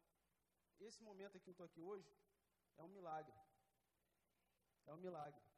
Esse 0.79 1.03
momento 1.03 1.37
aqui 1.37 1.45
que 1.45 1.49
eu 1.49 1.51
estou 1.53 1.65
aqui 1.65 1.81
hoje, 1.81 2.11
é 2.77 2.83
um 2.83 2.87
milagre. 2.87 3.39
É 4.85 4.93
um 4.93 4.97
milagre. 4.97 5.50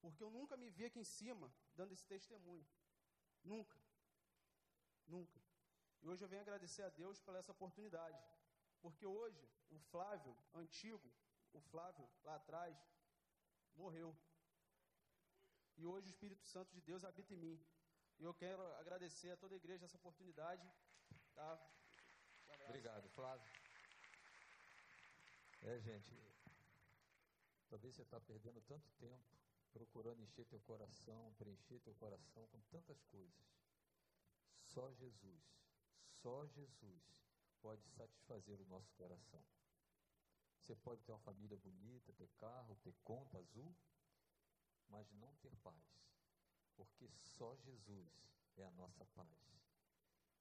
Porque 0.00 0.22
eu 0.22 0.30
nunca 0.30 0.56
me 0.56 0.70
vi 0.70 0.84
aqui 0.86 0.98
em 0.98 1.04
cima 1.04 1.52
dando 1.74 1.92
esse 1.92 2.06
testemunho. 2.06 2.66
Nunca. 3.44 3.78
Nunca. 5.06 5.40
E 6.02 6.08
hoje 6.08 6.24
eu 6.24 6.28
venho 6.28 6.42
agradecer 6.42 6.82
a 6.82 6.88
Deus 6.88 7.20
pela 7.20 7.38
essa 7.38 7.52
oportunidade. 7.52 8.18
Porque 8.80 9.04
hoje, 9.04 9.42
o 9.68 9.78
Flávio, 9.78 10.34
antigo, 10.54 11.12
o 11.52 11.60
Flávio, 11.60 12.08
lá 12.24 12.36
atrás, 12.36 12.76
morreu. 13.74 14.16
E 15.76 15.84
hoje 15.86 16.06
o 16.06 16.14
Espírito 16.14 16.44
Santo 16.44 16.72
de 16.72 16.80
Deus 16.80 17.04
habita 17.04 17.34
em 17.34 17.36
mim. 17.36 17.66
E 18.18 18.24
eu 18.24 18.34
quero 18.34 18.62
agradecer 18.76 19.30
a 19.30 19.36
toda 19.36 19.54
a 19.54 19.56
igreja 19.62 19.84
essa 19.84 19.96
oportunidade. 19.96 20.66
Tá? 21.34 21.50
Um 22.48 22.64
Obrigado, 22.64 23.08
Flávio. 23.10 23.50
É, 25.62 25.78
gente, 25.80 26.10
talvez 27.68 27.94
você 27.94 28.02
está 28.02 28.18
perdendo 28.20 28.60
tanto 28.62 28.90
tempo 28.92 29.39
procurando 29.72 30.22
encher 30.22 30.46
teu 30.46 30.60
coração, 30.60 31.34
preencher 31.38 31.80
teu 31.80 31.94
coração 31.94 32.46
com 32.48 32.60
tantas 32.70 33.02
coisas. 33.04 33.60
Só 34.62 34.92
Jesus, 34.92 35.42
só 36.08 36.46
Jesus 36.46 37.02
pode 37.60 37.86
satisfazer 37.88 38.60
o 38.60 38.66
nosso 38.66 38.92
coração. 38.94 39.44
Você 40.60 40.74
pode 40.76 41.02
ter 41.02 41.12
uma 41.12 41.20
família 41.20 41.56
bonita, 41.56 42.12
ter 42.12 42.28
carro, 42.38 42.76
ter 42.82 42.94
conta 43.02 43.38
azul, 43.38 43.74
mas 44.88 45.10
não 45.12 45.34
ter 45.36 45.54
paz, 45.56 46.04
porque 46.76 47.08
só 47.08 47.56
Jesus 47.56 48.12
é 48.56 48.64
a 48.64 48.70
nossa 48.72 49.04
paz. 49.06 49.50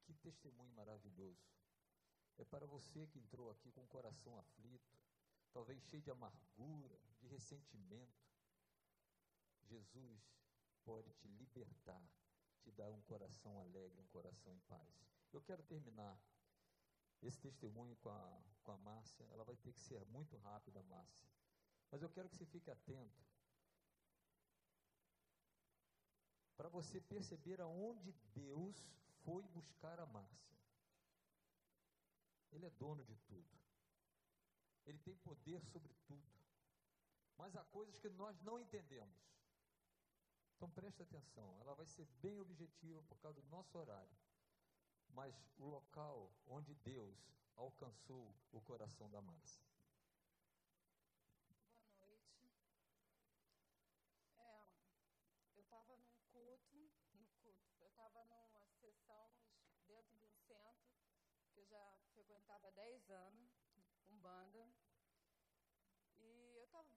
Que 0.04 0.14
testemunho 0.16 0.74
maravilhoso! 0.74 1.48
É 2.38 2.46
para 2.46 2.66
você 2.66 3.06
que 3.08 3.20
entrou 3.20 3.50
aqui 3.52 3.72
com 3.72 3.84
o 3.84 3.88
coração 3.88 4.38
aflito, 4.40 4.98
talvez 5.52 5.84
cheio 5.84 6.02
de 6.02 6.10
amargura, 6.10 7.00
de 7.20 7.28
ressentimento. 7.28 8.29
Jesus 9.70 10.22
pode 10.84 11.12
te 11.14 11.28
libertar, 11.28 12.04
te 12.62 12.72
dar 12.72 12.90
um 12.92 13.02
coração 13.02 13.60
alegre, 13.60 14.02
um 14.02 14.08
coração 14.08 14.54
em 14.54 14.60
paz. 14.62 14.90
Eu 15.32 15.42
quero 15.42 15.64
terminar 15.64 16.20
esse 17.22 17.40
testemunho 17.40 17.96
com 17.98 18.10
a, 18.10 18.44
com 18.64 18.72
a 18.72 18.78
Márcia. 18.78 19.26
Ela 19.32 19.44
vai 19.44 19.56
ter 19.56 19.72
que 19.74 19.80
ser 19.80 20.04
muito 20.08 20.36
rápida, 20.38 20.82
Márcia. 20.84 21.30
Mas 21.92 22.02
eu 22.02 22.10
quero 22.10 22.30
que 22.30 22.36
você 22.36 22.46
fique 22.46 22.70
atento 22.72 23.24
para 26.56 26.68
você 26.68 27.00
perceber 27.00 27.62
aonde 27.62 28.12
Deus 28.34 28.86
foi 29.24 29.48
buscar 29.48 30.00
a 30.00 30.06
Márcia. 30.06 30.58
Ele 32.52 32.66
é 32.66 32.70
dono 32.72 33.04
de 33.06 33.16
tudo. 33.28 33.58
Ele 34.86 35.00
tem 35.00 35.16
poder 35.18 35.62
sobre 35.62 35.94
tudo. 36.06 36.28
Mas 37.38 37.56
há 37.56 37.64
coisas 37.66 37.98
que 38.00 38.10
nós 38.10 38.42
não 38.42 38.60
entendemos. 38.60 39.18
Então 40.60 40.70
preste 40.72 41.02
atenção, 41.02 41.58
ela 41.62 41.74
vai 41.74 41.86
ser 41.88 42.06
bem 42.22 42.38
objetiva 42.38 43.02
por 43.04 43.18
causa 43.20 43.42
do 43.42 43.48
nosso 43.48 43.78
horário. 43.78 44.18
Mas 45.08 45.34
o 45.58 45.66
local 45.66 46.34
onde 46.46 46.76
Deus 46.76 47.18
alcançou 47.56 48.36
o 48.52 48.60
coração 48.60 49.10
da 49.10 49.22
massa. 49.22 49.64
Boa 51.48 52.08
noite. 52.08 52.52
É, 54.38 54.68
eu 55.56 55.62
estava 55.62 55.96
num 55.96 56.20
culto, 56.34 56.92
no 57.14 57.26
culto, 57.42 57.78
eu 57.80 57.88
estava 57.88 58.26
numa 58.26 58.68
sessão 58.82 59.32
dentro 59.88 60.20
de 60.20 60.26
um 60.26 60.36
centro 60.36 61.00
que 61.54 61.62
eu 61.62 61.68
já 61.68 61.98
frequentava 62.12 62.68
há 62.68 62.72
10 62.72 63.10
anos, 63.10 63.50
com 64.10 64.20
banda. 64.20 64.70
E 66.18 66.58
eu 66.58 66.68
tava, 66.68 66.90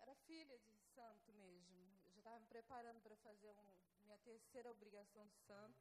era 0.00 0.16
filha 0.26 0.58
de 0.58 0.76
santo 0.92 1.32
mesmo. 1.34 2.05
Estava 2.26 2.40
me 2.40 2.46
preparando 2.46 3.00
para 3.02 3.14
fazer 3.18 3.48
um, 3.50 3.64
minha 4.02 4.18
terceira 4.18 4.68
obrigação 4.68 5.24
de 5.28 5.36
santo. 5.46 5.78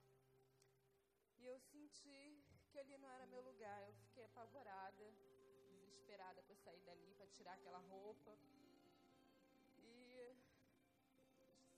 E 1.40 1.46
eu 1.48 1.60
senti 1.60 2.46
que 2.70 2.78
ali 2.78 2.96
não 3.00 3.10
era 3.10 3.26
meu 3.26 3.42
lugar. 3.42 3.82
Eu 3.82 3.96
fiquei 3.96 4.24
apavorada, 4.26 5.12
desesperada 5.74 6.44
para 6.44 6.56
sair 6.58 6.80
dali, 6.82 7.16
para 7.16 7.26
tirar 7.30 7.54
aquela 7.54 7.80
roupa. 7.80 8.38
E 9.80 10.38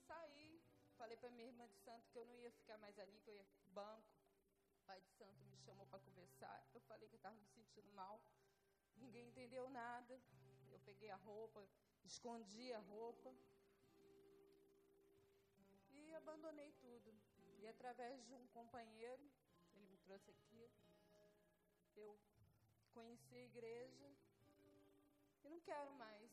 saí, 0.06 0.62
falei 0.98 1.16
para 1.16 1.30
minha 1.30 1.46
irmã 1.46 1.66
de 1.66 1.78
santo 1.78 2.06
que 2.10 2.18
eu 2.18 2.26
não 2.26 2.36
ia 2.36 2.52
ficar 2.52 2.76
mais 2.76 2.98
ali, 2.98 3.18
que 3.20 3.30
eu 3.30 3.36
ia 3.36 3.44
pro 3.44 3.70
banco. 3.70 4.12
O 4.82 4.84
pai 4.84 5.00
de 5.00 5.10
santo 5.12 5.46
me 5.46 5.56
chamou 5.56 5.86
para 5.86 6.00
conversar. 6.00 6.62
Eu 6.74 6.82
falei 6.82 7.08
que 7.08 7.14
eu 7.14 7.22
estava 7.24 7.36
me 7.36 7.46
sentindo 7.46 7.90
mal. 7.94 8.20
Ninguém 8.96 9.28
entendeu 9.28 9.70
nada. 9.70 10.20
Eu 10.70 10.78
peguei 10.80 11.08
a 11.08 11.16
roupa, 11.16 11.66
escondi 12.04 12.70
a 12.74 12.80
roupa 12.80 13.34
e 16.08 16.14
abandonei 16.14 16.72
tudo. 16.80 17.14
E 17.58 17.66
através 17.66 18.24
de 18.24 18.34
um 18.34 18.46
companheiro, 18.48 19.30
ele 19.74 19.86
me 19.86 19.98
trouxe 19.98 20.30
aqui, 20.30 20.70
eu 21.96 22.18
conheci 22.92 23.34
a 23.36 23.44
igreja 23.44 24.08
e 25.44 25.48
não 25.48 25.60
quero 25.60 25.92
mais. 25.94 26.30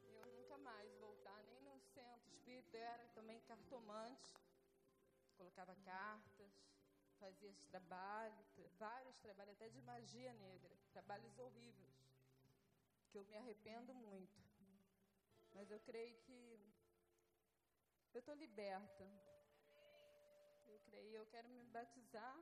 Eu 0.00 0.26
nunca 0.26 0.58
mais 0.58 0.92
voltar, 0.96 1.42
nem 1.44 1.60
no 1.62 1.78
centro 1.80 2.28
espírita, 2.28 2.76
eu 2.76 2.84
era 2.84 3.06
também 3.08 3.40
cartomante, 3.40 4.34
colocava 5.36 5.74
cartas, 5.76 6.52
fazia 7.18 7.48
esse 7.48 7.64
trabalho, 7.66 8.44
vários 8.78 9.16
trabalhos, 9.18 9.52
até 9.52 9.68
de 9.68 9.80
magia 9.82 10.32
negra, 10.34 10.76
trabalhos 10.92 11.38
horríveis, 11.38 11.94
que 13.10 13.18
eu 13.18 13.24
me 13.24 13.36
arrependo 13.36 13.94
muito. 13.94 14.38
Mas 15.52 15.70
eu 15.70 15.80
creio 15.80 16.16
que 16.18 16.67
eu 18.14 18.20
estou 18.20 18.34
liberta. 18.34 19.04
Eu 20.66 20.78
creio, 20.80 21.16
eu 21.16 21.26
quero 21.26 21.48
me 21.48 21.62
batizar 21.64 22.36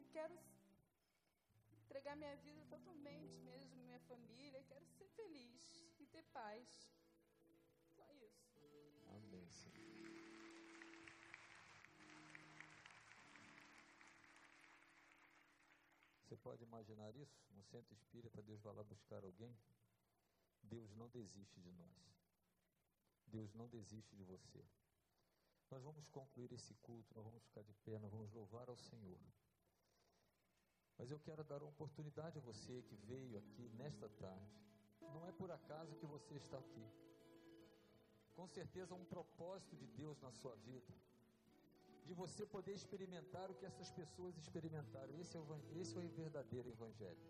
e 0.00 0.04
quero 0.12 0.38
entregar 1.84 2.16
minha 2.16 2.36
vida 2.36 2.64
totalmente 2.66 3.36
mesmo, 3.40 3.82
minha 3.82 4.00
família, 4.00 4.62
quero 4.64 4.86
ser 4.86 5.08
feliz 5.08 5.80
e 5.98 6.06
ter 6.06 6.22
paz. 6.24 6.68
Só 7.96 8.10
isso. 8.12 8.58
Amém, 9.08 9.48
Senhor. 9.50 9.84
Você 16.22 16.36
pode 16.38 16.64
imaginar 16.64 17.14
isso? 17.14 17.44
No 17.52 17.62
centro 17.62 17.94
espírita, 17.94 18.42
Deus 18.42 18.60
vai 18.60 18.74
lá 18.74 18.82
buscar 18.82 19.22
alguém? 19.24 19.56
Deus 20.62 20.94
não 20.94 21.08
desiste 21.08 21.60
de 21.60 21.70
nós. 21.70 22.23
Deus 23.36 23.52
não 23.60 23.68
desiste 23.68 24.14
de 24.14 24.24
você. 24.32 24.62
Nós 25.70 25.82
vamos 25.82 26.08
concluir 26.08 26.52
esse 26.52 26.74
culto, 26.86 27.14
nós 27.16 27.24
vamos 27.24 27.42
ficar 27.42 27.62
de 27.62 27.74
pé, 27.84 27.98
nós 27.98 28.12
vamos 28.12 28.32
louvar 28.32 28.68
ao 28.68 28.76
Senhor. 28.76 29.20
Mas 30.96 31.10
eu 31.10 31.18
quero 31.18 31.42
dar 31.42 31.60
uma 31.62 31.70
oportunidade 31.70 32.38
a 32.38 32.40
você 32.50 32.82
que 32.82 32.96
veio 33.10 33.36
aqui 33.36 33.68
nesta 33.80 34.08
tarde. 34.08 34.52
Não 35.00 35.26
é 35.26 35.32
por 35.32 35.50
acaso 35.50 35.96
que 35.96 36.06
você 36.06 36.34
está 36.34 36.58
aqui. 36.58 36.86
Com 38.36 38.46
certeza, 38.46 38.94
um 38.94 39.04
propósito 39.04 39.74
de 39.76 39.86
Deus 39.86 40.20
na 40.20 40.30
sua 40.30 40.54
vida. 40.68 40.94
De 42.06 42.14
você 42.14 42.46
poder 42.46 42.74
experimentar 42.74 43.50
o 43.50 43.54
que 43.54 43.66
essas 43.66 43.90
pessoas 43.90 44.36
experimentaram. 44.36 45.18
Esse 45.18 45.36
é 45.36 45.40
o, 45.40 45.46
esse 45.80 45.96
é 45.96 45.98
o 45.98 46.08
verdadeiro 46.08 46.68
Evangelho. 46.68 47.26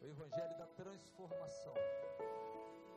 O 0.00 0.06
Evangelho 0.06 0.58
da 0.58 0.66
transformação. 0.66 1.74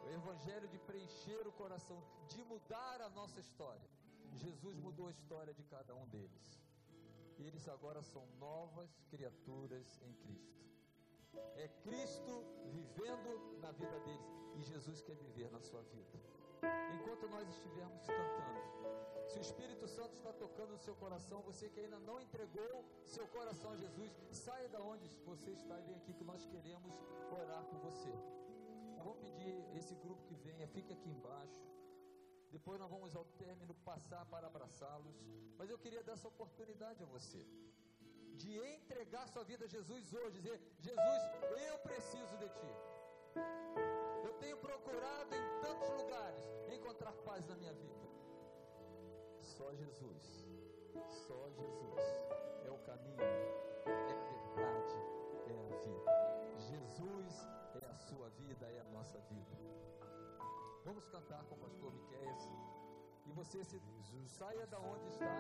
O 0.08 0.10
Evangelho 0.10 0.68
de 0.70 0.80
preencher 0.80 1.46
o 1.46 1.52
coração, 1.52 2.02
de 2.30 2.42
mudar 2.46 3.02
a 3.02 3.10
nossa 3.10 3.42
história. 3.42 3.90
Jesus 4.32 4.78
mudou 4.80 5.08
a 5.08 5.12
história 5.12 5.54
de 5.54 5.64
cada 5.64 5.94
um 5.94 6.08
deles. 6.08 6.62
E 7.38 7.44
eles 7.44 7.68
agora 7.68 8.02
são 8.02 8.26
novas 8.40 8.90
criaturas 9.10 10.00
em 10.02 10.14
Cristo. 10.14 10.66
É 11.56 11.68
Cristo 11.84 12.46
vivendo 12.72 13.60
na 13.60 13.72
vida 13.74 14.00
deles. 14.00 14.32
E 14.56 14.64
Jesus 14.64 15.02
quer 15.02 15.16
viver 15.16 15.52
na 15.52 15.60
sua 15.60 15.82
vida. 15.84 16.18
Enquanto 16.96 17.28
nós 17.28 17.48
estivermos 17.50 18.08
cantando, 18.08 19.28
se 19.28 19.40
o 19.40 19.42
Espírito 19.42 19.88
Santo 19.90 20.16
está 20.16 20.32
tocando 20.32 20.72
no 20.72 20.80
seu 20.80 20.96
coração, 20.96 21.42
você 21.42 21.70
que 21.70 21.82
ainda 21.82 22.00
não 22.00 22.22
entregou 22.22 22.86
seu 23.04 23.28
coração 23.28 23.72
a 23.72 23.78
Jesus, 23.78 24.10
saia 24.32 24.70
da 24.70 24.82
onde 24.82 25.06
você 25.26 25.52
está 25.52 25.78
e 25.80 25.84
vem 25.84 25.98
aqui 25.98 26.14
que 26.14 26.24
nós 26.24 26.46
queremos 26.46 26.96
orar 27.30 27.64
por 27.66 27.80
você. 27.80 28.37
Vou 29.08 29.16
pedir 29.26 29.56
esse 29.80 29.96
grupo 30.04 30.22
que 30.30 30.36
venha, 30.48 30.68
fique 30.76 30.92
aqui 30.96 31.10
embaixo. 31.10 31.62
Depois 32.56 32.78
nós 32.82 32.90
vamos 32.96 33.16
ao 33.20 33.26
término 33.42 33.74
passar 33.90 34.24
para 34.34 34.48
abraçá-los. 34.48 35.18
Mas 35.58 35.70
eu 35.70 35.78
queria 35.84 36.04
dar 36.04 36.14
essa 36.18 36.28
oportunidade 36.34 37.02
a 37.04 37.06
você 37.16 37.42
de 38.42 38.52
entregar 38.76 39.26
sua 39.28 39.44
vida 39.52 39.64
a 39.66 39.74
Jesus 39.76 40.14
hoje, 40.14 40.42
dizer: 40.42 40.60
Jesus, 40.88 41.22
eu 41.70 41.78
preciso 41.88 42.36
de 42.44 42.50
Ti. 42.60 42.74
Eu 44.28 44.34
tenho 44.42 44.58
procurado 44.58 45.34
em 45.40 45.46
tantos 45.66 45.90
lugares 46.02 46.44
encontrar 46.78 47.14
paz 47.28 47.48
na 47.48 47.56
minha 47.56 47.74
vida. 47.74 48.08
Só 49.56 49.74
Jesus, 49.74 50.24
só 51.28 51.40
Jesus 51.62 52.06
é 52.66 52.72
o 52.72 52.80
caminho, 52.90 53.24
Vamos 60.88 61.06
cantar 61.10 61.44
com 61.50 61.56
o 61.56 61.58
pastor 61.58 61.92
Miqueias. 61.92 62.50
E 63.26 63.32
você 63.34 63.62
se 63.62 63.78
saia 64.26 64.66
da 64.68 64.80
onde 64.80 65.06
está. 65.10 65.36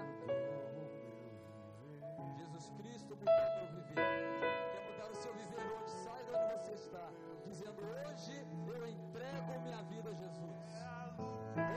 Jesus 2.35 2.69
Cristo 2.71 3.15
mudou 3.15 3.47
meu 3.55 3.67
viver. 3.75 3.95
Quer 4.73 4.83
mudar 4.91 5.09
o 5.09 5.15
seu 5.15 5.33
viver 5.33 5.65
hoje? 5.71 5.93
Sai 6.03 6.21
de 6.25 6.31
onde 6.31 6.53
você 6.53 6.73
está. 6.73 7.09
Dizendo: 7.45 7.81
Hoje 7.81 8.45
eu 8.75 8.87
entrego 8.87 9.59
minha 9.61 9.81
vida 9.83 10.09
a 10.09 10.13
Jesus. 10.15 10.67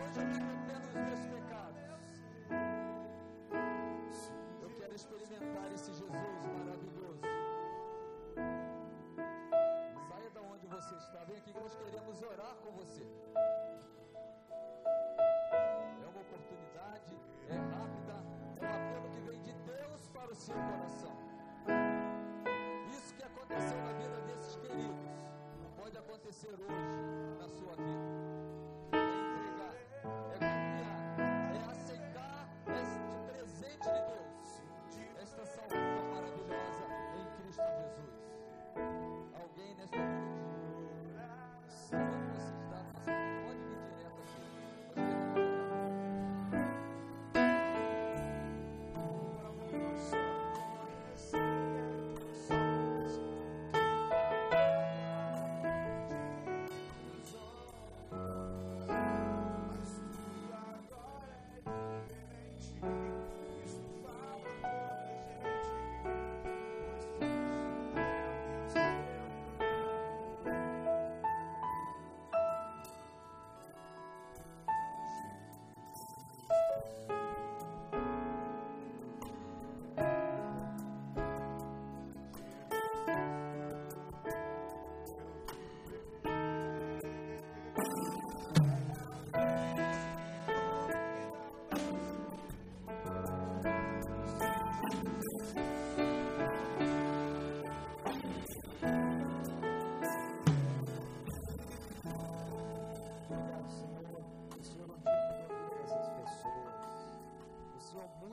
Hoje 0.00 0.18
eu 0.18 0.26
me 0.26 0.34
arrependo 0.34 0.86
dos 0.88 1.02
meus 1.08 1.24
pecados. 1.36 2.24
Eu 4.62 4.70
quero 4.78 4.94
experimentar 4.96 5.72
esse 5.72 5.92
Jesus 5.92 6.44
maravilhoso. 6.58 7.22
Saia 10.08 10.30
da 10.30 10.40
onde 10.40 10.66
você 10.66 10.94
está. 10.96 11.22
Vem 11.22 11.36
aqui 11.36 11.52
que 11.52 11.60
nós 11.60 11.76
queremos 11.76 12.20
orar 12.20 12.56
com 12.64 12.72
você. 12.72 13.06
O 20.30 20.34
seu 20.34 20.54
coração. 20.54 21.16
Isso 22.88 23.14
que 23.14 23.22
aconteceu 23.24 23.76
na 23.78 23.92
vida 23.94 24.20
desses 24.20 24.56
queridos, 24.56 25.10
pode 25.76 25.98
acontecer 25.98 26.54
hoje 26.54 27.38
na 27.40 27.48
sua 27.48 27.74
vida. 27.74 28.09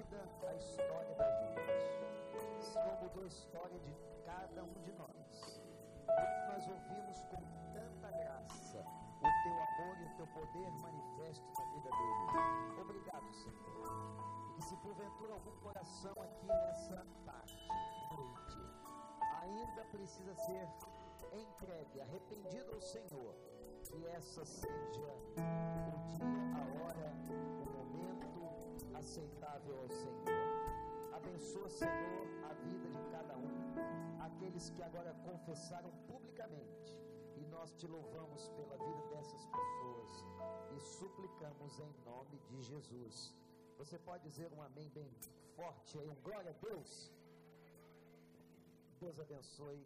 Muda 0.09 0.49
a 0.49 0.55
história 0.55 1.15
da 1.15 1.29
gente. 1.31 1.59
O 2.57 2.61
Senhor 2.61 3.01
mudou 3.01 3.23
a 3.23 3.27
história 3.27 3.79
de 3.79 3.95
cada 4.25 4.63
um 4.63 4.73
de 4.81 4.91
nós. 4.93 5.61
Nós 6.47 6.67
ouvimos 6.67 7.23
com 7.25 7.43
tanta 7.73 8.11
graça 8.11 8.85
o 9.17 9.43
teu 9.43 9.53
amor 9.53 9.97
e 9.99 10.05
o 10.05 10.15
teu 10.15 10.27
poder 10.27 10.71
manifesto 10.81 11.45
na 11.57 11.65
vida 11.73 11.89
deles. 11.89 12.79
Obrigado, 12.79 13.33
Senhor. 13.33 14.57
E 14.57 14.61
se 14.61 14.75
porventura 14.77 15.33
algum 15.33 15.55
coração 15.61 16.13
aqui 16.21 16.47
nessa 16.47 17.05
tarde, 17.25 17.67
noite, 18.15 18.57
ainda 19.41 19.83
precisa 19.91 20.33
ser 20.35 20.67
entregue, 21.33 22.01
arrependido 22.01 22.73
ao 22.73 22.81
Senhor, 22.81 23.35
que 23.83 24.07
essa 24.07 24.45
seja 24.45 24.73
o 24.73 24.91
dia, 24.91 25.13
a 26.55 26.83
hora, 26.83 27.56
aceitável 28.97 29.79
ao 29.79 29.89
Senhor. 29.89 30.25
Abençoa, 31.13 31.69
Senhor, 31.69 32.25
a 32.49 32.53
vida 32.53 32.89
de 32.89 33.03
cada 33.11 33.35
um, 33.37 33.51
aqueles 34.21 34.69
que 34.71 34.81
agora 34.81 35.13
confessaram 35.23 35.91
publicamente. 36.07 36.97
E 37.35 37.45
nós 37.45 37.71
te 37.73 37.85
louvamos 37.87 38.49
pela 38.49 38.77
vida 38.77 39.03
dessas 39.11 39.45
pessoas 39.45 40.25
e 40.75 40.79
suplicamos 40.79 41.79
em 41.79 41.93
nome 42.03 42.39
de 42.49 42.61
Jesus. 42.63 43.33
Você 43.77 43.99
pode 43.99 44.23
dizer 44.23 44.51
um 44.51 44.61
amém 44.63 44.89
bem 44.89 45.09
forte 45.55 45.99
aí, 45.99 46.09
um 46.09 46.21
glória 46.21 46.49
a 46.49 46.65
Deus. 46.65 47.11
Deus 48.99 49.19
abençoe 49.19 49.85